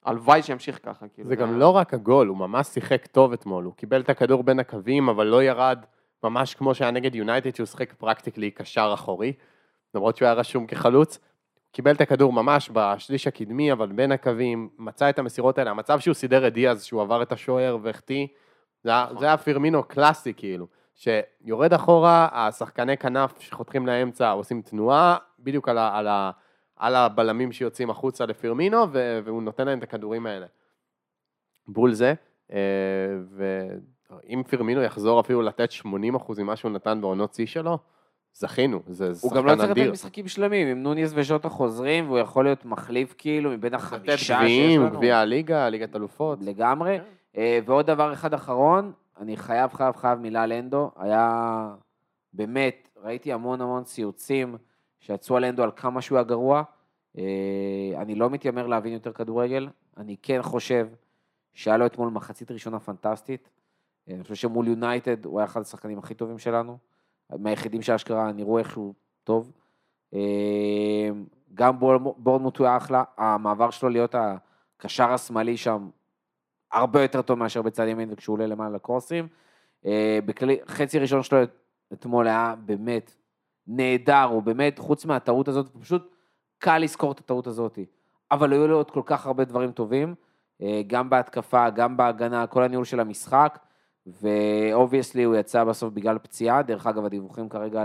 הלוואי 0.05 0.43
שימשיך 0.43 0.79
ככה. 0.83 1.07
כאילו, 1.07 1.27
זה 1.27 1.35
גם 1.35 1.59
לא 1.59 1.69
רק 1.69 1.93
הגול, 1.93 2.27
הוא 2.27 2.37
ממש 2.37 2.67
שיחק 2.67 3.07
טוב 3.07 3.33
אתמול, 3.33 3.63
הוא 3.63 3.73
קיבל 3.73 4.01
את 4.01 4.09
הכדור 4.09 4.43
בין 4.43 4.59
הקווים, 4.59 5.09
אבל 5.09 5.27
לא 5.27 5.43
ירד 5.43 5.85
ממש 6.23 6.55
כמו 6.55 6.75
שהיה 6.75 6.91
נגד 6.91 7.15
יונייטד, 7.15 7.55
שהוא 7.55 7.65
שיחק 7.65 7.93
פרקטיקלי 7.93 8.51
קשר 8.51 8.91
אחורי, 8.93 9.33
למרות 9.95 10.17
שהוא 10.17 10.25
היה 10.25 10.33
רשום 10.33 10.67
כחלוץ. 10.67 11.19
קיבל 11.73 11.91
את 11.91 12.01
הכדור 12.01 12.33
ממש 12.33 12.69
בשליש 12.73 13.27
הקדמי, 13.27 13.71
אבל 13.71 13.91
בין 13.91 14.11
הקווים, 14.11 14.69
מצא 14.77 15.09
את 15.09 15.19
המסירות 15.19 15.57
האלה. 15.57 15.71
המצב 15.71 15.99
שהוא 15.99 16.13
סידר 16.13 16.47
את 16.47 16.53
דיאז, 16.53 16.83
שהוא 16.83 17.01
עבר 17.01 17.21
את 17.21 17.31
השוער 17.31 17.77
והחטיא, 17.81 18.27
זה, 18.83 18.91
נכון. 19.03 19.19
זה 19.19 19.25
היה 19.25 19.37
פירמינו 19.37 19.83
קלאסי 19.83 20.33
כאילו. 20.33 20.67
שיורד 20.95 21.73
אחורה, 21.73 22.27
השחקני 22.31 22.97
כנף 22.97 23.39
שחותכים 23.39 23.87
לאמצע 23.87 24.31
עושים 24.31 24.61
תנועה, 24.61 25.17
בדיוק 25.39 25.69
על, 25.69 25.77
ה, 25.77 25.97
על, 25.97 26.07
ה, 26.07 26.31
על 26.75 26.95
הבלמים 26.95 27.51
שיוצאים 27.51 27.89
החוצה 27.89 28.25
לפירמינו, 28.25 28.91
והוא 29.23 29.43
נותן 29.43 29.65
להם 29.65 29.77
את 29.77 29.83
הכדורים 29.83 30.25
האלה. 30.25 30.45
בול 31.67 31.93
זה, 31.93 32.13
אה, 32.53 32.57
ואם 33.35 34.43
פירמינו 34.43 34.81
יחזור 34.81 35.19
אפילו 35.19 35.41
לתת 35.41 35.69
80% 35.71 35.85
ממה 36.37 36.55
שהוא 36.55 36.71
נתן 36.71 37.01
בעונות 37.01 37.33
שיא 37.33 37.45
שלו, 37.45 37.77
זכינו, 38.35 38.79
זה 38.87 39.15
שחקן 39.15 39.27
אדיר. 39.27 39.41
הוא 39.41 39.43
גם 39.43 39.45
לא 39.45 39.55
צריך 39.55 39.77
לתת 39.77 39.91
משחקים 39.91 40.27
שלמים, 40.27 40.67
אם 40.67 40.83
נוניס 40.83 41.11
וז'וטה 41.15 41.49
חוזרים, 41.49 42.07
והוא 42.07 42.19
יכול 42.19 42.45
להיות 42.45 42.65
מחליף 42.65 43.15
כאילו 43.17 43.51
מבין 43.51 43.73
החמישה 43.73 44.17
שיש 44.17 44.77
לנו. 44.77 44.89
גביע 44.89 45.17
הליגה, 45.17 45.69
ליגת 45.69 45.95
אלופות. 45.95 46.39
לגמרי. 46.41 46.99
כן. 46.99 47.03
אה, 47.37 47.59
ועוד 47.65 47.85
דבר 47.85 48.13
אחד 48.13 48.33
אחרון, 48.33 48.91
אני 49.19 49.37
חייב, 49.37 49.73
חייב, 49.73 49.95
חייב 49.95 50.19
מילה 50.19 50.43
על 50.43 50.51
אנדו. 50.51 50.91
היה 50.95 51.75
באמת, 52.33 52.89
ראיתי 53.03 53.33
המון 53.33 53.61
המון 53.61 53.83
ציוצים 53.83 54.57
שיצאו 54.99 55.37
על 55.37 55.45
אנדו 55.45 55.63
על 55.63 55.71
כמה 55.75 56.01
שהוא 56.01 56.17
היה 56.17 56.23
גרוע. 56.23 56.63
אה, 57.17 57.23
אני 57.95 58.15
לא 58.15 58.29
מתיימר 58.29 58.67
להבין 58.67 58.93
יותר 58.93 59.11
כדורגל, 59.11 59.67
אני 59.97 60.15
כן 60.21 60.41
חושב 60.41 60.87
שהיה 61.53 61.77
לו 61.77 61.85
אתמול 61.85 62.09
מחצית 62.09 62.51
ראשונה 62.51 62.79
פנטסטית. 62.79 63.49
אני 64.07 64.23
חושב 64.23 64.35
שמול 64.35 64.67
יונייטד 64.67 65.25
הוא 65.25 65.39
היה 65.39 65.45
אחד 65.45 65.61
השחקנים 65.61 65.99
הכי 65.99 66.13
טובים 66.13 66.39
שלנו. 66.39 66.77
מהיחידים 67.29 67.81
שאשכרה 67.81 68.31
נראו 68.31 68.59
איכשהו 68.59 68.93
טוב. 69.23 69.51
אה, 70.13 71.09
גם 71.53 71.79
בורנמוט 72.17 72.57
הוא 72.57 72.67
היה 72.67 72.77
אחלה, 72.77 73.03
המעבר 73.17 73.69
שלו 73.69 73.89
להיות 73.89 74.15
הקשר 74.15 75.11
השמאלי 75.11 75.57
שם 75.57 75.89
הרבה 76.71 77.01
יותר 77.01 77.21
טוב 77.21 77.39
מאשר 77.39 77.61
בצד 77.61 77.87
ימין 77.87 78.09
וכשהוא 78.11 78.33
עולה 78.33 78.47
למעלה 78.47 78.75
לקרוסים. 78.75 79.27
אה, 79.85 80.19
בכלי, 80.25 80.57
חצי 80.67 80.99
ראשון 80.99 81.23
שלו 81.23 81.37
אתמול 81.93 82.27
היה 82.27 82.55
באמת 82.65 83.15
נהדר, 83.67 84.23
הוא 84.23 84.43
באמת, 84.43 84.79
חוץ 84.79 85.05
מהטעות 85.05 85.47
הזאת, 85.47 85.69
פשוט 85.81 86.15
קל 86.57 86.77
לזכור 86.77 87.11
את 87.11 87.19
הטעות 87.19 87.47
הזאת. 87.47 87.79
אבל 88.31 88.53
היו 88.53 88.67
לו 88.67 88.75
עוד 88.77 88.91
כל 88.91 89.01
כך 89.05 89.25
הרבה 89.25 89.45
דברים 89.45 89.71
טובים, 89.71 90.15
אה, 90.61 90.81
גם 90.87 91.09
בהתקפה, 91.09 91.69
גם 91.69 91.97
בהגנה, 91.97 92.47
כל 92.47 92.63
הניהול 92.63 92.85
של 92.85 92.99
המשחק, 92.99 93.59
ו 94.07 94.19
obviously 94.19 95.23
הוא 95.23 95.35
יצא 95.35 95.63
בסוף 95.63 95.93
בגלל 95.93 96.17
פציעה, 96.17 96.61
דרך 96.61 96.87
אגב 96.87 97.05
הדיווחים 97.05 97.49
כרגע 97.49 97.83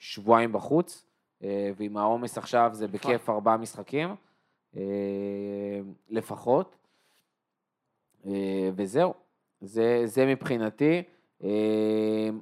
לשבועיים 0.00 0.52
בחוץ, 0.52 1.06
אה, 1.42 1.70
ועם 1.76 1.96
העומס 1.96 2.38
עכשיו 2.38 2.70
זה 2.72 2.88
בכיף 2.88 3.30
ארבעה 3.30 3.56
משחקים, 3.56 4.14
לפחות. 6.10 6.76
אה, 8.26 8.70
וזהו, 8.74 9.14
זה, 9.60 10.02
זה 10.04 10.26
מבחינתי. 10.26 11.02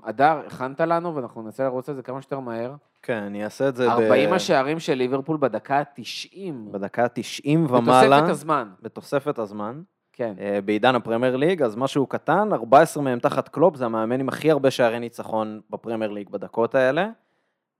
אדר, 0.03 0.25
אה, 0.25 0.47
הכנת 0.47 0.81
לנו 0.81 1.15
ואנחנו 1.15 1.43
ננסה 1.43 1.65
לרוץ 1.65 1.89
על 1.89 1.95
זה 1.95 2.03
כמה 2.03 2.23
שיותר 2.23 2.41
מהר. 2.41 2.75
כן, 3.03 3.23
אני 3.23 3.45
אעשה 3.45 3.69
את 3.69 3.77
זה 3.77 3.93
40 3.93 4.31
ב... 4.31 4.33
השערים 4.33 4.81
של 4.81 4.95
ליברפול 4.95 5.37
בדקה 5.41 5.79
ה-90. 5.79 6.53
בדקה 6.71 7.05
ה-90 7.05 7.49
ומעלה. 7.49 8.17
בתוספת 8.17 8.31
הזמן. 8.31 8.69
בתוספת 8.83 9.39
הזמן. 9.39 9.83
כן. 10.21 10.35
אה, 10.41 10.61
בעידן 10.65 10.95
הפרמייר 10.95 11.37
ליג, 11.37 11.63
אז 11.63 11.77
משהו 11.77 12.07
קטן, 12.07 12.53
14 12.53 13.03
מהם 13.03 13.19
תחת 13.19 13.49
קלופ, 13.49 13.77
זה 13.77 13.85
המאמן 13.85 14.21
עם 14.21 14.29
הכי 14.29 14.51
הרבה 14.51 14.71
שערי 14.71 14.99
ניצחון 14.99 15.61
בפרמייר 15.71 16.11
ליג 16.11 16.29
בדקות 16.29 16.75
האלה. 16.75 17.09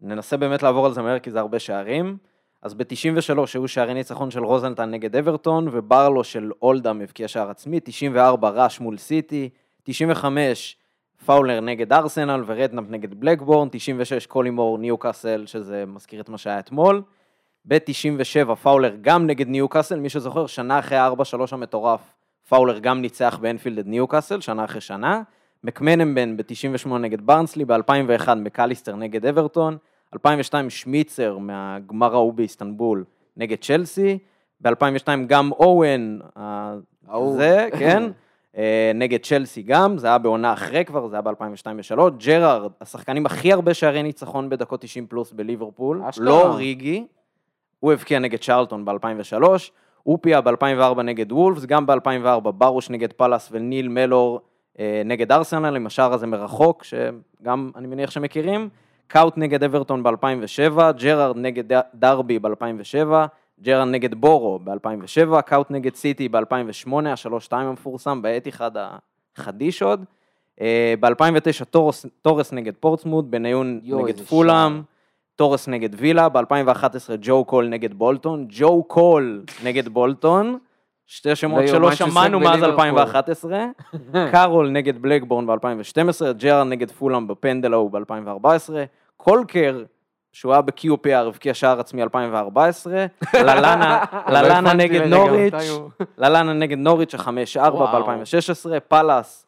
ננסה 0.01 0.37
באמת 0.37 0.63
לעבור 0.63 0.87
על 0.87 0.93
זה 0.93 1.03
מהר 1.03 1.19
כי 1.19 1.31
זה 1.31 1.41
הרבה 1.41 1.59
שערים. 1.59 2.17
אז 2.63 2.75
ב-93 2.75 3.39
היו 3.55 3.69
שערי 3.69 3.95
ניצחון 3.95 4.31
של 4.31 4.45
רוזנטל 4.45 4.85
נגד 4.85 5.17
אברטון, 5.17 5.69
וברלו 5.73 6.25
של 6.25 6.51
אולדאם 6.63 7.01
הבקיע 7.01 7.29
שער 7.29 7.51
עצמי, 7.51 7.81
94 7.81 8.49
ראש 8.49 8.81
מול 8.81 8.97
סיטי, 8.97 9.49
95 9.83 10.77
פאולר 11.27 11.61
נגד 11.61 11.93
ארסנל 11.93 12.43
ורדנאפ 12.47 12.85
נגד 12.89 13.15
בלקבורן, 13.15 13.69
96 13.71 14.27
קולימור 14.27 14.79
ניו 14.79 14.99
קאסל, 14.99 15.47
שזה 15.47 15.85
מזכיר 15.87 16.21
את 16.21 16.29
מה 16.29 16.39
שהיה 16.39 16.59
אתמול. 16.59 17.03
ב-97 17.65 18.55
פאולר 18.55 18.97
גם 19.01 19.27
נגד 19.27 19.49
ניוקאסל, 19.49 20.01
מי 20.01 20.09
שזוכר, 20.09 20.47
שנה 20.47 20.79
אחרי 20.79 20.99
ה-4-3 20.99 21.35
המטורף, 21.53 22.15
פאולר 22.51 22.79
גם 22.79 23.01
ניצח 23.01 23.39
באנפילד 23.41 23.79
את 23.79 23.87
ניוקאסל, 23.87 24.41
שנה 24.41 24.65
אחרי 24.65 24.81
שנה. 24.81 25.23
מקמנמן 25.65 26.37
ב-98 26.37 26.89
נגד 26.89 27.21
ברנסלי, 27.27 27.65
ב-2001 27.65 28.35
מקליסטר 28.35 28.97
נגד 28.97 29.27
אברטון, 29.27 29.77
2002 30.15 30.71
שמיצר 30.71 31.39
מהגמר 31.39 32.15
ההוא 32.15 32.33
באיסטנבול 32.35 33.05
נגד 33.37 33.57
צ'לסי, 33.61 34.19
ב-2002 34.61 35.09
גם 35.27 35.53
אוון, 35.53 36.21
ה- 36.37 36.75
ההוא. 37.09 37.37
זה, 37.37 37.69
כן, 37.79 38.03
אה, 38.57 38.93
נגד 38.95 39.21
צ'לסי 39.23 39.63
גם, 39.63 39.99
זה 39.99 40.07
היה 40.07 40.19
בעונה 40.19 40.53
אחרי 40.53 40.85
כבר, 40.85 41.09
זה 41.09 41.17
היה 41.17 41.23
ב-2002 41.23 41.67
ו-2003, 41.67 42.11
ג'רארד, 42.19 42.73
השחקנים 42.81 43.27
הכי 43.27 43.53
הרבה 43.53 43.75
שערי 43.75 44.03
ניצחון 44.03 44.49
בדקות 44.49 44.81
90 44.81 45.07
פלוס 45.07 45.33
בליברפול. 45.33 46.03
לא 46.19 46.55
ריגי, 46.57 47.07
הוא 47.81 47.93
הבקיע 47.93 48.19
נגד 48.19 48.39
צ'רלטון 48.39 48.85
ב-2003, 48.85 49.43
היפיה 50.07 50.41
ב-2004 50.41 51.03
נגד 51.03 51.33
וולפס, 51.33 51.65
גם 51.65 51.87
ב-2004 51.87 52.51
ברוש 52.51 52.91
נגד 52.91 53.13
פאלאס 53.13 53.49
וניל 53.53 53.89
מלור 53.89 54.41
אה, 54.79 55.03
נגד 55.05 55.33
ארסנל, 55.33 55.77
עם 55.77 55.87
השער 55.87 56.13
הזה 56.13 56.27
מרחוק, 56.27 56.85
שגם 56.85 57.71
אני 57.77 57.87
מניח 57.87 58.11
שמכירים, 58.11 58.69
קאוט 59.07 59.39
נגד 59.39 59.65
אברטון 59.65 60.03
ב-2007, 60.03 60.93
ג'רארד 60.93 61.37
נגד 61.37 61.81
דרבי 61.95 62.39
ב-2007, 62.39 63.13
ג'רארד 63.63 63.89
נגד 63.89 64.15
בורו 64.15 64.59
ב-2007, 64.65 65.41
קאוט 65.41 65.71
נגד 65.71 65.95
סיטי 65.95 66.29
ב-2008, 66.29 66.91
ה-3-2 67.07 67.53
המפורסם, 67.53 68.23
בעת 68.23 68.49
אחד 68.49 68.71
החדיש 69.37 69.83
עוד. 69.83 70.05
אה, 70.61 70.95
ב-2009 71.01 71.65
טורס, 71.65 72.07
טורס 72.23 72.53
נגד 72.53 72.73
פורטסמוט, 72.81 73.25
בניון 73.25 73.81
יואו, 73.83 74.05
נגד 74.05 74.21
פולאם, 74.21 74.83
טורס 75.41 75.69
נגד 75.69 75.89
וילה, 75.99 76.29
ב-2011 76.29 77.11
ג'ו 77.21 77.45
קול 77.45 77.69
נגד 77.69 77.95
בולטון, 77.95 78.47
ג'ו 78.49 78.85
קול 78.85 79.43
נגד 79.65 79.89
בולטון, 79.89 80.59
שתי 81.07 81.37
שמות 81.37 81.61
לא 81.61 81.67
שלא 81.67 81.95
שמענו 81.95 82.41
מאז 82.41 82.61
בליברפול. 82.61 82.85
2011, 82.85 83.67
קארול 84.33 84.69
נגד 84.69 85.03
בלקבורן 85.03 85.47
ב-2012, 85.47 86.33
ג'רארד 86.37 86.67
נגד 86.67 86.91
פולאם 86.91 87.29
בפנדל 87.29 87.73
ההוא 87.73 87.91
ב-2014, 87.91 88.47
קולקר, 89.17 89.83
שהוא 90.33 90.53
היה 90.53 90.63
ב-QPR, 90.63 91.27
הבקיע 91.27 91.55
שער 91.55 91.81
עצמי 91.81 92.03
2014, 92.03 93.07
ללאנה 93.35 94.61
לא 94.61 94.73
נגד 94.83 95.03
נוריץ', 95.03 95.55
ללאנה 96.19 96.53
נגד 96.53 96.79
נוריץ', 96.79 97.15
ה-5-4 97.15 97.59
וואו. 97.59 98.03
ב-2016, 98.05 98.81
פאלאס, 98.89 99.47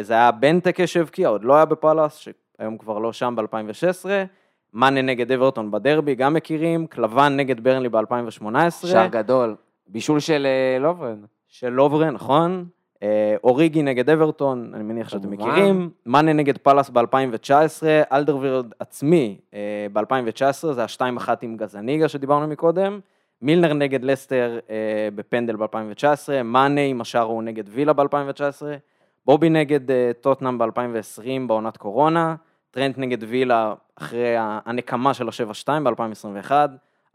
זה 0.00 0.14
היה 0.14 0.30
בנטקה 0.30 0.86
שהבקיע, 0.86 1.28
עוד 1.28 1.44
לא 1.44 1.54
היה 1.56 1.64
בפאלאס, 1.64 2.16
שהיום 2.16 2.78
כבר 2.78 2.98
לא 2.98 3.12
שם 3.12 3.34
ב-2016, 3.36 4.06
מאנה 4.74 5.02
נגד 5.02 5.32
אברטון 5.32 5.70
בדרבי, 5.70 6.14
גם 6.14 6.34
מכירים, 6.34 6.86
קלבן 6.86 7.36
נגד 7.36 7.60
ברנלי 7.60 7.88
ב-2018, 7.88 8.70
שער 8.70 9.06
גדול. 9.06 9.56
בישול 9.86 10.20
של 10.20 10.46
אה, 10.46 10.78
לוברן. 10.78 11.16
של 11.48 11.68
לוברה, 11.68 12.10
נכון? 12.10 12.64
אה, 13.02 13.36
אוריגי 13.44 13.82
נגד 13.82 14.10
אברטון, 14.10 14.72
אני 14.74 14.82
מניח 14.82 15.08
שאתם. 15.08 15.30
מכירים. 15.30 15.90
מאנה 16.06 16.32
נגד 16.32 16.58
פאלאס 16.58 16.90
ב-2019, 16.90 17.82
אלדרווירד 18.12 18.66
עצמי 18.78 19.38
ב-2019, 19.92 20.72
זה 20.72 20.82
ה-2-1 20.82 21.28
עם 21.42 21.56
גזניגה 21.56 22.08
שדיברנו 22.08 22.46
מקודם. 22.46 23.00
מילנר 23.42 23.72
נגד 23.72 24.04
לסטר 24.04 24.58
אה, 24.70 25.08
בפנדל 25.14 25.56
ב-2019, 25.56 26.42
מאנה 26.44 26.80
עם 26.80 27.00
השער 27.00 27.22
הוא 27.22 27.42
נגד 27.42 27.64
וילה 27.68 27.92
ב-2019, 27.92 28.62
בובי 29.26 29.50
נגד 29.50 29.90
אה, 29.90 30.10
טוטנאם 30.20 30.58
ב-2020 30.58 31.46
בעונת 31.46 31.76
קורונה, 31.76 32.34
טרנט 32.70 32.98
נגד 32.98 33.24
וילה 33.24 33.74
אחרי 33.96 34.34
הנקמה 34.38 35.14
של 35.14 35.28
ה-7-2 35.28 35.68
ב-2021, 35.84 36.52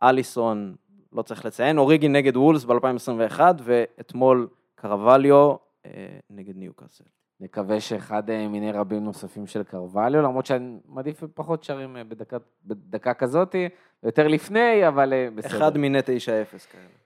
אליסון, 0.04 0.76
לא 1.14 1.22
צריך 1.22 1.46
לציין, 1.46 1.78
אוריגי 1.78 2.08
נגד 2.08 2.38
וולס 2.38 2.64
ב-2021, 2.64 3.40
ואתמול 3.64 4.48
קרווליו 4.76 5.56
אה, 5.86 5.92
נגד 6.30 6.58
ניוקאסל. 6.58 7.04
נקווה 7.40 7.80
שאחד 7.80 8.30
אה, 8.30 8.48
מיני 8.48 8.72
רבים 8.72 9.04
נוספים 9.04 9.48
של 9.48 9.64
קרווליו, 9.64 10.22
למרות 10.22 10.46
שאני 10.46 10.78
מעדיף 10.88 11.24
פחות 11.34 11.64
שערים 11.64 11.98
אה, 11.98 12.04
בדקה, 12.04 12.38
בדקה 12.66 13.14
כזאתי, 13.14 13.70
יותר 14.04 14.28
לפני, 14.28 14.88
אבל 14.88 15.14
אה, 15.14 15.28
בסדר. 15.36 15.58
אחד 15.58 15.78
מיני 15.78 16.00
9-0 16.00 16.04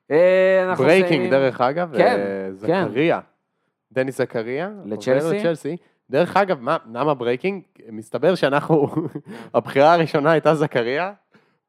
כאלה. 0.10 0.76
Breaking. 0.76 1.30
דרך 1.30 1.62
אגב, 1.62 1.98
כן, 1.98 2.20
אה, 2.20 2.68
כן. 2.68 2.86
זכריה. 2.88 3.20
דני 3.92 4.12
זכריה. 4.12 4.70
לצ'לסי? 4.86 5.78
דרך 6.10 6.38
אגב, 6.38 6.60
מה, 6.62 6.78
למה 6.94 7.14
breaking? 7.14 7.64
מסתבר 7.92 8.36
שאנחנו, 8.36 8.88
הבחירה 9.54 9.94
הראשונה 9.94 10.32
הייתה 10.32 10.56
זכריה, 10.56 11.14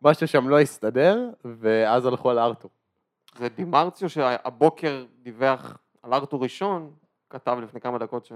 משהו 0.03 0.29
שם 0.29 0.49
לא 0.49 0.61
הסתדר, 0.61 1.29
ואז 1.45 2.07
הלכו 2.07 2.31
על 2.31 2.39
ארתור. 2.39 2.71
זה 3.39 3.49
דימרציו 3.49 4.09
שהבוקר 4.09 5.05
דיווח 5.23 5.79
על 6.03 6.15
ארתור 6.15 6.43
ראשון, 6.43 6.91
כתב 7.31 7.59
לפני 7.63 7.81
כמה 7.81 7.99
דקות 7.99 8.31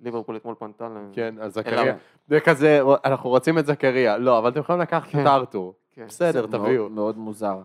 שליברפול 0.00 0.36
אתמול 0.36 0.54
פנתה 0.58 0.88
ל... 0.88 0.98
כן, 1.12 1.34
אז 1.40 1.58
אליו. 1.58 1.72
זכריה. 1.72 1.96
זה 2.28 2.40
כזה, 2.40 2.80
אנחנו 3.04 3.30
רוצים 3.30 3.58
את 3.58 3.66
זכריה. 3.66 4.18
לא, 4.18 4.38
אבל 4.38 4.50
אתם 4.50 4.60
יכולים 4.60 4.80
לקחת 4.80 5.08
כן. 5.08 5.20
את 5.20 5.26
ארתור. 5.26 5.74
כן. 5.90 6.06
בסדר, 6.06 6.46
תביאו. 6.46 6.88
מאוד 6.88 7.18
מוזר. 7.18 7.62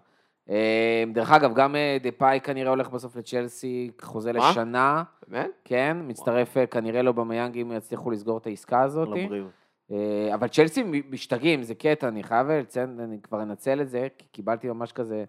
אה, 0.50 1.04
דרך 1.14 1.32
אגב, 1.32 1.54
גם 1.54 1.76
אה, 1.76 1.98
דפאי 2.02 2.39
כנראה 2.43 2.70
הולך 2.70 2.89
בסוף 2.89 3.16
לצ'לסי, 3.16 3.91
חוזה 4.02 4.34
מה? 4.34 4.50
לשנה, 4.50 5.04
באמת? 5.28 5.52
כן, 5.64 5.98
מצטרף 6.08 6.58
אה, 6.58 6.68
כנראה 6.68 7.02
לא 7.02 7.12
במיאנג 7.12 7.58
אם 7.58 7.72
יצליחו 7.76 8.12
לסגור 8.12 8.38
את 8.38 8.48
העסקה 8.48 8.82
הזאת. 8.82 9.08
לבריאות. 9.08 9.52
אה, 9.91 10.34
אבל 10.34 10.48
צ'לסי 10.48 10.84
משתגעים, 11.10 11.64
זה 11.64 11.76
קטע, 11.76 12.08
אני 12.08 12.24
חייב 12.24 12.48
לציין, 12.48 13.00
אני 13.00 13.22
כבר 13.22 13.41
אנצל 13.41 13.82
את 13.82 13.89
זה, 13.89 14.08
כי 14.18 14.28
קיבלתי 14.28 14.68
ממש 14.68 14.91
כזה 14.91 15.24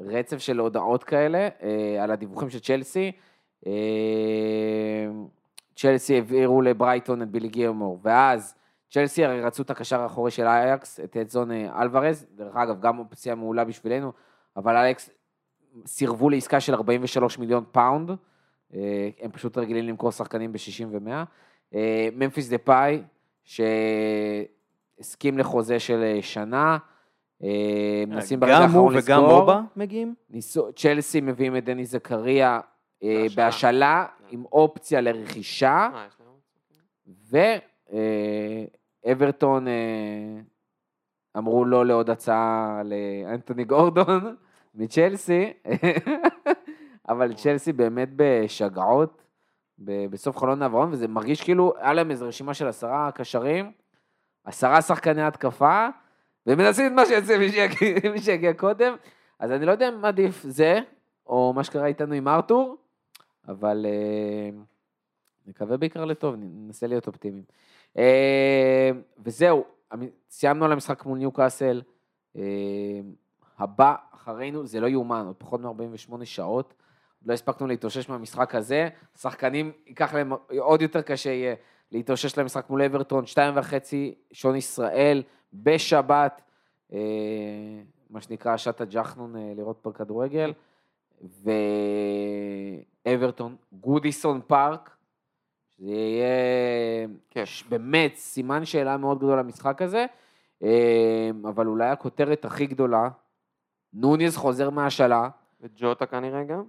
רצף 0.00 0.38
של 0.38 0.58
הודעות 0.58 1.04
כאלה 1.04 1.48
על 2.00 2.10
הדיווחים 2.10 2.50
של 2.50 2.58
צ'לסי. 2.60 3.12
צ'לסי 5.76 6.14
העבירו 6.14 6.62
לברייטון 6.62 7.22
את 7.22 7.30
בילי 7.30 7.48
גילמור, 7.48 7.98
ואז 8.02 8.54
צ'לסי 8.90 9.24
הרי 9.24 9.42
רצו 9.42 9.62
את 9.62 9.70
הקשר 9.70 10.00
האחורי 10.00 10.30
של 10.30 10.46
אייקס, 10.46 11.00
את 11.00 11.16
אדסון 11.16 11.50
אלוורז, 11.52 12.26
דרך 12.34 12.56
אגב, 12.56 12.80
גם 12.80 12.98
אופציה 12.98 13.34
מעולה 13.34 13.64
בשבילנו, 13.64 14.12
אבל 14.56 14.76
אייקס 14.76 15.10
סירבו 15.86 16.30
לעסקה 16.30 16.60
של 16.60 16.74
43 16.74 17.38
מיליון 17.38 17.64
פאונד, 17.72 18.10
אה, 18.74 19.08
הם 19.20 19.30
פשוט 19.30 19.58
רגילים 19.58 19.84
למכור 19.84 20.12
שחקנים 20.12 20.52
ב-60 20.52 20.86
ו-100. 20.90 21.24
ממפיס 22.12 22.48
דה 22.48 22.58
פאי, 22.58 23.02
שהסכים 23.44 25.38
לחוזה 25.38 25.78
של 25.78 26.02
אה, 26.02 26.18
שנה, 26.22 26.78
אה, 27.42 28.04
מנסים 28.06 28.40
ברגע 28.40 28.54
גם 28.54 28.62
הוא 28.62 28.92
האחרון 28.92 28.94
וגם. 28.96 29.20
מובה 29.20 29.60
מגיעים? 29.76 30.14
ניסו, 30.30 30.72
צ'לסי 30.72 31.20
מביאים 31.20 31.56
את 31.56 31.64
דני 31.64 31.84
זכריה 31.84 32.60
אה, 33.02 33.26
בהשאלה. 33.36 34.06
עם 34.30 34.44
אופציה 34.44 35.00
לרכישה, 35.00 35.88
אה? 35.94 36.06
ואברטון 39.06 39.66
אמרו 41.36 41.64
לא 41.64 41.86
לעוד 41.86 42.10
הצעה 42.10 42.82
לאנטוני 42.84 43.64
גורדון 43.64 44.36
מצ'לסי, 44.74 45.52
אבל 47.08 47.34
צ'לסי 47.34 47.72
באמת 47.72 48.08
בשגעות 48.16 49.22
בסוף 49.78 50.36
חלון 50.36 50.62
העברון, 50.62 50.92
וזה 50.92 51.08
מרגיש 51.08 51.42
כאילו, 51.42 51.72
היה 51.78 51.92
להם 51.92 52.10
איזו 52.10 52.26
רשימה 52.28 52.54
של 52.54 52.68
עשרה 52.68 53.10
קשרים, 53.14 53.72
עשרה 54.44 54.82
שחקני 54.82 55.22
התקפה, 55.22 55.88
ומנסים 56.46 56.86
את 56.86 56.92
מה 56.92 57.06
שיוצא 57.06 57.38
מי 57.38 57.48
שיגיע- 57.52 58.10
מי 58.12 58.20
שיגיע 58.20 58.52
קודם, 58.54 58.94
אז 59.38 59.52
אני 59.52 59.66
לא 59.66 59.72
יודע 59.72 59.88
אם 59.88 60.04
עדיף 60.04 60.42
זה, 60.42 60.78
או 61.26 61.52
מה 61.56 61.64
שקרה 61.64 61.86
איתנו 61.86 62.14
עם 62.14 62.28
ארתור, 62.28 62.76
אבל 63.48 63.86
אה, 63.88 64.50
נקווה 65.46 65.76
בעיקר 65.76 66.04
לטוב, 66.04 66.34
ננסה 66.38 66.86
להיות 66.86 67.06
אופטימיים. 67.06 67.44
אה, 67.98 68.90
וזהו, 69.24 69.64
המ- 69.90 70.02
סיימנו 70.30 70.64
על 70.64 70.72
המשחק 70.72 71.04
מול 71.04 71.18
ניוקאסל, 71.18 71.82
אה, 72.36 72.42
הבא 73.58 73.94
אחרינו, 74.14 74.66
זה 74.66 74.80
לא 74.80 74.86
יאומן, 74.86 75.24
עוד 75.26 75.36
פחות 75.38 75.60
מ-48 75.60 76.24
שעות, 76.24 76.74
לא 77.26 77.32
הספקנו 77.32 77.66
להתאושש 77.66 78.08
מהמשחק 78.08 78.54
הזה, 78.54 78.88
שחקנים, 79.20 79.72
ייקח 79.86 80.14
להם 80.14 80.32
עוד 80.58 80.82
יותר 80.82 81.02
קשה 81.02 81.30
יהיה 81.30 81.54
להתאושש 81.92 82.38
למשחק 82.38 82.70
מול 82.70 82.82
אברטון, 82.82 83.26
שתיים 83.26 83.56
וחצי, 83.56 84.14
שעון 84.32 84.56
ישראל, 84.56 85.22
בשבת, 85.54 86.42
אה, 86.92 86.98
מה 88.10 88.20
שנקרא 88.20 88.56
שעת 88.56 88.80
הג'חנון 88.80 89.36
אה, 89.36 89.52
לראות 89.56 89.78
פה 89.82 89.92
כדורגל, 89.92 90.52
ואברטון, 93.06 93.56
גודיסון 93.72 94.40
פארק, 94.46 94.90
זה 95.78 95.90
יהיה. 95.90 96.26
ש- 97.46 97.64
באמת 97.68 98.14
סימן 98.16 98.64
שאלה 98.64 98.96
מאוד 98.96 99.18
גדול 99.18 99.38
למשחק 99.38 99.82
הזה, 99.82 100.06
אה, 100.62 101.30
אבל 101.48 101.66
אולי 101.66 101.88
הכותרת 101.88 102.44
הכי 102.44 102.66
גדולה, 102.66 103.08
נוניז 103.94 104.36
חוזר 104.36 104.70
מהשאלה, 104.70 105.28
וג'וטה 105.60 106.06
כנראה 106.06 106.44
גם? 106.44 106.62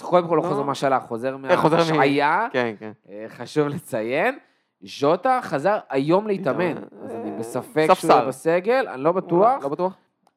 קודם 0.00 0.28
כל 0.28 0.36
לא 0.36 0.42
לא. 0.42 0.48
חוזר 0.48 0.62
מהשאלה, 0.62 1.00
חוזר 1.00 1.32
אה, 1.32 1.68
מהשעיה, 1.70 2.48
כן, 2.52 2.74
כן. 2.78 2.92
אה, 3.08 3.24
חשוב 3.28 3.68
לציין. 3.68 4.38
ז'וטה 4.82 5.40
חזר 5.42 5.78
היום 5.90 6.26
להתאמן, 6.26 6.66
להתאמן. 6.66 7.04
אז 7.04 7.14
אני 7.14 7.30
אה, 7.30 7.38
בספק 7.38 7.86
שהוא. 7.94 8.12
יהיה 8.12 8.24
בסגל, 8.24 8.88
אני 8.88 9.02
לא 9.02 9.12
בטוח, 9.12 9.62
לא 9.62 9.68
בטוח? 9.68 9.92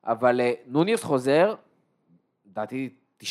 אבל 0.06 0.42
אה, 0.42 0.54
נוניוס 0.66 1.04
חוזר, 1.04 1.56
לדעתי 2.46 2.90
99% 3.24 3.26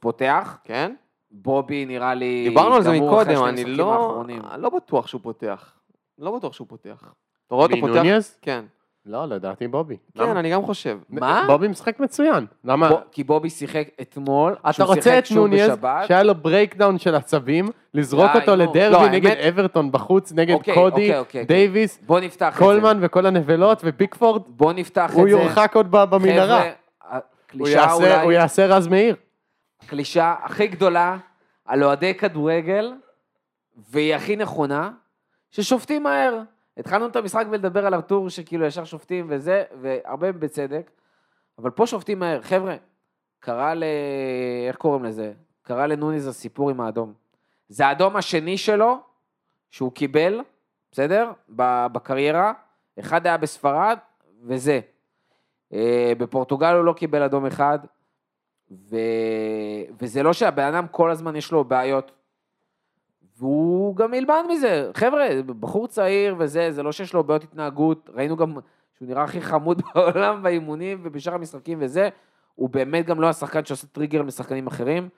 פותח, 0.00 0.58
כן? 0.64 0.94
בובי 1.30 1.86
נראה 1.86 2.14
לי 2.14 2.44
דיברנו 2.48 2.74
על 2.74 2.82
זה 2.82 2.90
מקודם, 2.90 3.44
אני 3.44 3.64
לא. 3.64 4.24
לא 4.58 4.70
בטוח 4.70 5.06
שהוא 5.06 5.20
פותח. 5.22 5.74
לא 6.18 6.36
בטוח 6.36 6.52
שהוא 6.52 6.68
פותח. 6.68 7.14
אתה 7.46 7.54
רואה 7.54 7.66
אותו 7.66 7.76
פותח? 7.80 7.92
מנוניז? 7.92 8.38
כן. 8.42 8.64
לא, 9.10 9.26
לדעתי 9.26 9.68
בובי. 9.68 9.96
כן, 10.14 10.22
למה? 10.22 10.40
אני 10.40 10.50
גם 10.50 10.62
חושב. 10.66 10.98
מה? 11.10 11.44
בובי 11.46 11.68
משחק 11.68 12.00
מצוין. 12.00 12.46
למה? 12.64 12.88
בו- 12.88 13.00
כי 13.12 13.24
בובי 13.24 13.50
שיחק 13.50 13.88
אתמול, 14.00 14.52
אתה 14.60 14.72
שהוא 14.72 14.86
רוצה 14.86 15.02
שיחק 15.02 15.18
את 15.18 15.26
שוב 15.26 15.36
נוניז, 15.38 15.70
בשבת. 15.70 16.06
שהיה 16.08 16.22
לו 16.22 16.34
ברייקדאון 16.34 16.98
של 16.98 17.14
עצבים, 17.14 17.68
לזרוק 17.94 18.30
די, 18.32 18.38
אותו 18.38 18.56
נו. 18.56 18.62
לדרבי 18.62 18.90
לא, 19.04 19.08
נגד 19.08 19.30
האמת- 19.30 19.38
אברטון 19.44 19.92
בחוץ, 19.92 20.32
נגד 20.32 20.54
אוקיי, 20.54 20.74
קודי, 20.74 20.94
אוקיי, 20.96 21.18
אוקיי, 21.18 21.44
דייוויס, 21.44 21.98
בוא 22.06 22.20
נפתח 22.20 22.48
את 22.48 22.52
זה. 22.52 22.58
קולמן 22.58 22.98
וכל 23.02 23.26
הנבלות 23.26 23.80
ופיקפורד, 23.84 24.42
בוא 24.48 24.72
נפתח 24.72 25.06
את 25.10 25.14
זה. 25.14 25.20
הוא 25.20 25.28
יורחק 25.28 25.72
עוד 25.76 25.90
ב- 25.90 26.04
במנהרה. 26.04 26.60
חבר'ה, 26.60 26.70
הוא 27.10 27.18
הקלישאה 27.48 27.72
יעשה- 27.82 28.16
הוא 28.16 28.24
אולי, 28.24 28.34
יעשה 28.34 28.66
רז 28.66 28.88
מאיר. 28.88 29.16
הקלישאה 29.84 30.34
הכי 30.42 30.66
גדולה 30.66 31.16
על 31.64 31.84
אוהדי 31.84 32.14
כדורגל, 32.14 32.92
והיא 33.90 34.14
הכי 34.14 34.36
נכונה, 34.36 34.90
ששופטים 35.50 36.02
מהר. 36.02 36.38
התחלנו 36.78 37.06
את 37.06 37.16
המשחק 37.16 37.44
ולדבר 37.50 37.86
על 37.86 37.94
הטור 37.94 38.28
שכאילו 38.28 38.66
ישר 38.66 38.84
שופטים 38.84 39.26
וזה, 39.28 39.64
והרבה 39.80 40.32
בצדק, 40.32 40.90
אבל 41.58 41.70
פה 41.70 41.86
שופטים 41.86 42.18
מהר. 42.18 42.42
חבר'ה, 42.42 42.76
קרה 43.40 43.74
ל... 43.74 43.84
איך 44.68 44.76
קוראים 44.76 45.04
לזה? 45.04 45.32
קרה 45.62 45.86
לנוניז 45.86 46.26
הסיפור 46.26 46.70
עם 46.70 46.80
האדום. 46.80 47.12
זה 47.68 47.86
האדום 47.86 48.16
השני 48.16 48.58
שלו, 48.58 48.98
שהוא 49.70 49.92
קיבל, 49.92 50.40
בסדר? 50.92 51.32
בקריירה. 51.92 52.52
אחד 52.98 53.26
היה 53.26 53.36
בספרד, 53.36 53.98
וזה. 54.42 54.80
אה, 55.72 56.12
בפורטוגל 56.18 56.74
הוא 56.74 56.84
לא 56.84 56.92
קיבל 56.92 57.22
אדום 57.22 57.46
אחד, 57.46 57.78
ו... 58.70 58.96
וזה 60.00 60.22
לא 60.22 60.32
שהבן 60.32 60.74
אדם 60.74 60.88
כל 60.88 61.10
הזמן 61.10 61.36
יש 61.36 61.52
לו 61.52 61.64
בעיות. 61.64 62.12
והוא 63.38 63.96
גם 63.96 64.14
ילמד 64.14 64.42
מזה. 64.48 64.90
חבר'ה, 64.94 65.28
בחור 65.60 65.88
צעיר 65.88 66.34
וזה, 66.38 66.70
זה 66.72 66.82
לא 66.82 66.92
שיש 66.92 67.14
לו 67.14 67.24
בעיות 67.24 67.44
התנהגות, 67.44 68.10
ראינו 68.14 68.36
גם 68.36 68.54
שהוא 68.94 69.08
נראה 69.08 69.22
הכי 69.22 69.40
חמוד 69.40 69.82
בעולם 69.94 70.42
באימונים 70.42 71.00
ובשאר 71.02 71.34
המשחקים 71.34 71.78
וזה, 71.80 72.08
הוא 72.54 72.70
באמת 72.70 73.06
גם 73.06 73.20
לא 73.20 73.28
השחקן 73.28 73.64
שעושה 73.64 73.86
טריגר 73.86 74.22
לשחקנים 74.22 74.66
אחרים. 74.66 75.08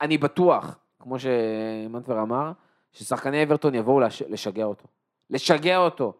אני 0.00 0.18
בטוח, 0.18 0.78
כמו 1.00 1.16
שמנטבר 1.18 2.22
אמר, 2.22 2.52
ששחקני 2.92 3.42
אברטון 3.42 3.74
יבואו 3.74 4.00
לש... 4.00 4.22
לשגע 4.22 4.64
אותו. 4.64 4.84
לשגע 5.30 5.76
אותו. 5.76 6.12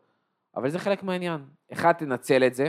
אבל 0.56 0.70
זה 0.70 0.78
חלק 0.78 1.02
מהעניין. 1.02 1.40
אחד, 1.72 1.92
תנצל 1.92 2.44
את 2.46 2.54
זה, 2.54 2.68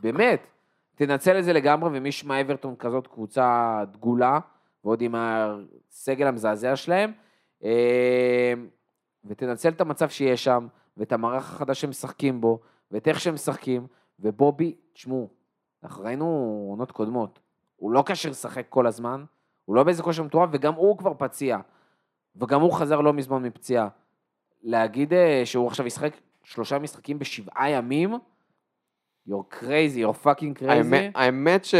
באמת, 0.00 0.46
תנצל 0.94 1.38
את 1.38 1.44
זה 1.44 1.52
לגמרי, 1.52 1.98
ומי 1.98 2.08
ישמע 2.08 2.40
אברטון 2.40 2.76
כזאת 2.76 3.06
קבוצה 3.06 3.78
דגולה, 3.92 4.38
ועוד 4.84 5.00
עם 5.00 5.14
הסגל 5.18 6.26
המזעזע 6.26 6.76
שלהם, 6.76 7.12
ותנצל 9.24 9.68
את 9.68 9.80
המצב 9.80 10.08
שיש 10.08 10.44
שם, 10.44 10.66
ואת 10.96 11.12
המערך 11.12 11.52
החדש 11.52 11.80
שהם 11.80 11.90
משחקים 11.90 12.40
בו, 12.40 12.60
ואת 12.90 13.08
איך 13.08 13.20
שהם 13.20 13.34
משחקים, 13.34 13.86
ובובי, 14.20 14.74
תשמעו, 14.92 15.28
אנחנו 15.84 16.04
ראינו 16.04 16.26
עונות 16.70 16.92
קודמות, 16.92 17.38
הוא 17.76 17.90
לא 17.92 18.02
כשיר 18.06 18.30
לשחק 18.30 18.66
כל 18.68 18.86
הזמן, 18.86 19.24
הוא 19.64 19.76
לא 19.76 19.82
באיזה 19.84 20.02
כושר 20.02 20.22
מטורף, 20.22 20.50
וגם 20.52 20.74
הוא 20.74 20.98
כבר 20.98 21.14
פציע, 21.18 21.58
וגם 22.36 22.60
הוא 22.60 22.72
חזר 22.72 23.00
לא 23.00 23.12
מזמן 23.12 23.42
מפציעה. 23.42 23.88
להגיד 24.62 25.12
אה, 25.12 25.42
שהוא 25.44 25.66
עכשיו 25.66 25.86
ישחק 25.86 26.12
שלושה 26.44 26.78
משחקים 26.78 27.18
בשבעה 27.18 27.70
ימים, 27.70 28.14
you're 29.28 29.54
crazy, 29.54 29.64
you're 30.04 30.24
fucking 30.26 30.62
crazy. 30.62 30.70
האמת- 30.70 31.12
האמת 31.14 31.64
ש... 31.64 31.74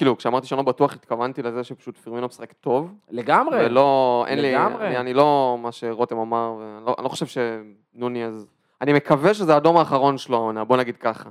כאילו, 0.00 0.16
כשאמרתי 0.16 0.46
שאני 0.46 0.56
לא 0.56 0.62
בטוח, 0.62 0.94
התכוונתי 0.94 1.42
לזה 1.42 1.64
שפשוט 1.64 1.96
פירמינו 1.98 2.26
משחק 2.26 2.52
טוב. 2.52 2.94
לגמרי. 3.10 3.66
ולא, 3.66 4.24
אין 4.28 4.38
לי, 4.38 4.52
לגמרי. 4.52 4.86
אני, 4.86 4.96
אני 4.98 5.14
לא, 5.14 5.58
מה 5.62 5.72
שרותם 5.72 6.18
אמר, 6.18 6.54
ואני 6.58 6.86
לא, 6.86 6.94
אני 6.98 7.04
לא 7.04 7.08
חושב 7.08 7.26
שנוני 7.26 8.24
אז... 8.24 8.46
אני 8.80 8.92
מקווה 8.92 9.34
שזה 9.34 9.54
האדום 9.54 9.76
האחרון 9.76 10.18
שלו 10.18 10.36
העונה, 10.36 10.64
בוא 10.64 10.76
נגיד 10.76 10.96
ככה. 10.96 11.30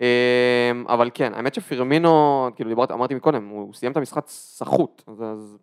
אמ, 0.00 0.04
אבל 0.88 1.10
כן, 1.14 1.34
האמת 1.34 1.54
שפירמינו, 1.54 2.48
כאילו 2.56 2.70
דיברת, 2.70 2.90
אמרתי 2.90 3.14
מקודם, 3.14 3.48
הוא 3.48 3.74
סיים 3.74 3.92
את 3.92 3.96
המשחק 3.96 4.24
סחוט, 4.28 5.02
אז, 5.06 5.22
אז... 5.22 5.58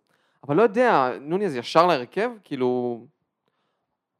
אבל 0.46 0.56
לא 0.56 0.62
יודע, 0.62 1.10
נוני 1.20 1.46
אז 1.46 1.56
ישר 1.56 1.86
להרכב, 1.86 2.30
כאילו... 2.44 3.00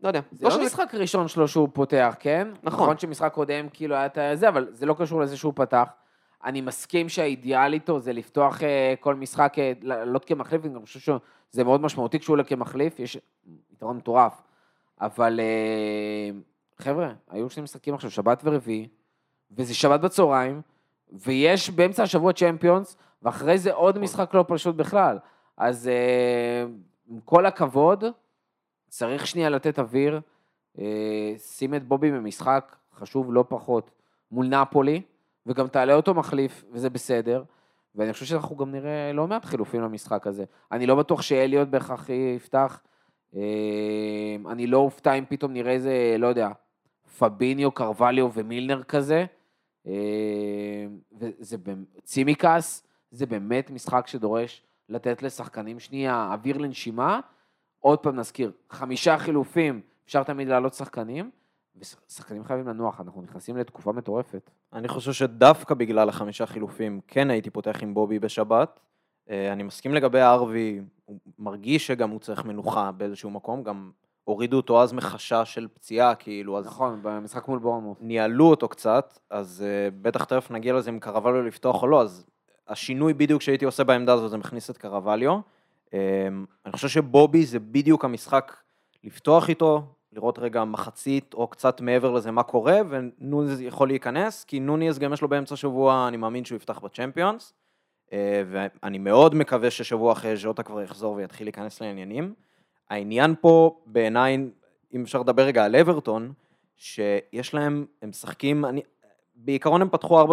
לא 0.02 0.08
יודע. 0.08 0.20
זה 0.32 0.44
לא 0.44 0.50
שזה- 0.50 0.62
משחק 0.62 0.94
ראשון 0.94 1.28
שלו 1.28 1.48
שהוא 1.48 1.68
פותח, 1.72 2.14
כן? 2.20 2.48
נכון. 2.62 2.80
נכון 2.84 2.98
שמשחק 2.98 3.32
קודם 3.32 3.68
כאילו 3.72 3.94
היה 3.94 4.06
את 4.06 4.38
זה, 4.38 4.48
אבל 4.48 4.66
זה 4.70 4.86
לא 4.86 4.94
קשור 4.98 5.20
לזה 5.20 5.36
שהוא 5.36 5.52
פתח. 5.56 5.84
אני 6.45 6.61
מסכים 6.61 7.09
שהאידיאל 7.09 7.72
איתו 7.72 8.01
זה 8.01 8.12
לפתוח 8.12 8.62
אה, 8.62 8.95
כל 9.01 9.14
משחק, 9.14 9.55
אה, 9.59 9.72
לעלות 9.82 10.24
כמחליף, 10.24 10.64
אני 10.64 10.80
חושב 10.80 11.01
שזה 11.01 11.64
מאוד 11.64 11.80
משמעותי 11.80 12.18
כשהוא 12.18 12.34
עולה 12.34 12.45
כמחליף, 12.45 12.99
יש 12.99 13.18
יתרון 13.72 13.97
מטורף. 13.97 14.43
אבל 15.01 15.41
אה, 15.41 16.30
חבר'ה, 16.78 17.12
היו 17.28 17.51
שני 17.51 17.62
משחקים 17.62 17.95
עכשיו, 17.95 18.11
שבת 18.11 18.41
ורביעי, 18.45 18.89
וזה 19.51 19.74
שבת 19.74 20.01
בצהריים, 20.01 20.61
ויש 21.12 21.70
באמצע 21.70 22.03
השבוע 22.03 22.32
צ'מפיונס, 22.32 22.97
ואחרי 23.22 23.59
זה 23.59 23.72
עוד 23.72 23.99
משחק 23.99 24.34
לא 24.34 24.45
פשוט 24.49 24.76
בכלל. 24.76 25.18
אז 25.57 25.91
עם 27.07 27.20
כל 27.24 27.47
הכבוד, 27.47 28.05
צריך 28.89 29.26
שנייה 29.26 29.51
לתת 29.51 29.78
אוויר, 29.78 30.20
שים 31.39 31.74
את 31.74 31.89
בובי 31.89 32.11
במשחק 32.12 32.76
חשוב 32.95 33.32
לא 33.32 33.45
פחות 33.49 33.91
מול 34.30 34.47
נפולי, 34.47 35.03
וגם 35.49 35.68
תעלה 35.68 35.94
אותו 35.94 36.14
מחליף, 36.14 36.64
וזה 36.72 36.90
בסדר. 36.90 37.42
ואני 37.94 38.12
חושב 38.12 38.24
שאנחנו 38.24 38.57
גם 38.57 38.72
נראה 38.72 39.12
לא 39.12 39.26
מעט 39.26 39.44
חילופים 39.44 39.82
למשחק 39.82 40.26
הזה. 40.26 40.44
אני 40.72 40.86
לא 40.86 40.94
בטוח 40.94 41.22
שאליוט 41.22 41.68
בהכרח 41.68 42.09
יפתח. 42.36 42.82
אה, 43.36 44.36
אני 44.49 44.66
לא 44.66 44.76
אופתע 44.76 45.12
אם 45.12 45.24
פתאום 45.28 45.53
נראה 45.53 45.72
איזה, 45.72 46.16
לא 46.18 46.26
יודע, 46.26 46.49
פביניו, 47.18 47.72
קרווליו 47.72 48.30
ומילנר 48.34 48.82
כזה. 48.82 49.24
אה, 49.86 50.86
וזה, 51.18 51.57
צימקס, 52.05 52.86
זה 53.11 53.26
באמת 53.26 53.70
משחק 53.70 54.07
שדורש 54.07 54.62
לתת 54.88 55.22
לשחקנים 55.22 55.80
שנייה 55.80 56.28
אוויר 56.32 56.59
לנשימה. 56.59 57.20
עוד 57.80 57.99
פעם 57.99 58.16
נזכיר, 58.16 58.53
חמישה 58.70 59.18
חילופים, 59.18 59.80
אפשר 60.05 60.22
תמיד 60.22 60.49
להעלות 60.49 60.74
שחקנים, 60.74 61.30
ושחקנים 61.80 62.44
חייבים 62.44 62.68
לנוח, 62.68 63.00
אנחנו 63.00 63.22
נכנסים 63.22 63.56
לתקופה 63.56 63.92
מטורפת. 63.92 64.50
אני 64.72 64.88
חושב 64.88 65.12
שדווקא 65.12 65.74
בגלל 65.74 66.08
החמישה 66.08 66.46
חילופים 66.46 67.00
כן 67.06 67.30
הייתי 67.30 67.50
פותח 67.50 67.82
עם 67.82 67.94
בובי 67.94 68.18
בשבת. 68.18 68.80
אה, 69.30 69.52
אני 69.52 69.62
מסכים 69.62 69.94
לגבי 69.94 70.20
ארווי, 70.20 70.80
הוא 71.04 71.18
מרגיש 71.38 71.86
שגם 71.86 72.10
הוא 72.10 72.20
צריך 72.20 72.44
מנוחה 72.44 72.92
באיזשהו 72.92 73.30
מקום, 73.30 73.62
גם 73.62 73.90
הורידו 74.24 74.56
אותו 74.56 74.82
אז 74.82 74.92
מחשש 74.92 75.54
של 75.54 75.68
פציעה, 75.74 76.14
כאילו, 76.14 76.58
אז 76.58 76.66
נכון, 76.66 76.98
במשחק 77.02 77.48
מול 77.48 77.58
בורנמוט. 77.58 77.98
ניהלו 78.00 78.50
אותו 78.50 78.68
קצת, 78.68 79.18
אז 79.30 79.64
uh, 79.64 79.94
בטח 80.02 80.24
תכף 80.24 80.50
נגיע 80.50 80.74
לזה 80.74 80.90
אם 80.90 80.98
קרווליו 80.98 81.42
לפתוח 81.42 81.82
או 81.82 81.86
לא, 81.86 82.02
אז 82.02 82.26
השינוי 82.68 83.14
בדיוק 83.14 83.42
שהייתי 83.42 83.64
עושה 83.64 83.84
בעמדה 83.84 84.12
הזאת 84.12 84.30
זה 84.30 84.36
מכניס 84.36 84.70
את 84.70 84.78
קרווליו. 84.78 85.38
Um, 85.86 85.90
אני 86.66 86.72
חושב 86.72 86.88
שבובי 86.88 87.46
זה 87.46 87.58
בדיוק 87.58 88.04
המשחק 88.04 88.56
לפתוח 89.04 89.48
איתו, 89.48 89.82
לראות 90.18 90.38
רגע 90.38 90.64
מחצית 90.64 91.34
או 91.34 91.46
קצת 91.48 91.80
מעבר 91.80 92.10
לזה 92.10 92.30
מה 92.30 92.42
קורה, 92.42 92.80
ונוניז 92.88 93.60
יכול 93.60 93.88
להיכנס, 93.88 94.44
כי 94.44 94.60
נוניז 94.60 94.98
גם 94.98 95.12
יש 95.12 95.22
לו 95.22 95.28
באמצע 95.28 95.56
שבוע, 95.56 96.08
אני 96.08 96.16
מאמין 96.16 96.44
שהוא 96.44 96.56
יפתח 96.56 96.78
בצ'מפיונס, 96.78 97.52
uh, 98.06 98.12
ואני 98.46 98.98
מאוד 98.98 99.34
מקווה 99.34 99.70
ששבוע 99.70 100.12
אחרי 100.12 100.36
ז'וטה 100.36 100.62
כבר 100.62 100.82
יחזור 100.82 101.14
ויתחיל 101.14 101.46
להיכנס 101.46 101.80
לעניינים. 101.80 102.34
העניין 102.90 103.34
פה 103.40 103.80
בעיניי, 103.86 104.38
אם 104.94 105.02
אפשר 105.02 105.20
לדבר 105.20 105.42
רגע 105.42 105.64
על 105.64 105.76
אברטון, 105.76 106.32
שיש 106.76 107.54
להם, 107.54 107.86
הם 108.02 108.08
משחקים, 108.08 108.64
אני, 108.64 108.82
בעיקרון 109.34 109.82
הם 109.82 109.88
פתחו 109.88 110.24
4-3-3 110.24 110.32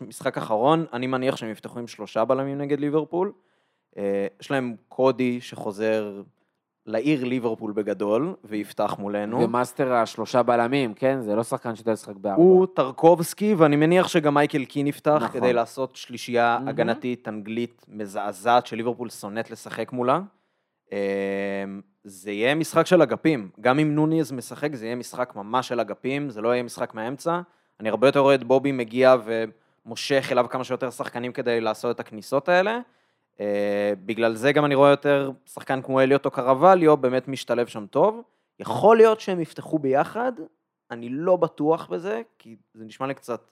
משחק 0.00 0.38
אחרון, 0.38 0.86
אני 0.92 1.06
מניח 1.06 1.36
שהם 1.36 1.50
יפתחו 1.50 1.78
עם 1.78 1.86
שלושה 1.86 2.24
בלמים 2.24 2.58
נגד 2.58 2.80
ליברפול. 2.80 3.32
אה, 3.96 4.26
יש 4.40 4.50
להם 4.50 4.76
קודי 4.88 5.40
שחוזר 5.40 6.22
לעיר 6.86 7.24
ליברפול 7.24 7.72
בגדול, 7.72 8.34
ויפתח 8.44 8.96
מולנו. 8.98 9.40
ומאסטר 9.40 9.92
השלושה 9.92 10.42
בלמים, 10.42 10.94
כן? 10.94 11.20
זה 11.20 11.34
לא 11.34 11.42
שחקן 11.42 11.76
שיודע 11.76 11.92
לשחק 11.92 12.16
בארבע. 12.16 12.42
הוא 12.42 12.66
טרקובסקי, 12.74 13.54
ואני 13.54 13.76
מניח 13.76 14.08
שגם 14.08 14.34
מייקל 14.34 14.64
קין 14.64 14.86
יפתח, 14.86 15.22
נכון. 15.22 15.40
כדי 15.40 15.52
לעשות 15.52 15.96
שלישייה 15.96 16.56
מהמם. 16.58 16.68
הגנתית, 16.68 17.28
אנגלית, 17.28 17.86
מזעזעת, 17.88 18.66
שליברפול 18.66 19.10
שונאת 19.10 19.50
לשחק 19.50 19.92
מולה. 19.92 20.20
אה, 20.92 20.98
זה 22.04 22.30
יהיה 22.30 22.54
משחק 22.54 22.86
של 22.86 23.02
אגפים. 23.02 23.48
גם 23.60 23.78
אם 23.78 23.94
נוניז 23.94 24.32
משחק, 24.32 24.74
זה 24.74 24.86
יהיה 24.86 24.96
משחק 24.96 25.32
ממש 25.36 25.68
של 25.68 25.80
אגפים, 25.80 26.30
זה 26.30 26.40
לא 26.40 26.48
יהיה 26.48 26.62
משחק 26.62 26.94
מהאמצע. 26.94 27.40
אני 27.80 27.88
הרבה 27.88 28.08
יותר 28.08 28.20
רואה 28.20 28.34
את 28.34 28.44
בובי 28.44 28.72
מגיע 28.72 29.16
ומושך 29.24 30.28
אליו 30.32 30.46
כמה 30.50 30.64
שיותר 30.64 30.90
שחקנים 30.90 31.32
כדי 31.32 31.60
לעשות 31.60 31.94
את 31.94 32.00
הכניסות 32.00 32.48
האלה. 32.48 32.78
אה, 33.40 33.92
בגלל 34.04 34.34
זה 34.34 34.52
גם 34.52 34.64
אני 34.64 34.74
רואה 34.74 34.90
יותר 34.90 35.30
שחקן 35.46 35.82
כמו 35.82 36.00
אליוט 36.00 36.26
או 36.26 36.30
קרווליו, 36.30 36.96
באמת 36.96 37.28
משתלב 37.28 37.66
שם 37.66 37.86
טוב. 37.86 38.22
יכול 38.58 38.96
להיות 38.96 39.20
שהם 39.20 39.40
יפתחו 39.40 39.78
ביחד, 39.78 40.32
אני 40.90 41.08
לא 41.08 41.36
בטוח 41.36 41.86
בזה, 41.86 42.22
כי 42.38 42.56
זה 42.74 42.84
נשמע 42.84 43.06
לי 43.06 43.14
קצת 43.14 43.50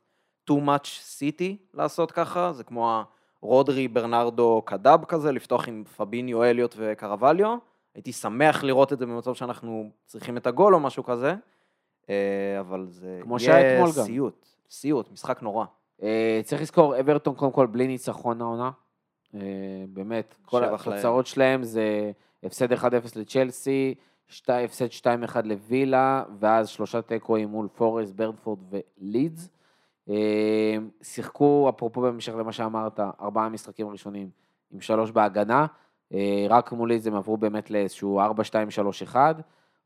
too 0.51 0.55
much 0.55 1.18
city 1.18 1.57
לעשות 1.74 2.12
ככה, 2.12 2.53
זה 2.53 2.64
כמו 2.64 3.03
הרודרי 3.43 3.89
ברנרדו 3.89 4.62
קדאב 4.64 5.05
כזה, 5.05 5.32
לפתוח 5.32 5.68
עם 5.68 5.84
פביניו, 5.97 6.45
אליוט 6.45 6.74
וקרווליו. 6.78 7.59
הייתי 7.95 8.12
שמח 8.12 8.64
לראות 8.64 8.93
את 8.93 8.99
זה 8.99 9.07
במצב 9.07 9.34
שאנחנו 9.34 9.91
צריכים 10.07 10.36
את 10.36 10.47
הגול 10.47 10.74
או 10.74 10.80
משהו 10.80 11.05
כזה, 11.05 11.34
אה, 12.11 12.61
אבל 12.61 12.86
זה 12.91 13.18
כמו 13.22 13.39
גם. 13.97 14.05
סיוט, 14.05 14.47
סיוט, 14.70 15.12
משחק 15.12 15.43
נורא. 15.43 15.64
אה, 16.03 16.41
צריך 16.45 16.62
לזכור, 16.62 17.01
אברטון 17.01 17.34
קודם 17.34 17.53
כל 17.53 17.66
בלי 17.66 17.86
ניצחון 17.86 18.41
העונה. 18.41 18.70
אה, 19.35 19.41
באמת, 19.93 20.35
כל. 20.47 20.61
התוצאות 20.93 21.26
שלהם 21.26 21.62
זה 21.62 22.11
הפסד 22.45 22.72
1-0 22.72 22.85
לצ'לסי, 23.16 23.95
שתי- 24.29 24.53
הפסד 24.64 24.87
2-1 24.91 25.07
לווילה, 25.45 26.24
ואז 26.39 26.68
שלושה 26.68 27.03
תיקואים 27.03 27.49
מול 27.49 27.68
פורסט, 27.74 28.14
ברדפורד 28.14 28.59
ולידס. 28.70 29.51
אה, 30.09 30.14
שיחקו, 31.03 31.70
אפרופו 31.76 32.01
בהמשך 32.01 32.33
למה 32.35 32.53
שאמרת, 32.53 33.01
ארבעה 33.20 33.49
משחקים 33.49 33.89
ראשונים 33.89 34.31
עם 34.70 34.81
שלוש 34.81 35.11
בהגנה. 35.11 35.66
אה, 36.14 36.47
רק 36.49 36.72
מול 36.72 36.89
לידס 36.89 37.07
הם 37.07 37.14
עברו 37.14 37.37
באמת 37.37 37.70
לאיזשהו 37.70 38.20
4-2-3-1. 38.20 39.16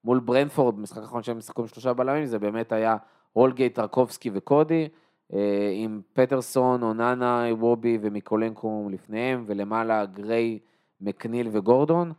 מול 0.04 0.18
ברנפורד, 0.20 0.76
במשחק 0.76 0.98
האחרון 1.02 1.22
שהם 1.22 1.40
שיחקו 1.40 1.62
עם 1.62 1.68
שלושה 1.68 1.92
בלמים, 1.92 2.26
זה 2.26 2.38
באמת 2.38 2.72
היה 2.72 2.96
הולגייט, 3.32 3.74
טרקובסקי 3.74 4.30
וקודי. 4.34 4.88
אה, 5.34 5.70
עם 5.74 6.00
פטרסון, 6.12 6.82
אוננה, 6.82 7.44
וובי 7.52 7.98
ומיקולנקו 8.00 8.88
לפניהם, 8.90 9.44
ולמעלה 9.46 10.06
גריי, 10.06 10.58
מקניל 11.00 11.48
וגורדון. 11.52 12.12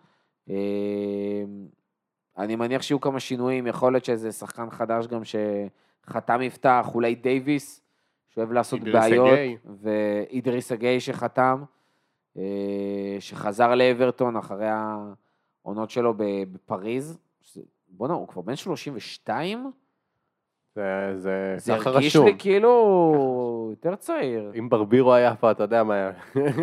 אה, 0.50 0.56
אני 2.38 2.56
מניח 2.56 2.82
שיהיו 2.82 3.02
כמה 3.02 3.20
שינויים, 3.20 3.68
יכול 3.68 3.94
להיות 3.94 4.06
שאיזה 4.06 4.32
שחקן 4.32 4.70
חדש 4.70 5.08
גם 5.08 5.22
שחתם 5.24 6.42
יפתח, 6.42 6.92
אולי 6.94 7.16
דייוויס, 7.16 7.82
שאוהב 8.30 8.52
לעשות 8.52 8.80
בעיות. 8.80 9.30
ואידריס 9.82 10.72
אגיי 10.72 11.00
שחתם, 11.00 11.64
אה, 12.38 13.18
שחזר 13.20 13.76
לאברטון 13.76 14.38
אחרי 14.38 14.70
העונות 15.64 15.90
שלו 15.90 16.14
בפריז. 16.18 17.18
בואנה, 17.88 18.14
הוא 18.14 18.28
כבר 18.28 18.42
בן 18.42 18.56
32? 18.56 19.72
זה, 20.76 21.14
זה, 21.18 21.56
זה 21.58 21.74
ככה 21.80 21.90
הרגיש 21.90 22.16
רשום. 22.16 22.26
לי 22.26 22.36
כאילו 22.40 23.68
יותר 23.70 23.96
צעיר, 23.96 24.52
אם 24.60 24.70
ברבירו 24.70 25.14
היה 25.14 25.36
פה, 25.36 25.52
אתה 25.52 25.64
יודע 25.64 25.84
מה 25.84 25.94
היה. 25.94 26.12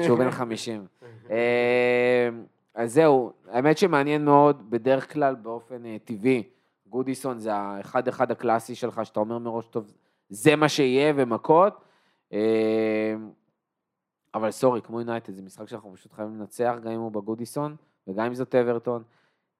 שהוא 0.04 0.18
בן 0.18 0.30
50. 0.30 0.86
אה, 1.30 2.28
אז 2.74 2.92
זהו, 2.94 3.32
האמת 3.48 3.78
שמעניין 3.78 4.24
מאוד, 4.24 4.70
בדרך 4.70 5.12
כלל 5.12 5.34
באופן 5.34 5.86
אה, 5.86 5.96
טבעי, 6.04 6.42
גודיסון 6.86 7.38
זה 7.38 7.54
האחד-אחד 7.54 8.30
הקלאסי 8.30 8.74
שלך, 8.74 9.00
שאתה 9.04 9.20
אומר 9.20 9.38
מראש, 9.38 9.66
טוב, 9.66 9.92
זה 10.28 10.56
מה 10.56 10.68
שיהיה 10.68 11.12
ומכות. 11.16 11.84
אה, 12.32 13.14
אבל 14.34 14.50
סורי, 14.50 14.82
כמו 14.82 15.00
יונייטד, 15.00 15.32
זה 15.32 15.42
משחק 15.42 15.68
שאנחנו 15.68 15.92
פשוט 15.94 16.12
חייבים 16.12 16.40
לנצח, 16.40 16.74
גם 16.82 16.92
אם 16.92 17.00
הוא 17.00 17.12
בגודיסון, 17.12 17.76
וגם 18.08 18.26
אם 18.26 18.34
זאת 18.34 18.54
אברטון. 18.54 19.02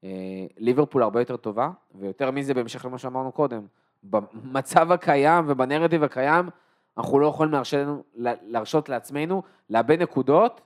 אה, 0.05 0.47
ליברפול 0.59 1.03
הרבה 1.03 1.21
יותר 1.21 1.37
טובה, 1.37 1.71
ויותר 1.95 2.31
מזה, 2.31 2.55
בהמשך 2.55 2.85
למה 2.85 2.99
שאמרנו 2.99 3.33
קודם, 3.33 3.67
במצב 4.03 4.93
הקיים 4.93 5.45
ובנרטיב 5.49 6.03
הקיים, 6.03 6.49
אנחנו 6.99 7.19
לא 7.19 7.27
יכולים 7.27 7.53
להרשנו, 7.53 8.03
להרשות 8.43 8.89
לעצמנו 8.89 9.43
לאבד 9.71 10.03
נקודות, 10.03 10.61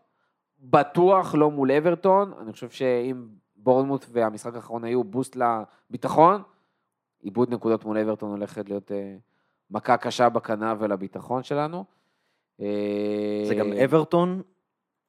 בטוח 0.58 1.34
לא 1.34 1.50
מול 1.50 1.72
אברטון, 1.72 2.32
אני 2.40 2.52
חושב 2.52 2.70
שאם 2.70 3.26
בורנמוט 3.56 4.06
והמשחק 4.12 4.54
האחרון 4.54 4.84
היו 4.84 5.04
בוסט 5.04 5.36
לביטחון, 5.36 6.42
איבוד 7.24 7.50
נקודות 7.50 7.84
מול 7.84 7.98
אברטון 7.98 8.30
הולכת 8.30 8.68
להיות 8.68 8.92
אה, 8.92 9.16
מכה 9.70 9.96
קשה 9.96 10.28
בכנף 10.28 10.78
ולביטחון 10.80 11.42
שלנו. 11.42 11.84
אה, 12.60 13.44
זה 13.48 13.54
גם 13.54 13.72
אברטון 13.72 14.42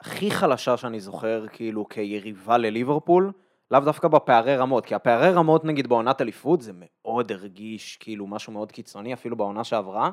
הכי 0.02 0.32
חלשה 0.32 0.78
שאני 0.78 1.00
זוכר, 1.00 1.46
כאילו, 1.48 1.90
כיריבה 1.90 2.58
לליברפול, 2.58 3.32
לאו 3.72 3.80
דווקא 3.80 4.08
בפערי 4.08 4.56
רמות, 4.56 4.86
כי 4.86 4.96
הפערי 4.96 5.32
רמות, 5.32 5.66
נגיד, 5.66 5.88
בעונת 5.88 6.22
אליפות, 6.22 6.62
זה 6.62 6.72
מאוד 6.76 7.32
הרגיש 7.32 7.98
כאילו 7.98 8.28
משהו 8.28 8.54
מאוד 8.54 8.72
קיצוני, 8.72 9.14
אפילו 9.14 9.36
בעונה 9.36 9.64
שעברה, 9.64 10.12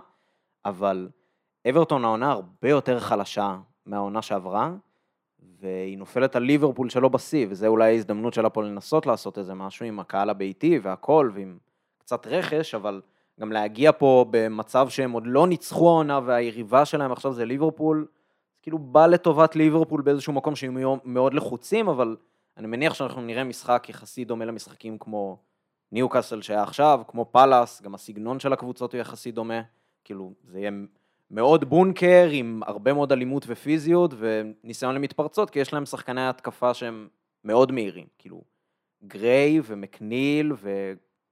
אבל 0.64 1.08
אברטון 1.68 2.04
העונה 2.04 2.30
הרבה 2.30 2.68
יותר 2.68 3.00
חלשה 3.00 3.56
מהעונה 3.86 4.22
שעברה, 4.22 4.72
והיא 5.60 5.98
נופלת 5.98 6.36
על 6.36 6.42
ליברפול 6.42 6.88
שלא 6.88 7.08
בשיא, 7.08 7.46
וזה 7.50 7.66
אולי 7.66 7.92
ההזדמנות 7.92 8.34
שלה 8.34 8.50
פה 8.50 8.62
לנסות 8.62 9.06
לעשות 9.06 9.38
איזה 9.38 9.54
משהו 9.54 9.86
עם 9.86 10.00
הקהל 10.00 10.30
הביתי 10.30 10.78
והכל, 10.82 11.30
ועם 11.34 11.58
קצת 11.98 12.26
רכש, 12.26 12.74
אבל 12.74 13.00
גם 13.40 13.52
להגיע 13.52 13.92
פה 13.92 14.24
במצב 14.30 14.88
שהם 14.88 15.12
עוד 15.12 15.26
לא 15.26 15.46
ניצחו 15.46 15.88
העונה 15.88 16.20
והיריבה 16.24 16.84
שלהם 16.84 17.12
עכשיו 17.12 17.32
זה 17.32 17.44
ליברפול, 17.44 18.06
כאילו 18.62 18.78
בא 18.78 19.06
לטובת 19.06 19.56
ליברפול 19.56 20.02
באיזשהו 20.02 20.32
מקום 20.32 20.56
שהם 20.56 20.78
מאוד 21.04 21.34
לחוצים, 21.34 21.88
אבל 21.88 22.16
אני 22.56 22.66
מניח 22.66 22.94
שאנחנו 22.94 23.22
נראה 23.22 23.44
משחק 23.44 23.86
יחסית 23.88 24.28
דומה 24.28 24.44
למשחקים 24.44 24.98
כמו 24.98 25.38
ניוקאסל 25.92 26.42
שהיה 26.42 26.62
עכשיו, 26.62 27.00
כמו 27.08 27.24
פאלאס, 27.30 27.82
גם 27.82 27.94
הסגנון 27.94 28.40
של 28.40 28.52
הקבוצות 28.52 28.92
הוא 28.92 29.00
יחסית 29.00 29.34
דומה, 29.34 29.60
כאילו 30.04 30.32
זה 30.44 30.58
יהיה 30.58 30.70
מאוד 31.30 31.64
בונקר 31.64 32.28
עם 32.32 32.60
הרבה 32.66 32.92
מאוד 32.92 33.12
אלימות 33.12 33.44
ופיזיות 33.46 34.14
וניסיון 34.18 34.94
למתפרצות, 34.94 35.50
כי 35.50 35.58
יש 35.58 35.72
להם 35.72 35.86
שחקני 35.86 36.28
התקפה 36.28 36.74
שהם 36.74 37.08
מאוד 37.44 37.72
מהירים, 37.72 38.06
כאילו 38.18 38.42
גריי 39.06 39.60
ומקניל 39.64 40.52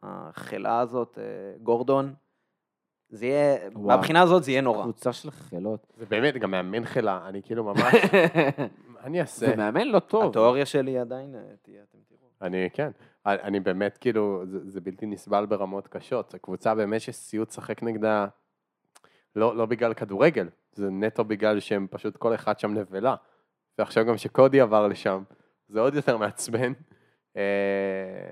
והחלה 0.02 0.80
הזאת, 0.80 1.18
אה, 1.18 1.58
גורדון, 1.62 2.14
זה 3.08 3.26
יהיה, 3.26 3.56
וואו. 3.72 3.86
מהבחינה 3.86 4.22
הזאת 4.22 4.44
זה 4.44 4.50
יהיה 4.50 4.60
נורא. 4.60 4.82
קבוצה 4.82 5.12
של 5.12 5.30
חילות. 5.30 5.86
זה 5.96 6.06
באמת, 6.06 6.34
גם 6.34 6.50
מאמן 6.50 6.84
חילה, 6.84 7.20
אני 7.28 7.42
כאילו 7.42 7.64
ממש, 7.64 7.94
אני 9.04 9.20
אעשה? 9.20 9.46
זה 9.46 9.56
מאמן 9.56 9.88
לא 9.88 9.98
טוב. 9.98 10.30
התיאוריה 10.30 10.66
שלי 10.66 10.98
עדיין 10.98 11.34
אה, 11.34 11.40
תהיה, 11.62 11.82
אתם 11.88 11.98
תראו. 12.08 12.28
אני, 12.42 12.68
כן, 12.72 12.90
אני 13.26 13.38
אני 13.42 13.60
באמת, 13.60 13.98
כאילו, 13.98 14.42
זה, 14.46 14.70
זה 14.70 14.80
בלתי 14.80 15.06
נסבל 15.06 15.46
ברמות 15.46 15.88
קשות. 15.88 16.30
זו 16.30 16.38
קבוצה 16.38 16.74
באמת 16.74 17.00
שסיוט 17.00 17.48
לשחק 17.48 17.82
נגדה, 17.82 18.26
לא, 19.36 19.56
לא 19.56 19.66
בגלל 19.66 19.94
כדורגל, 19.94 20.48
זה 20.72 20.90
נטו 20.90 21.24
בגלל 21.24 21.60
שהם 21.60 21.86
פשוט 21.90 22.16
כל 22.16 22.34
אחד 22.34 22.58
שם 22.58 22.74
נבלה. 22.74 23.14
ועכשיו 23.78 24.04
גם 24.04 24.16
שקודי 24.16 24.60
עבר 24.60 24.88
לשם, 24.88 25.22
זה 25.68 25.80
עוד 25.80 25.94
יותר 25.94 26.16
מעצבן. 26.16 26.72
אה, 27.36 27.42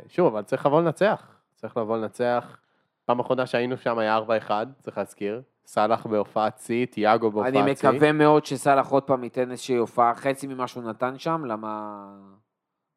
שוב, 0.09 0.27
אבל 0.27 0.43
צריך 0.43 0.66
לבוא 0.66 0.81
לנצח. 0.83 1.37
צריך 1.55 1.77
לבוא 1.77 1.97
לנצח. 1.97 2.59
פעם 3.05 3.21
אחרונה 3.21 3.47
שהיינו 3.47 3.77
שם 3.77 3.99
היה 3.99 4.19
4-1, 4.19 4.51
צריך 4.81 4.99
להזכיר. 4.99 5.43
סאלח 5.69 6.07
בהופעת 6.07 6.59
שיא, 6.59 6.87
תיאגו 6.87 7.31
בהופעת 7.31 7.53
שיא. 7.53 7.62
אני 7.62 7.73
מקווה 7.73 8.12
מאוד 8.12 8.47
שסאלח 8.47 8.89
עוד 8.89 9.03
פעם 9.03 9.25
ייתן 9.25 9.51
איזושהי 9.51 9.77
הופעה, 9.77 10.14
חצי 10.14 10.47
ממה 10.47 10.66
שהוא 10.66 10.83
נתן 10.83 11.19
שם, 11.19 11.45
למה 11.45 12.07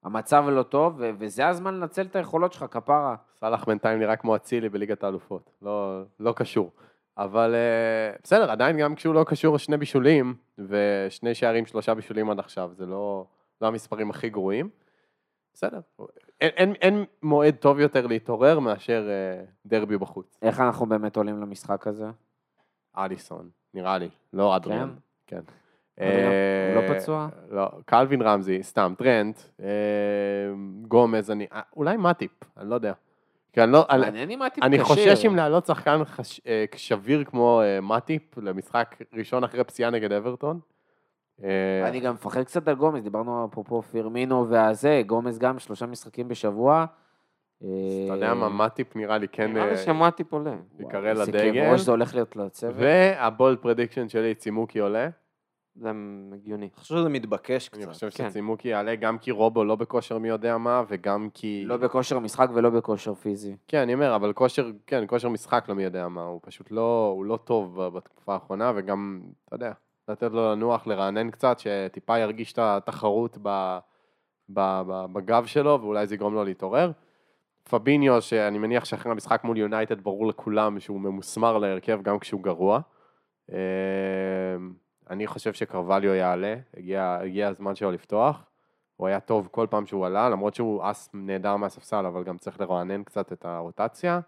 המצב 0.03 0.45
לא 0.47 0.63
טוב, 0.63 0.95
ו- 0.97 1.09
וזה 1.19 1.47
הזמן 1.47 1.75
לנצל 1.75 2.01
את 2.01 2.15
היכולות 2.15 2.53
שלך, 2.53 2.65
כפרה. 2.71 3.15
סאלח 3.39 3.65
בינתיים 3.65 3.99
נראה 3.99 4.15
כמו 4.15 4.35
אצילי 4.35 4.69
בליגת 4.69 5.03
האלופות, 5.03 5.51
לא, 5.61 6.01
לא 6.19 6.33
קשור. 6.35 6.71
אבל 7.17 7.55
אה, 7.55 8.15
בסדר, 8.23 8.51
עדיין 8.51 8.77
גם 8.77 8.95
כשהוא 8.95 9.15
לא 9.15 9.23
קשור 9.27 9.57
שני 9.57 9.77
בישולים, 9.77 10.35
ושני 10.57 11.35
שערים, 11.35 11.65
שלושה 11.65 11.93
בישולים 11.93 12.29
עד 12.29 12.39
עכשיו, 12.39 12.71
זה 12.73 12.85
לא, 12.85 13.25
לא 13.61 13.67
המספרים 13.67 14.09
הכי 14.09 14.29
גרועים. 14.29 14.69
בסדר, 15.53 15.79
אין, 16.41 16.51
אין, 16.55 16.73
אין 16.81 17.05
מועד 17.23 17.55
טוב 17.55 17.79
יותר 17.79 18.07
להתעורר 18.07 18.59
מאשר 18.59 19.09
אה, 19.09 19.43
דרבי 19.65 19.97
בחוץ. 19.97 20.37
איך 20.41 20.59
אנחנו 20.59 20.85
באמת 20.85 21.17
עולים 21.17 21.41
למשחק 21.41 21.87
הזה? 21.87 22.05
אליסון, 22.97 23.49
נראה 23.73 23.97
לי, 23.97 24.09
לא 24.33 24.55
אדריאן. 24.55 24.93
כן. 25.27 25.41
אה, 26.01 26.73
הוא 26.75 26.83
לא 26.83 26.99
פצוע? 26.99 27.27
לא, 27.49 27.69
קלווין 27.85 28.21
רמזי, 28.21 28.63
סתם, 28.63 28.93
טרנט, 28.97 29.39
אה, 29.61 29.65
גומז, 30.87 31.31
אני, 31.31 31.47
אה, 31.53 31.61
אולי 31.75 31.97
מטיפ, 31.97 32.31
אני 32.57 32.69
לא 32.69 32.75
יודע. 32.75 32.93
כי 33.53 33.63
אני 33.63 33.71
לא, 33.71 33.85
אני, 33.89 34.37
אני. 34.61 34.83
חושש 34.83 35.25
אם 35.25 35.35
להעלות 35.35 35.65
שחקן 35.65 36.05
חש... 36.05 36.41
אה, 36.47 36.65
שביר 36.75 37.23
כמו 37.23 37.61
אה, 37.61 37.81
מטיפ 37.81 38.37
למשחק 38.37 38.95
ראשון 39.13 39.43
אחרי 39.43 39.63
פציעה 39.63 39.89
נגד 39.89 40.11
אברטון. 40.11 40.59
אה, 41.43 41.87
אני 41.87 41.99
גם 41.99 42.13
מפחד 42.13 42.43
קצת 42.43 42.67
על 42.67 42.75
גומז, 42.75 43.03
דיברנו 43.03 43.45
אפרופו 43.51 43.81
פירמינו 43.81 44.49
והזה, 44.49 45.01
גומז 45.07 45.39
גם 45.39 45.59
שלושה 45.59 45.85
משחקים 45.85 46.27
בשבוע. 46.27 46.85
אז 47.63 47.67
אתה 48.05 48.13
יודע 48.13 48.33
מה, 48.33 48.49
מטיפ 48.49 48.95
נראה 48.95 49.17
לי 49.17 49.27
כן 49.27 49.53
נראה 49.53 49.65
לי 49.65 49.71
אה, 49.71 49.77
שמעתי 49.77 50.23
עולה. 50.29 50.55
יקרא 50.79 51.09
איזה 51.09 51.31
כאב 51.31 51.35
לדגל. 51.35 51.71
ראש 51.71 51.81
זה 51.81 51.91
הולך 51.91 52.15
להיות 52.15 52.35
לצוות. 52.35 52.75
וה 52.77 53.04
bold 53.04 53.57
prediction 53.57 54.09
שלי, 54.09 54.35
צימוקי 54.35 54.79
עולה. 54.79 55.09
זה 55.75 55.91
הגיוני. 56.33 56.65
אני 56.65 56.69
חושב 56.75 56.95
שזה 56.95 57.09
מתבקש 57.09 57.69
אני 57.73 57.81
קצת. 57.81 57.93
חושב 57.93 58.09
כן. 58.09 58.29
שצימוקי 58.29 58.67
יעלה 58.67 58.95
גם 58.95 59.17
כי 59.17 59.31
רובו 59.31 59.63
לא 59.63 59.75
בכושר 59.75 60.17
מי 60.17 60.27
יודע 60.27 60.57
מה, 60.57 60.83
וגם 60.87 61.29
כי... 61.33 61.63
לא 61.65 61.77
בכושר 61.77 62.19
משחק 62.19 62.49
ולא 62.53 62.69
בכושר 62.69 63.13
פיזי. 63.13 63.55
כן, 63.67 63.81
אני 63.81 63.93
אומר, 63.93 64.15
אבל 64.15 64.33
כושר, 64.33 64.71
כן, 64.87 65.03
כושר 65.07 65.29
משחק 65.29 65.65
לא 65.69 65.75
מי 65.75 65.83
יודע 65.83 66.07
מה, 66.07 66.23
הוא 66.23 66.39
פשוט 66.43 66.71
לא, 66.71 67.13
הוא 67.15 67.25
לא 67.25 67.37
טוב 67.43 67.83
בתקופה 67.87 68.33
האחרונה, 68.33 68.71
וגם, 68.75 69.21
אתה 69.45 69.55
יודע, 69.55 69.71
לתת 70.07 70.31
לו 70.31 70.51
לנוח, 70.51 70.87
לרענן 70.87 71.31
קצת, 71.31 71.59
שטיפה 71.59 72.19
ירגיש 72.19 72.53
את 72.53 72.59
התחרות 72.59 73.37
ב, 73.41 73.77
ב, 74.49 74.81
ב, 74.87 75.05
בגב 75.13 75.45
שלו, 75.45 75.79
ואולי 75.81 76.07
זה 76.07 76.15
יגרום 76.15 76.33
לו 76.33 76.43
להתעורר. 76.43 76.91
פביניו, 77.63 78.21
שאני 78.21 78.57
מניח 78.57 78.85
שאחרי 78.85 79.11
המשחק 79.11 79.43
מול 79.43 79.57
יונייטד 79.57 80.01
ברור 80.01 80.27
לכולם 80.27 80.79
שהוא 80.79 81.01
ממוסמר 81.01 81.57
להרכב 81.57 82.01
גם 82.01 82.19
כשהוא 82.19 82.43
גרוע. 82.43 82.79
אה, 83.51 83.57
אני 85.09 85.27
חושב 85.27 85.53
שקרווליו 85.53 86.13
יעלה, 86.13 86.55
הגיע, 86.77 87.17
הגיע 87.21 87.47
הזמן 87.47 87.75
שלו 87.75 87.91
לפתוח. 87.91 88.45
הוא 88.95 89.07
היה 89.07 89.19
טוב 89.19 89.47
כל 89.51 89.67
פעם 89.69 89.85
שהוא 89.85 90.05
עלה, 90.05 90.29
למרות 90.29 90.55
שהוא 90.55 90.81
אס 90.83 91.09
נהדר 91.13 91.55
מהספסל, 91.55 92.05
אבל 92.05 92.23
גם 92.23 92.37
צריך 92.37 92.61
לרענן 92.61 93.03
קצת 93.03 93.33
את 93.33 93.45
הרוטציה. 93.45 94.19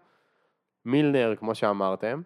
מילנר, 0.84 1.34
כמו 1.38 1.54
שאמרתם, 1.54 2.22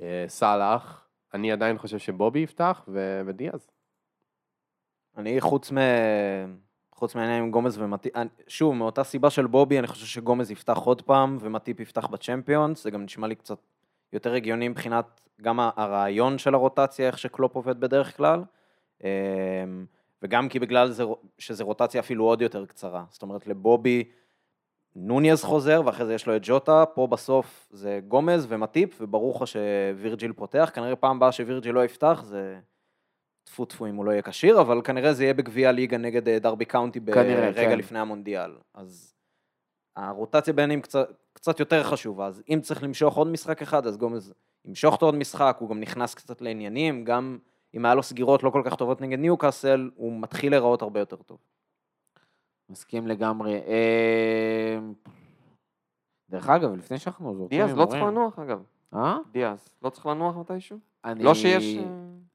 אה, 0.00 0.24
סאלח, 0.28 1.08
אני 1.34 1.52
עדיין 1.52 1.78
חושב 1.78 1.98
שבובי 1.98 2.38
יפתח, 2.38 2.84
ו- 2.88 3.22
ודיאז. 3.26 3.70
אני 5.16 5.40
חוץ 5.40 5.72
מ... 5.72 5.78
חוץ 6.98 7.14
מהעניין 7.14 7.42
עם 7.42 7.50
גומז 7.50 7.78
ומטיפ, 7.78 8.12
שוב, 8.48 8.74
מאותה 8.74 9.04
סיבה 9.04 9.30
של 9.30 9.46
בובי, 9.46 9.78
אני 9.78 9.86
חושב 9.86 10.06
שגומז 10.06 10.50
יפתח 10.50 10.76
עוד 10.76 11.02
פעם 11.02 11.38
ומטיפ 11.40 11.80
יפתח 11.80 12.06
בצ'מפיונס, 12.06 12.84
זה 12.84 12.90
גם 12.90 13.02
נשמע 13.02 13.26
לי 13.26 13.34
קצת 13.34 13.58
יותר 14.12 14.34
הגיוני 14.34 14.68
מבחינת 14.68 15.20
גם 15.42 15.60
הרעיון 15.60 16.38
של 16.38 16.54
הרוטציה, 16.54 17.06
איך 17.06 17.18
שקלופ 17.18 17.54
עובד 17.54 17.80
בדרך 17.80 18.16
כלל, 18.16 18.44
אמ, 19.04 19.08
וגם 20.22 20.48
כי 20.48 20.58
בגלל 20.58 20.90
זה, 20.90 21.04
שזה 21.38 21.64
רוטציה 21.64 22.00
אפילו 22.00 22.24
עוד 22.24 22.42
יותר 22.42 22.66
קצרה. 22.66 23.04
זאת 23.10 23.22
אומרת, 23.22 23.46
לבובי 23.46 24.04
נוניז 24.96 25.42
חוזר, 25.44 25.82
ואחרי 25.84 26.06
זה 26.06 26.14
יש 26.14 26.26
לו 26.26 26.36
את 26.36 26.40
ג'וטה, 26.44 26.84
פה 26.94 27.06
בסוף 27.06 27.68
זה 27.70 28.00
גומז 28.08 28.46
ומטיפ, 28.48 28.98
וברור 29.00 29.34
לך 29.36 29.46
שווירג'יל 29.46 30.32
פותח, 30.32 30.70
כנראה 30.74 30.96
פעם 30.96 31.16
הבאה 31.16 31.32
שווירג'יל 31.32 31.74
לא 31.74 31.84
יפתח, 31.84 32.20
זה 32.24 32.58
טפו 33.48 33.64
טפו 33.64 33.86
אם 33.86 33.96
הוא 33.96 34.04
לא 34.04 34.10
יהיה 34.10 34.22
כשיר, 34.22 34.60
אבל 34.60 34.80
כנראה 34.84 35.12
זה 35.12 35.24
יהיה 35.24 35.34
בגביע 35.34 35.68
הליגה 35.68 35.98
נגד 35.98 36.28
אה, 36.28 36.38
דרבי 36.38 36.64
קאונטי 36.64 37.00
כנראה, 37.00 37.50
ברגע 37.52 37.70
כן. 37.70 37.78
לפני 37.78 37.98
המונדיאל. 37.98 38.50
אז 38.74 39.14
הרוטציה 39.96 40.52
בעינים 40.52 40.82
קצת, 40.82 41.08
קצת 41.32 41.60
יותר 41.60 41.82
חשובה, 41.84 42.26
אז 42.26 42.42
אם 42.48 42.60
צריך 42.62 42.82
למשוך 42.82 43.16
עוד 43.16 43.26
משחק 43.26 43.62
אחד, 43.62 43.86
אז 43.86 43.96
גומז 43.96 44.32
ימשוך 44.64 44.94
אותו 44.94 45.06
עוד 45.06 45.14
משחק, 45.14 45.56
הוא 45.60 45.68
גם 45.70 45.80
נכנס 45.80 46.14
קצת 46.14 46.40
לעניינים, 46.40 47.04
גם 47.04 47.38
אם 47.74 47.84
היה 47.84 47.94
לו 47.94 48.02
סגירות 48.02 48.42
לא 48.42 48.50
כל 48.50 48.62
כך 48.64 48.74
טובות 48.74 49.00
נגד 49.00 49.18
ניוקאסל, 49.18 49.90
הוא 49.94 50.20
מתחיל 50.20 50.52
להיראות 50.52 50.82
הרבה 50.82 51.00
יותר 51.00 51.16
טוב. 51.16 51.38
מסכים 52.70 53.06
לגמרי. 53.06 53.54
אה, 53.54 54.78
דרך 56.30 56.48
אגב, 56.48 56.74
לפני 56.74 56.98
שאנחנו 56.98 57.34
זורקים 57.34 57.58
דיאז 57.58 57.76
לא 57.76 57.86
צריך 57.86 58.02
לנוח, 58.02 58.38
אגב. 58.38 58.62
אה? 58.94 59.16
דיאז, 59.32 59.68
לא 59.82 59.90
צריך 59.90 60.06
לנוח 60.06 60.36
מתישהו? 60.36 60.78
אני- 61.04 61.24
לא 61.24 61.34
שיש... 61.34 61.76
אה, 61.76 61.84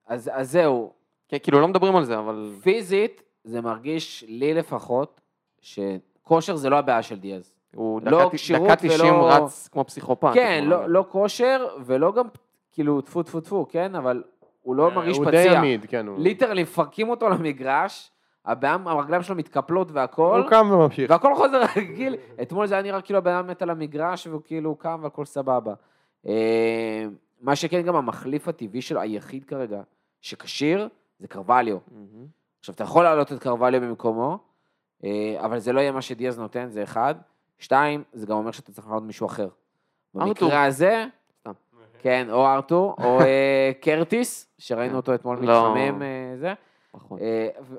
אז 0.06 0.30
אז 0.34 0.52
זהו, 0.52 0.94
כן, 1.34 1.40
כאילו, 1.44 1.60
לא 1.62 1.68
מדברים 1.68 1.96
על 1.96 2.04
זה, 2.04 2.20
אבל... 2.20 2.50
פיזית 2.62 3.24
זה 3.44 3.62
מרגיש 3.62 4.24
לי 4.28 4.54
לפחות 4.54 5.22
שכושר 5.62 6.56
זה 6.56 6.70
לא 6.70 6.76
הבעיה 6.78 7.02
של 7.02 7.20
דיאז. 7.20 7.54
הוא 7.76 8.02
לא 8.06 8.20
דקה- 8.26 8.30
כשירות 8.36 8.68
דקה 8.68 8.76
90 8.76 9.14
ולא- 9.16 9.30
רץ 9.32 9.70
כמו 9.72 9.84
פסיכופת. 9.84 10.30
כן, 10.34 10.64
לא- 10.68 10.90
לא 10.90 11.06
כושר 11.10 11.68
ולא 11.86 12.12
גם 12.12 12.26
כאילו 12.72 13.02
טפו 13.02 13.24
טפו 13.24 13.40
טפו, 13.42 13.66
כן? 13.70 13.96
אבל 13.96 14.24
הוא 14.62 14.76
לא 14.76 14.92
מרגיש 14.92 15.18
הוא 15.18 15.26
די 15.26 15.32
פציע. 15.32 15.58
עמיד, 15.58 15.86
כן. 15.90 16.08
הוא- 16.08 16.20
ליטרלי 16.20 16.64
מפרקים 16.64 17.10
אותו 17.10 17.30
למגרש, 17.30 18.12
הבעיה- 18.46 18.78
הרגליים 18.86 19.24
שלו 19.24 19.36
מתקפלות 19.36 19.88
והכל, 19.92 20.42
הוא 20.42 20.50
קם 20.50 20.70
וממשיך. 20.72 21.12
והכל 21.12 21.36
חוזר 21.36 21.62
רגיל. 21.78 22.16
אתמול 22.42 22.68
זה 22.68 22.74
היה 22.76 22.84
נראה 22.84 23.02
כאילו 23.02 23.18
הבן 23.20 23.42
מת 23.48 23.62
על 23.62 23.70
המגרש, 23.70 24.28
והוא 24.28 24.42
כאילו 24.46 24.76
קם 24.76 25.00
והכל 25.04 25.26
סבבה. 25.26 25.74
אה, 26.28 27.06
מה 27.42 27.56
שכן, 27.56 27.82
גם 27.82 27.96
המחליף 27.96 28.48
הטבעי 28.48 28.82
שלו, 28.82 29.00
היחיד 29.02 29.46
כרגע, 29.46 29.82
שכשיר, 30.22 30.88
זה 31.24 31.28
קרווליו. 31.28 31.78
מהמם. 31.92 32.28
עכשיו, 32.60 32.76
אתה 32.76 32.84
יכול 32.84 33.04
להעלות 33.04 33.32
את 33.32 33.40
קרווליו 33.40 33.82
במקומו, 33.82 34.38
אה, 35.04 35.36
אבל 35.40 35.60
זה 35.60 35.74
לא 35.74 35.80
יהיה 35.80 35.92
מה 35.92 36.02
שדיאז 36.02 36.40
נותן, 36.40 36.70
זה 36.70 36.84
אחד. 36.84 37.16
שתיים, 37.58 38.04
זה 38.14 38.26
גם 38.26 38.38
אומר 38.38 38.52
שאתה 38.52 38.72
צריך 38.72 38.88
לעלות 38.88 39.04
מישהו 39.04 39.28
אחר. 39.28 39.48
במקרה 40.14 40.66
הזה. 40.66 41.06
כן, 42.00 42.28
או 42.32 42.46
ארתור, 42.46 42.96
או 43.04 43.20
אה, 43.20 43.72
קרטיס, 43.82 44.48
שראינו 44.58 44.96
אותו 44.96 45.16
אתמול 45.16 45.38
לא. 45.42 45.76
מתחמם, 45.76 46.02
אה, 46.02 46.34
זה. 46.36 46.54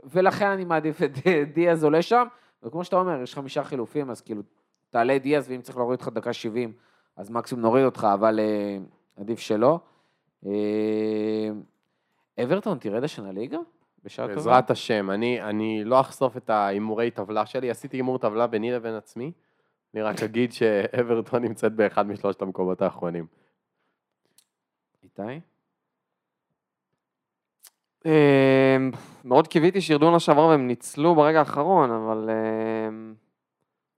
ולכן 0.05 0.47
אני 0.47 0.65
מעדיף 0.65 1.03
את 1.03 1.11
דיאז 1.55 1.85
עולה 1.85 2.03
שם, 2.03 2.27
וכמו 2.63 2.85
שאתה 2.85 2.97
אומר, 2.97 3.23
יש 3.23 3.35
חמישה 3.35 3.65
חילופים, 3.65 4.11
אז 4.11 4.21
כאילו, 4.21 4.43
תעלה 4.91 5.19
דיאז, 5.19 5.51
ואם 5.51 5.61
צריך 5.61 5.77
להוריד 5.77 6.01
אותך 6.01 6.09
דקה 6.15 6.33
70, 6.33 6.73
אז 7.17 7.31
מקסימום 7.31 7.63
נוריד 7.63 7.85
אותך, 7.85 8.07
אבל 8.15 8.41
עדיף 9.17 9.39
שלא. 9.39 9.79
אברטון 12.43 12.79
תרד 12.79 13.05
השנה 13.05 13.33
ליגה? 13.33 13.59
בשעה 14.05 14.27
טובה? 14.27 14.35
בעזרת 14.37 14.71
השם, 14.71 15.11
אני, 15.11 15.43
אני 15.43 15.85
לא 15.85 16.01
אחשוף 16.01 16.37
את 16.37 16.51
ההימורי 16.51 17.11
טבלה 17.11 17.47
שלי, 17.47 17.71
עשיתי 17.71 17.97
הימור 17.97 18.19
טבלה 18.19 18.47
ביני 18.47 18.73
לבין 18.73 18.95
עצמי, 18.95 19.33
אני 19.95 20.03
רק 20.03 20.17
אגיד 20.27 20.53
שאברטון 20.53 21.43
נמצאת 21.43 21.73
באחד 21.73 22.07
משלושת 22.07 22.43
המקומות 22.43 22.83
האחרונים. 22.83 23.27
איתי? 25.03 25.23
אמ, 28.05 28.91
מאוד 29.25 29.49
קיוויתי 29.49 29.81
שירדו 29.81 30.07
עונה 30.07 30.21
שעברה 30.21 30.47
והם 30.47 30.67
ניצלו 30.67 31.15
ברגע 31.15 31.39
האחרון, 31.39 31.91
אבל 31.91 32.31
אמ, 32.31 33.15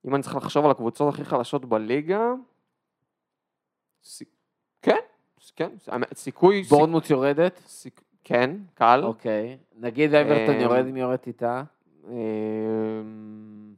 אם 0.05 0.15
אני 0.15 0.23
צריך 0.23 0.35
לחשוב 0.35 0.65
על 0.65 0.71
הקבוצות 0.71 1.13
הכי 1.13 1.25
חלשות 1.25 1.65
בליגה, 1.65 2.21
כן, 4.81 4.95
כן, 5.55 5.69
סיכוי, 6.13 6.61
סיכ- 6.63 6.69
בורנמוט 6.69 7.09
יורדת? 7.09 7.61
סיכ- 7.67 8.01
כן, 8.27 8.51
קל. 8.73 9.01
אוקיי. 9.03 9.57
נגיד 9.79 10.13
אברטון 10.15 10.55
אה, 10.55 10.61
יורד, 10.61 10.85
אם 10.89 10.97
יורדת 10.97 11.27
איתה? 11.27 11.63
אמ, 12.09 12.13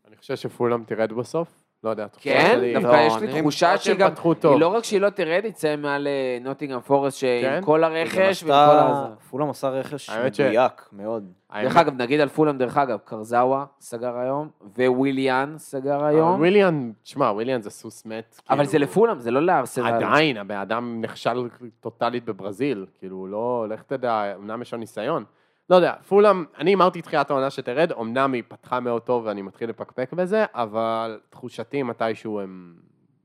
אני 0.07 0.15
חושב 0.17 0.35
שפולאם 0.35 0.83
תרד 0.83 1.13
בסוף, 1.13 1.58
לא 1.83 1.89
יודע. 1.89 2.05
התחושה 2.05 2.29
כן? 2.41 2.51
שלי- 2.55 2.73
דווקא 2.73 2.87
לא, 2.87 2.97
יש 2.97 3.15
לי 3.21 3.41
תחושה 3.41 3.77
שגם... 3.77 4.11
היא 4.43 4.59
לא 4.59 4.67
רק 4.67 4.83
שהיא 4.83 5.01
לא 5.01 5.09
תרד, 5.09 5.41
היא 5.43 5.51
תצא 5.53 5.75
מעל 5.75 6.07
אה, 6.07 6.37
נוטינגהאם 6.41 6.79
פורסט, 6.81 7.17
שעם 7.17 7.41
כן? 7.41 7.61
כל 7.65 7.83
הרכש 7.83 8.43
ועם 8.43 8.51
כל 8.69 8.75
עשתה- 8.77 8.89
הזה. 8.89 9.15
פולאם 9.29 9.49
עשה 9.49 9.69
רכש 9.69 10.09
האמת 10.09 10.35
ש- 10.35 10.39
מדויק 10.41 10.89
מאוד. 10.91 11.31
דרך 11.61 11.77
אגב, 11.77 12.01
נגיד 12.01 12.19
על 12.19 12.29
פולאם, 12.29 12.57
דרך 12.57 12.77
אגב, 12.77 12.97
קורזאווה 13.05 13.65
סגר 13.79 14.17
היום, 14.17 14.49
וויליאן 14.77 15.53
סגר 15.57 15.95
אבל 15.95 16.05
היום, 16.05 16.39
וויליאן, 16.39 16.91
תשמע, 17.03 17.25
וויליאן 17.31 17.61
זה 17.61 17.69
סוס 17.69 18.05
מת. 18.05 18.41
אבל 18.49 18.57
כאילו, 18.57 18.71
זה 18.71 18.79
לפולאם, 18.79 19.19
זה 19.19 19.31
לא 19.31 19.41
לארסנל. 19.41 19.85
עדיין, 19.87 20.37
הבן 20.37 20.55
אדם 20.57 21.01
נכשל 21.01 21.49
טוטאלית 21.79 22.25
בברזיל, 22.25 22.85
כאילו, 22.99 23.27
לא, 23.27 23.65
לך 23.69 23.81
תדע, 23.83 24.33
אמנם 24.35 24.61
יש 24.61 24.73
לו 24.73 24.79
ניסיון. 24.79 25.23
לא 25.69 25.75
יודע, 25.75 25.95
פולאם, 26.07 26.45
אני 26.57 26.75
אמרתי 26.75 27.01
תחילת 27.01 27.29
העונה 27.29 27.49
שתרד, 27.49 27.91
אמנם 27.91 28.33
היא 28.33 28.43
פתחה 28.47 28.79
מאוד 28.79 29.01
טוב 29.01 29.25
ואני 29.25 29.41
מתחיל 29.41 29.69
לפקפק 29.69 30.13
בזה, 30.13 30.45
אבל 30.53 31.19
תחושתי 31.29 31.83
מתישהו 31.83 32.39
הם 32.39 32.75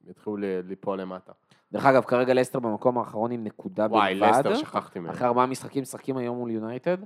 יתחילו 0.07 0.37
ליפול 0.37 1.01
למטה. 1.01 1.33
דרך 1.73 1.87
אגב, 1.87 2.05
כרגע 2.05 2.35
לסטר 2.35 2.59
במקום 2.59 2.99
האחרון 2.99 3.33
עם 3.33 3.45
נקודה 3.45 3.87
וואי, 3.91 4.15
בלבד. 4.15 4.29
לסטר, 4.29 4.55
שכחתי 4.57 4.99
מהם. 4.99 5.11
אחרי 5.11 5.27
ארבעה 5.27 5.47
משחקים, 5.47 5.83
משחקים 5.83 6.17
היום 6.17 6.37
מול 6.37 6.51
יונייטד. 6.51 6.97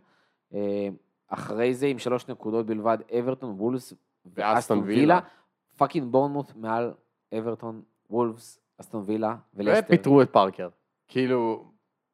אה, 0.55 0.89
אחרי 1.28 1.74
זה, 1.74 1.86
עם 1.86 1.99
שלוש 1.99 2.28
נקודות 2.28 2.66
בלבד, 2.66 2.99
אברטון, 3.18 3.55
וולבס 3.59 3.94
ואסטון 4.26 4.78
וילה. 4.78 4.91
וילה. 5.01 5.20
fucking 5.76 6.12
בורנמוט 6.12 6.53
מעל 6.57 6.93
אברטון, 7.39 7.82
וולפס, 8.11 8.61
אסטון 8.80 9.03
וילה 9.07 9.36
ולסטר. 9.55 9.84
ופיטרו 9.84 10.22
את 10.22 10.30
פארקר. 10.30 10.68
כאילו, 11.09 11.64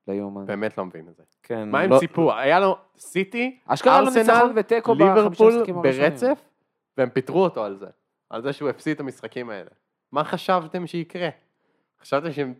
לא 0.08 0.12
יאומן. 0.12 0.46
באמת 0.46 0.78
לא 0.78 0.86
מבין 0.86 1.08
את 1.08 1.16
זה. 1.16 1.22
כן, 1.44 1.70
מה 1.70 1.80
הם 1.80 1.90
לא- 1.90 1.98
ציפו? 1.98 2.32
היה 2.32 2.60
לו 2.60 2.76
סיטי, 2.98 3.58
אשכרה 3.66 3.98
ארסנל, 3.98 4.22
ניצחון 4.22 4.52
ותיקו 4.56 4.94
בחמישה 4.94 5.14
ליברפול 5.14 5.54
משחקים 5.54 5.78
הראשונים. 5.78 6.10
ברצף, 6.10 6.40
והם 6.98 7.10
פיטרו 7.10 7.44
אותו 7.44 7.64
על 7.64 7.76
זה. 7.76 7.86
על 8.30 8.42
זה 8.42 8.52
שהוא 8.52 8.68
הפסיד 8.68 8.94
את 8.94 9.00
המשחקים 9.00 9.50
האלה. 9.50 9.70
מה 10.12 10.24
חשבתם 10.24 10.86
שיקרה? 10.86 11.28
חשבתם 12.00 12.32
שהם 12.32 12.54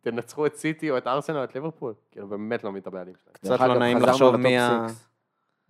תנצחו 0.00 0.46
את 0.46 0.56
סיטי 0.56 0.90
או 0.90 0.98
את 0.98 1.06
ארסנל 1.06 1.38
או 1.38 1.44
את 1.44 1.54
ליברפול? 1.54 1.94
כאילו, 2.10 2.28
באמת 2.28 2.64
לא 2.64 2.70
מבין 2.70 2.82
את 2.82 2.86
הבעלים 2.86 3.14
שלהם. 3.22 3.34
קצת 3.34 3.50
דרך 3.50 3.60
לא 3.60 3.66
אגב, 3.66 3.76
נעים 3.76 3.96
חזרנו 3.96 4.12
לחשוב 4.12 4.28
לטופ 4.28 4.40
מי 4.40 4.58
ה... 4.58 4.86
סיקס. 4.88 5.08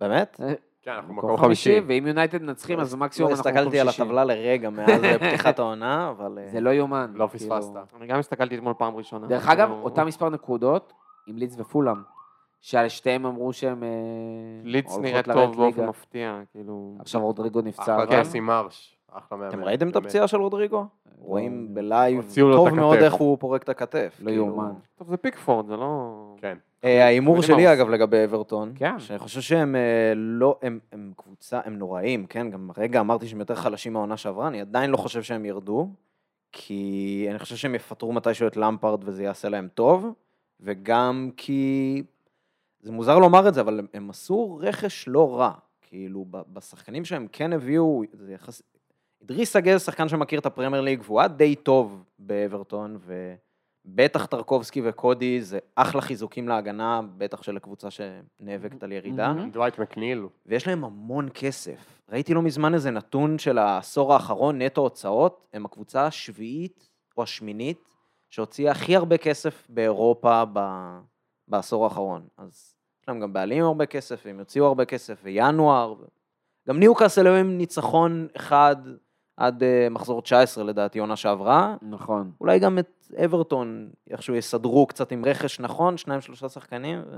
באמת? 0.01 0.39
כן, 0.81 0.91
אנחנו 0.91 1.13
מקום 1.13 1.33
מקום 1.33 1.45
חמישי. 1.45 1.81
ואם 1.87 2.07
יונייטד 2.07 2.41
מנצחים, 2.41 2.79
אז 2.79 2.95
מקסימום 2.95 3.31
לא 3.31 3.35
אנחנו 3.35 3.49
מקום 3.49 3.57
הסתכלתי 3.59 3.79
על 3.79 3.89
שישי. 3.89 4.01
הטבלה 4.01 4.23
לרגע 4.23 4.69
מאז 4.69 5.01
פתיחת 5.21 5.59
העונה, 5.59 6.09
אבל... 6.09 6.39
אה, 6.39 6.49
זה 6.51 6.59
לא 6.59 6.69
יאומן. 6.69 7.13
לא 7.15 7.29
כאילו. 7.31 7.55
פספסת. 7.59 7.95
אני 7.97 8.07
גם 8.07 8.19
הסתכלתי 8.19 8.55
אתמול 8.55 8.73
פעם 8.77 8.95
ראשונה. 8.95 9.27
דרך 9.27 9.47
אגב, 9.47 9.67
כאילו, 9.67 9.83
אותם 9.83 10.07
מספר 10.07 10.29
נקודות 10.29 10.93
עם 11.27 11.37
לידס 11.37 11.55
ופולאם, 11.59 12.01
שעל 12.61 12.89
שתיהם 12.89 13.25
אמרו 13.25 13.53
שהם 13.53 13.83
אה, 13.83 13.89
לידס 14.63 14.97
נראית 14.97 15.27
לרדת 15.27 15.45
טוב 15.45 15.57
באופן. 15.57 15.85
מפתיע, 15.85 16.41
כאילו... 16.51 16.95
עכשיו 16.99 17.21
רודריגו 17.21 17.61
נפצע. 17.61 17.83
אחלה 17.83 18.05
קאסי 18.07 18.39
מרש. 18.39 18.97
אחלה 19.11 19.37
מאמן. 19.37 19.49
אתם 19.49 19.63
ראיתם 19.63 19.89
את. 19.89 19.95
הפציעה 19.95 20.27
של 20.27 20.37
רודריגו? 20.37 20.85
רואים 21.17 21.73
ב 21.73 21.83
live 21.83 22.25
לו 22.37 22.51
את 22.51 22.57
טוב 22.57 22.69
מאוד. 22.69 22.97
איך 22.97 23.13
הוא 23.13 23.37
פורק 23.37 23.63
את 23.63 23.69
הכתף. 23.69 24.17
לא 24.19 24.29
כאילו. 24.29 24.45
יאומן. 24.45 24.71
טוב, 24.95 25.09
זה 25.09 25.17
פיקפורד, 25.17 25.67
זה 25.67 25.77
לא... 25.77 26.35
כן. 26.37 26.57
אה, 26.83 27.05
ההימור 27.05 27.41
שלי 27.41 27.73
אגב 27.73 27.89
לגבי 27.89 28.23
אברטון, 28.23 28.71
כן. 28.75 28.99
שאני 28.99 29.19
חושב 29.19 29.41
שהם 29.41 29.75
אה, 29.75 30.13
לא, 30.15 30.57
הם, 30.61 30.79
הם 30.91 31.11
קבוצה, 31.17 31.59
הם 31.65 31.77
נוראים, 31.77 32.25
כן, 32.25 32.49
גם 32.49 32.71
רגע 32.77 32.99
אמרתי 32.99 33.27
שהם 33.27 33.39
יותר 33.39 33.55
חלשים 33.55 33.93
מהעונה 33.93 34.17
שעברה, 34.17 34.47
אני 34.47 34.61
עדיין 34.61 34.89
לא 34.89 34.97
חושב 34.97 35.23
שהם 35.23 35.45
ירדו, 35.45 35.89
כי 36.51 37.27
אני 37.29 37.39
חושב 37.39 37.55
שהם 37.55 37.75
יפטרו 37.75 38.13
מתישהו 38.13 38.47
את 38.47 38.57
למפרד 38.57 38.99
וזה 39.03 39.23
יעשה 39.23 39.49
להם 39.49 39.67
טוב, 39.73 40.13
וגם 40.59 41.29
כי, 41.37 42.03
זה 42.81 42.91
מוזר 42.91 43.19
לומר 43.19 43.47
את 43.47 43.53
זה, 43.53 43.61
אבל 43.61 43.79
הם, 43.79 43.87
הם 43.93 44.09
עשו 44.09 44.59
רכש 44.61 45.07
לא 45.07 45.39
רע, 45.39 45.51
כאילו 45.81 46.25
ב- 46.29 46.41
בשחקנים 46.53 47.05
שהם 47.05 47.27
כן 47.31 47.53
הביאו, 47.53 48.01
זה 48.11 48.33
יחס... 48.33 48.61
idris 49.23 49.43
סגל 49.43 49.77
שחקן 49.77 50.09
שמכיר 50.09 50.39
את 50.39 50.45
הפרמייר 50.45 50.81
ליג, 50.81 51.01
והוא 51.05 51.19
היה 51.19 51.27
די 51.27 51.55
טוב 51.55 52.03
באברטון, 52.19 52.99
בטח 53.85 54.25
טרקובסקי 54.25 54.81
וקודי 54.85 55.41
זה 55.41 55.59
אחלה 55.75 56.01
חיזוקים 56.01 56.47
להגנה, 56.47 57.01
בטח 57.17 57.43
של 57.43 57.57
הקבוצה 57.57 57.87
שנאבקת 57.91 58.83
על 58.83 58.91
ירידה. 58.91 59.33
מהמם. 59.33 59.51
דווייט 59.51 59.79
מקניל. 59.79 60.25
ויש 60.45 60.67
להם 60.67 60.83
המון 60.83 61.29
כסף. 61.33 62.01
ראיתי 62.09 62.33
לא 62.33 62.41
מזמן 62.41 62.73
איזה 62.73 62.91
נתון 62.91 63.37
של 63.37 63.57
העשור 63.57 64.13
האחרון, 64.13 64.61
נטו 64.61 64.81
הוצאות, 64.81 65.47
הם 65.53 65.65
הקבוצה 65.65 66.05
השביעית 66.05 66.89
או 67.17 67.23
השמינית 67.23 67.95
שהוציאה 68.29 68.71
הכי 68.71 68.95
הרבה 68.95 69.17
כסף 69.17 69.67
באירופה 69.69 70.43
ב... 70.53 70.59
בעשור 71.51 71.83
האחרון. 71.83 72.27
אז 72.37 72.75
יש 73.01 73.09
להם 73.09 73.19
גם 73.19 73.33
בעלים 73.33 73.63
הרבה 73.63 73.85
כסף, 73.85 74.21
והם 74.25 74.39
יוציאו 74.39 74.65
הרבה 74.65 74.85
כסף, 74.85 75.21
וינואר. 75.23 75.95
גם 76.67 76.79
ניוקאסל 76.79 77.27
היו 77.27 77.35
עם 77.35 77.57
ניצחון 77.57 78.27
אחד 78.35 78.75
עד 79.37 79.63
uh, 79.63 79.89
מחזור 79.89 80.21
19 80.21 80.63
לדעתי, 80.63 80.99
עונה 80.99 81.15
שעברה. 81.15 81.75
נכון. 81.81 82.31
אולי 82.41 82.59
גם 82.59 82.79
את 82.79 83.07
אברטון 83.25 83.89
איכשהו 84.09 84.35
יסדרו 84.35 84.87
קצת 84.87 85.11
עם 85.11 85.25
רכש 85.25 85.59
נכון, 85.59 85.97
שניים 85.97 86.21
שלושה 86.21 86.49
שחקנים. 86.49 87.01
ו... 87.11 87.15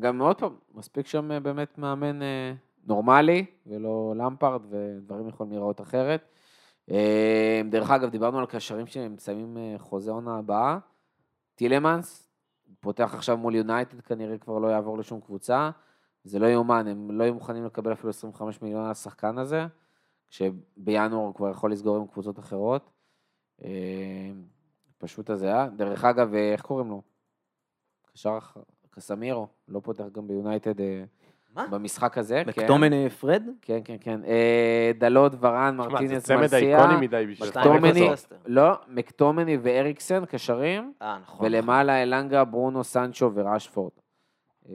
גם 0.00 0.20
עוד 0.20 0.38
פעם, 0.38 0.54
מספיק 0.74 1.06
שם 1.06 1.32
אה, 1.32 1.40
באמת 1.40 1.78
מאמן 1.78 2.22
אה, 2.22 2.52
נורמלי, 2.86 3.44
ולא 3.66 4.14
למפרד, 4.16 4.60
ודברים 4.70 5.28
יכולים 5.28 5.52
להיראות 5.52 5.80
אחרת. 5.80 6.24
אה, 6.90 7.62
דרך 7.70 7.90
אגב, 7.90 8.10
דיברנו 8.10 8.38
על 8.38 8.46
קשרים 8.46 8.86
שמסיימים 8.86 9.56
אה, 9.56 9.74
חוזה 9.78 10.10
עונה 10.10 10.38
הבאה. 10.38 10.78
טילמנס, 11.54 12.31
פותח 12.80 13.14
עכשיו 13.14 13.36
מול 13.36 13.54
יונייטד, 13.54 14.00
כנראה 14.00 14.38
כבר 14.38 14.58
לא 14.58 14.68
יעבור 14.68 14.98
לשום 14.98 15.20
קבוצה. 15.20 15.70
זה 16.24 16.38
לא 16.38 16.46
יאומן, 16.46 16.86
הם 16.86 17.10
לא 17.10 17.24
יהיו 17.24 17.34
מוכנים 17.34 17.64
לקבל 17.64 17.92
אפילו 17.92 18.10
25 18.10 18.62
מיליון 18.62 18.84
על 18.84 18.90
השחקן 18.90 19.38
הזה, 19.38 19.66
כשבינואר 20.30 21.26
הוא 21.26 21.34
כבר 21.34 21.50
יכול 21.50 21.72
לסגור 21.72 21.96
עם 21.96 22.06
קבוצות 22.06 22.38
אחרות. 22.38 22.90
אה, 23.64 24.30
פשוט 24.98 25.30
הזיה. 25.30 25.68
דרך 25.76 26.04
אגב, 26.04 26.34
אה, 26.34 26.52
איך 26.52 26.62
קוראים 26.62 26.88
לו? 26.88 27.02
קשר 28.12 28.38
קסמירו, 28.90 29.46
לא 29.68 29.80
פותח 29.80 30.04
גם 30.12 30.28
ביונייטד 30.28 30.80
אה, 30.80 31.04
מה? 31.56 31.66
במשחק 31.70 32.18
הזה. 32.18 32.42
כן. 32.44 32.62
מקטומני 32.62 33.10
פרד? 33.10 33.42
כן, 33.62 33.78
כן, 33.84 33.96
כן. 34.00 34.20
אה, 34.26 34.90
דלות, 34.98 35.32
ורן, 35.40 35.76
תשמע, 35.80 35.84
זה 35.84 35.90
מרטינס, 35.90 36.24
צמד 36.24 36.36
מרסיה. 36.40 36.78
אייקוני 36.78 37.06
מדי 37.06 37.26
בשביל 37.30 37.48
מקטומני. 37.48 38.10
לא, 38.46 38.72
מקטומני 38.88 39.58
ואריקסן, 39.62 40.24
קשרים, 40.24 40.92
אה, 41.02 41.18
נכון. 41.22 41.46
ולמעלה 41.46 42.02
אלנגה, 42.02 42.44
ברונו, 42.44 42.84
סנצ'ו 42.84 43.30
וראשפורד. 43.34 43.90
אה. 44.68 44.74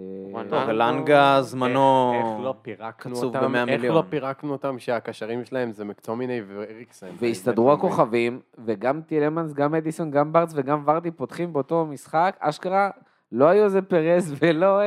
טוב, 0.49 0.69
אלנגה 0.69 1.41
זמנו... 1.41 2.13
לא 2.43 2.55
קצוב 2.97 3.36
אותם, 3.36 3.51
ב-100 3.51 3.57
איך 3.57 3.69
מיליון. 3.69 3.95
לא 3.95 4.03
פירקנו 4.09 4.51
אותם 4.51 4.80
שהקשרים 4.80 5.45
שלהם 5.45 5.71
זה 5.71 5.86
מקטומיני 5.86 6.41
ואריקסן. 6.47 7.07
והסתדרו 7.19 7.73
הכוכבים, 7.73 8.39
וגם 8.65 9.01
טילמנס, 9.01 9.53
גם 9.53 9.75
אדיסון, 9.75 10.11
גם 10.11 10.34
ברץ 10.34 10.51
וגם 10.55 10.84
ורדי 10.86 11.11
פותחים 11.11 11.53
באותו 11.53 11.86
משחק, 11.86 12.38
אשכרה, 12.39 12.89
לא 13.32 13.45
היו 13.45 13.63
איזה 13.63 13.82
פרז 13.82 14.36
ולא... 14.41 14.80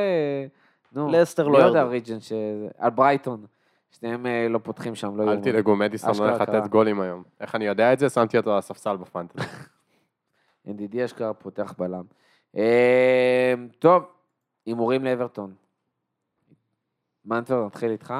נו, 0.91 1.11
לסטר 1.11 1.47
לא 1.47 1.57
מי 1.57 1.63
עוד 1.63 1.75
ירדו. 1.75 1.87
הריג'ן 1.87 2.19
ש... 2.19 2.31
על 2.77 2.89
ברייטון. 2.89 3.45
שניהם 3.91 4.25
אה, 4.25 4.47
לא 4.49 4.59
פותחים 4.63 4.95
שם, 4.95 5.17
לא 5.17 5.31
אל. 5.31 5.39
תדאגו, 5.41 5.75
מדיסון 5.75 6.09
אשכרה 6.09 6.29
הולך 6.29 6.41
קרה. 6.41 6.59
לתת 6.59 6.69
גולים 6.69 7.01
היום. 7.01 7.23
איך 7.39 7.55
אני 7.55 7.65
יודע 7.65 7.93
את 7.93 7.99
זה? 7.99 8.09
שמתי 8.09 8.37
אותו 8.37 8.51
על 8.51 8.57
הספסל 8.57 8.97
בפנטזי. 8.97 9.39
ידידי 10.65 11.05
אשכרה 11.05 11.33
פותח 11.33 11.73
בלם. 11.77 12.03
אה, 12.57 13.53
טוב, 13.79 14.03
הימורים 14.65 15.03
לאברטון. 15.05 15.53
מנטור, 17.25 17.65
נתחיל 17.65 17.91
איתך. 17.91 18.13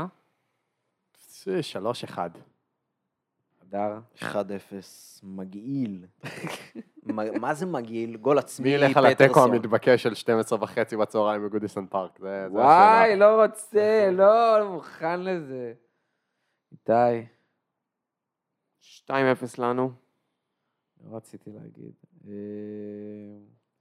זה 1.43 1.63
שלוש 1.63 2.03
אחד. 2.03 2.29
הדר. 3.61 3.99
1-0, 4.19 4.23
מגעיל. 5.23 6.05
מה- 7.03 7.53
זה 7.53 7.65
מגעיל? 7.65 8.17
גול 8.17 8.37
עצמי, 8.37 8.69
מי 8.69 8.75
ילך 8.75 8.97
על 8.97 9.05
התיקו 9.05 9.33
פטרסון. 9.33 9.51
המתבקש 9.53 10.03
של 10.03 10.13
12 10.15 10.59
וחצי 10.63 10.97
בצהריים 10.97 11.45
בגודיסון 11.45 11.87
פארק? 11.89 12.17
זה 12.19 12.45
זה 12.49 12.53
וואי, 12.53 12.65
השאלה. 13.03 13.15
לא 13.15 13.43
רוצה, 13.43 14.09
לא, 14.11 14.25
לא 14.59 14.71
מוכן 14.73 15.19
לזה. 15.23 15.73
איתי, 16.71 17.27
2-0 18.81 19.11
לנו. 19.57 19.91
לא 21.03 21.15
רציתי 21.17 21.49
להגיד. 21.53 21.93
אה, 22.27 22.31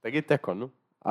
תגיד 0.01 0.23
תיקו, 0.23 0.53
נו. 0.53 0.67
4-0. 1.07 1.09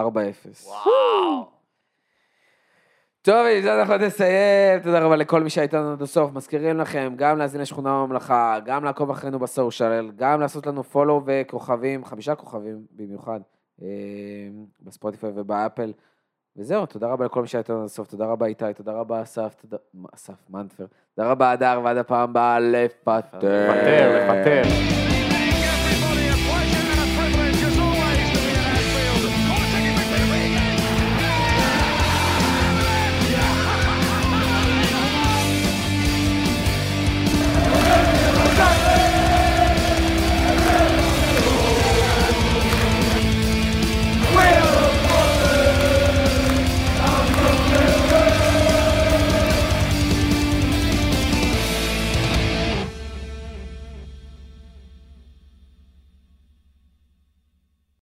טוב, 3.23 3.47
עם 3.57 3.63
זה 3.63 3.81
אנחנו 3.81 3.97
נסיים. 3.97 4.81
תודה 4.83 5.01
רבה 5.01 5.17
לכל 5.17 5.43
מי 5.43 5.51
שהייתה 5.51 5.77
לנו 5.81 5.93
עד 5.93 6.03
הסוף. 6.03 6.33
מזכירים 6.33 6.79
לכם 6.79 7.13
גם 7.17 7.39
להאזין 7.39 7.61
לשכונה 7.61 7.91
בממלכה, 7.91 8.59
גם 8.65 8.85
לעקוב 8.85 9.11
אחרינו 9.11 9.39
בסושיאל, 9.39 10.11
גם 10.17 10.41
לעשות 10.41 10.67
לנו 10.67 10.85
פולו 10.85 11.23
וכוכבים, 11.27 12.05
חמישה 12.05 12.35
כוכבים 12.35 12.87
במיוחד, 12.93 13.41
אה, 13.83 13.89
בספוטיפיי 14.81 15.31
ובאפל. 15.35 15.93
וזהו, 16.57 16.87
תודה 16.87 17.07
רבה 17.07 17.25
לכל 17.25 17.43
מי 17.43 17.49
שהייתה 17.49 17.73
לנו 17.73 17.83
עד 17.83 17.87
הסוף. 17.87 18.09
תודה 18.09 18.27
רבה 18.27 18.47
איתי, 18.47 18.75
תודה 18.77 18.93
רבה 18.93 19.23
אסף, 19.23 19.55
תודה... 19.61 19.77
אסף 20.15 20.51
מנטפר. 20.51 20.87
תודה 21.15 21.31
רבה 21.31 21.51
הדר, 21.51 21.81
ועד 21.85 21.97
הפעם 21.97 22.31
הבאה 22.31 22.61
לפטר. 22.61 23.39
לפטר, 23.39 24.19
לפטר. 24.19 24.63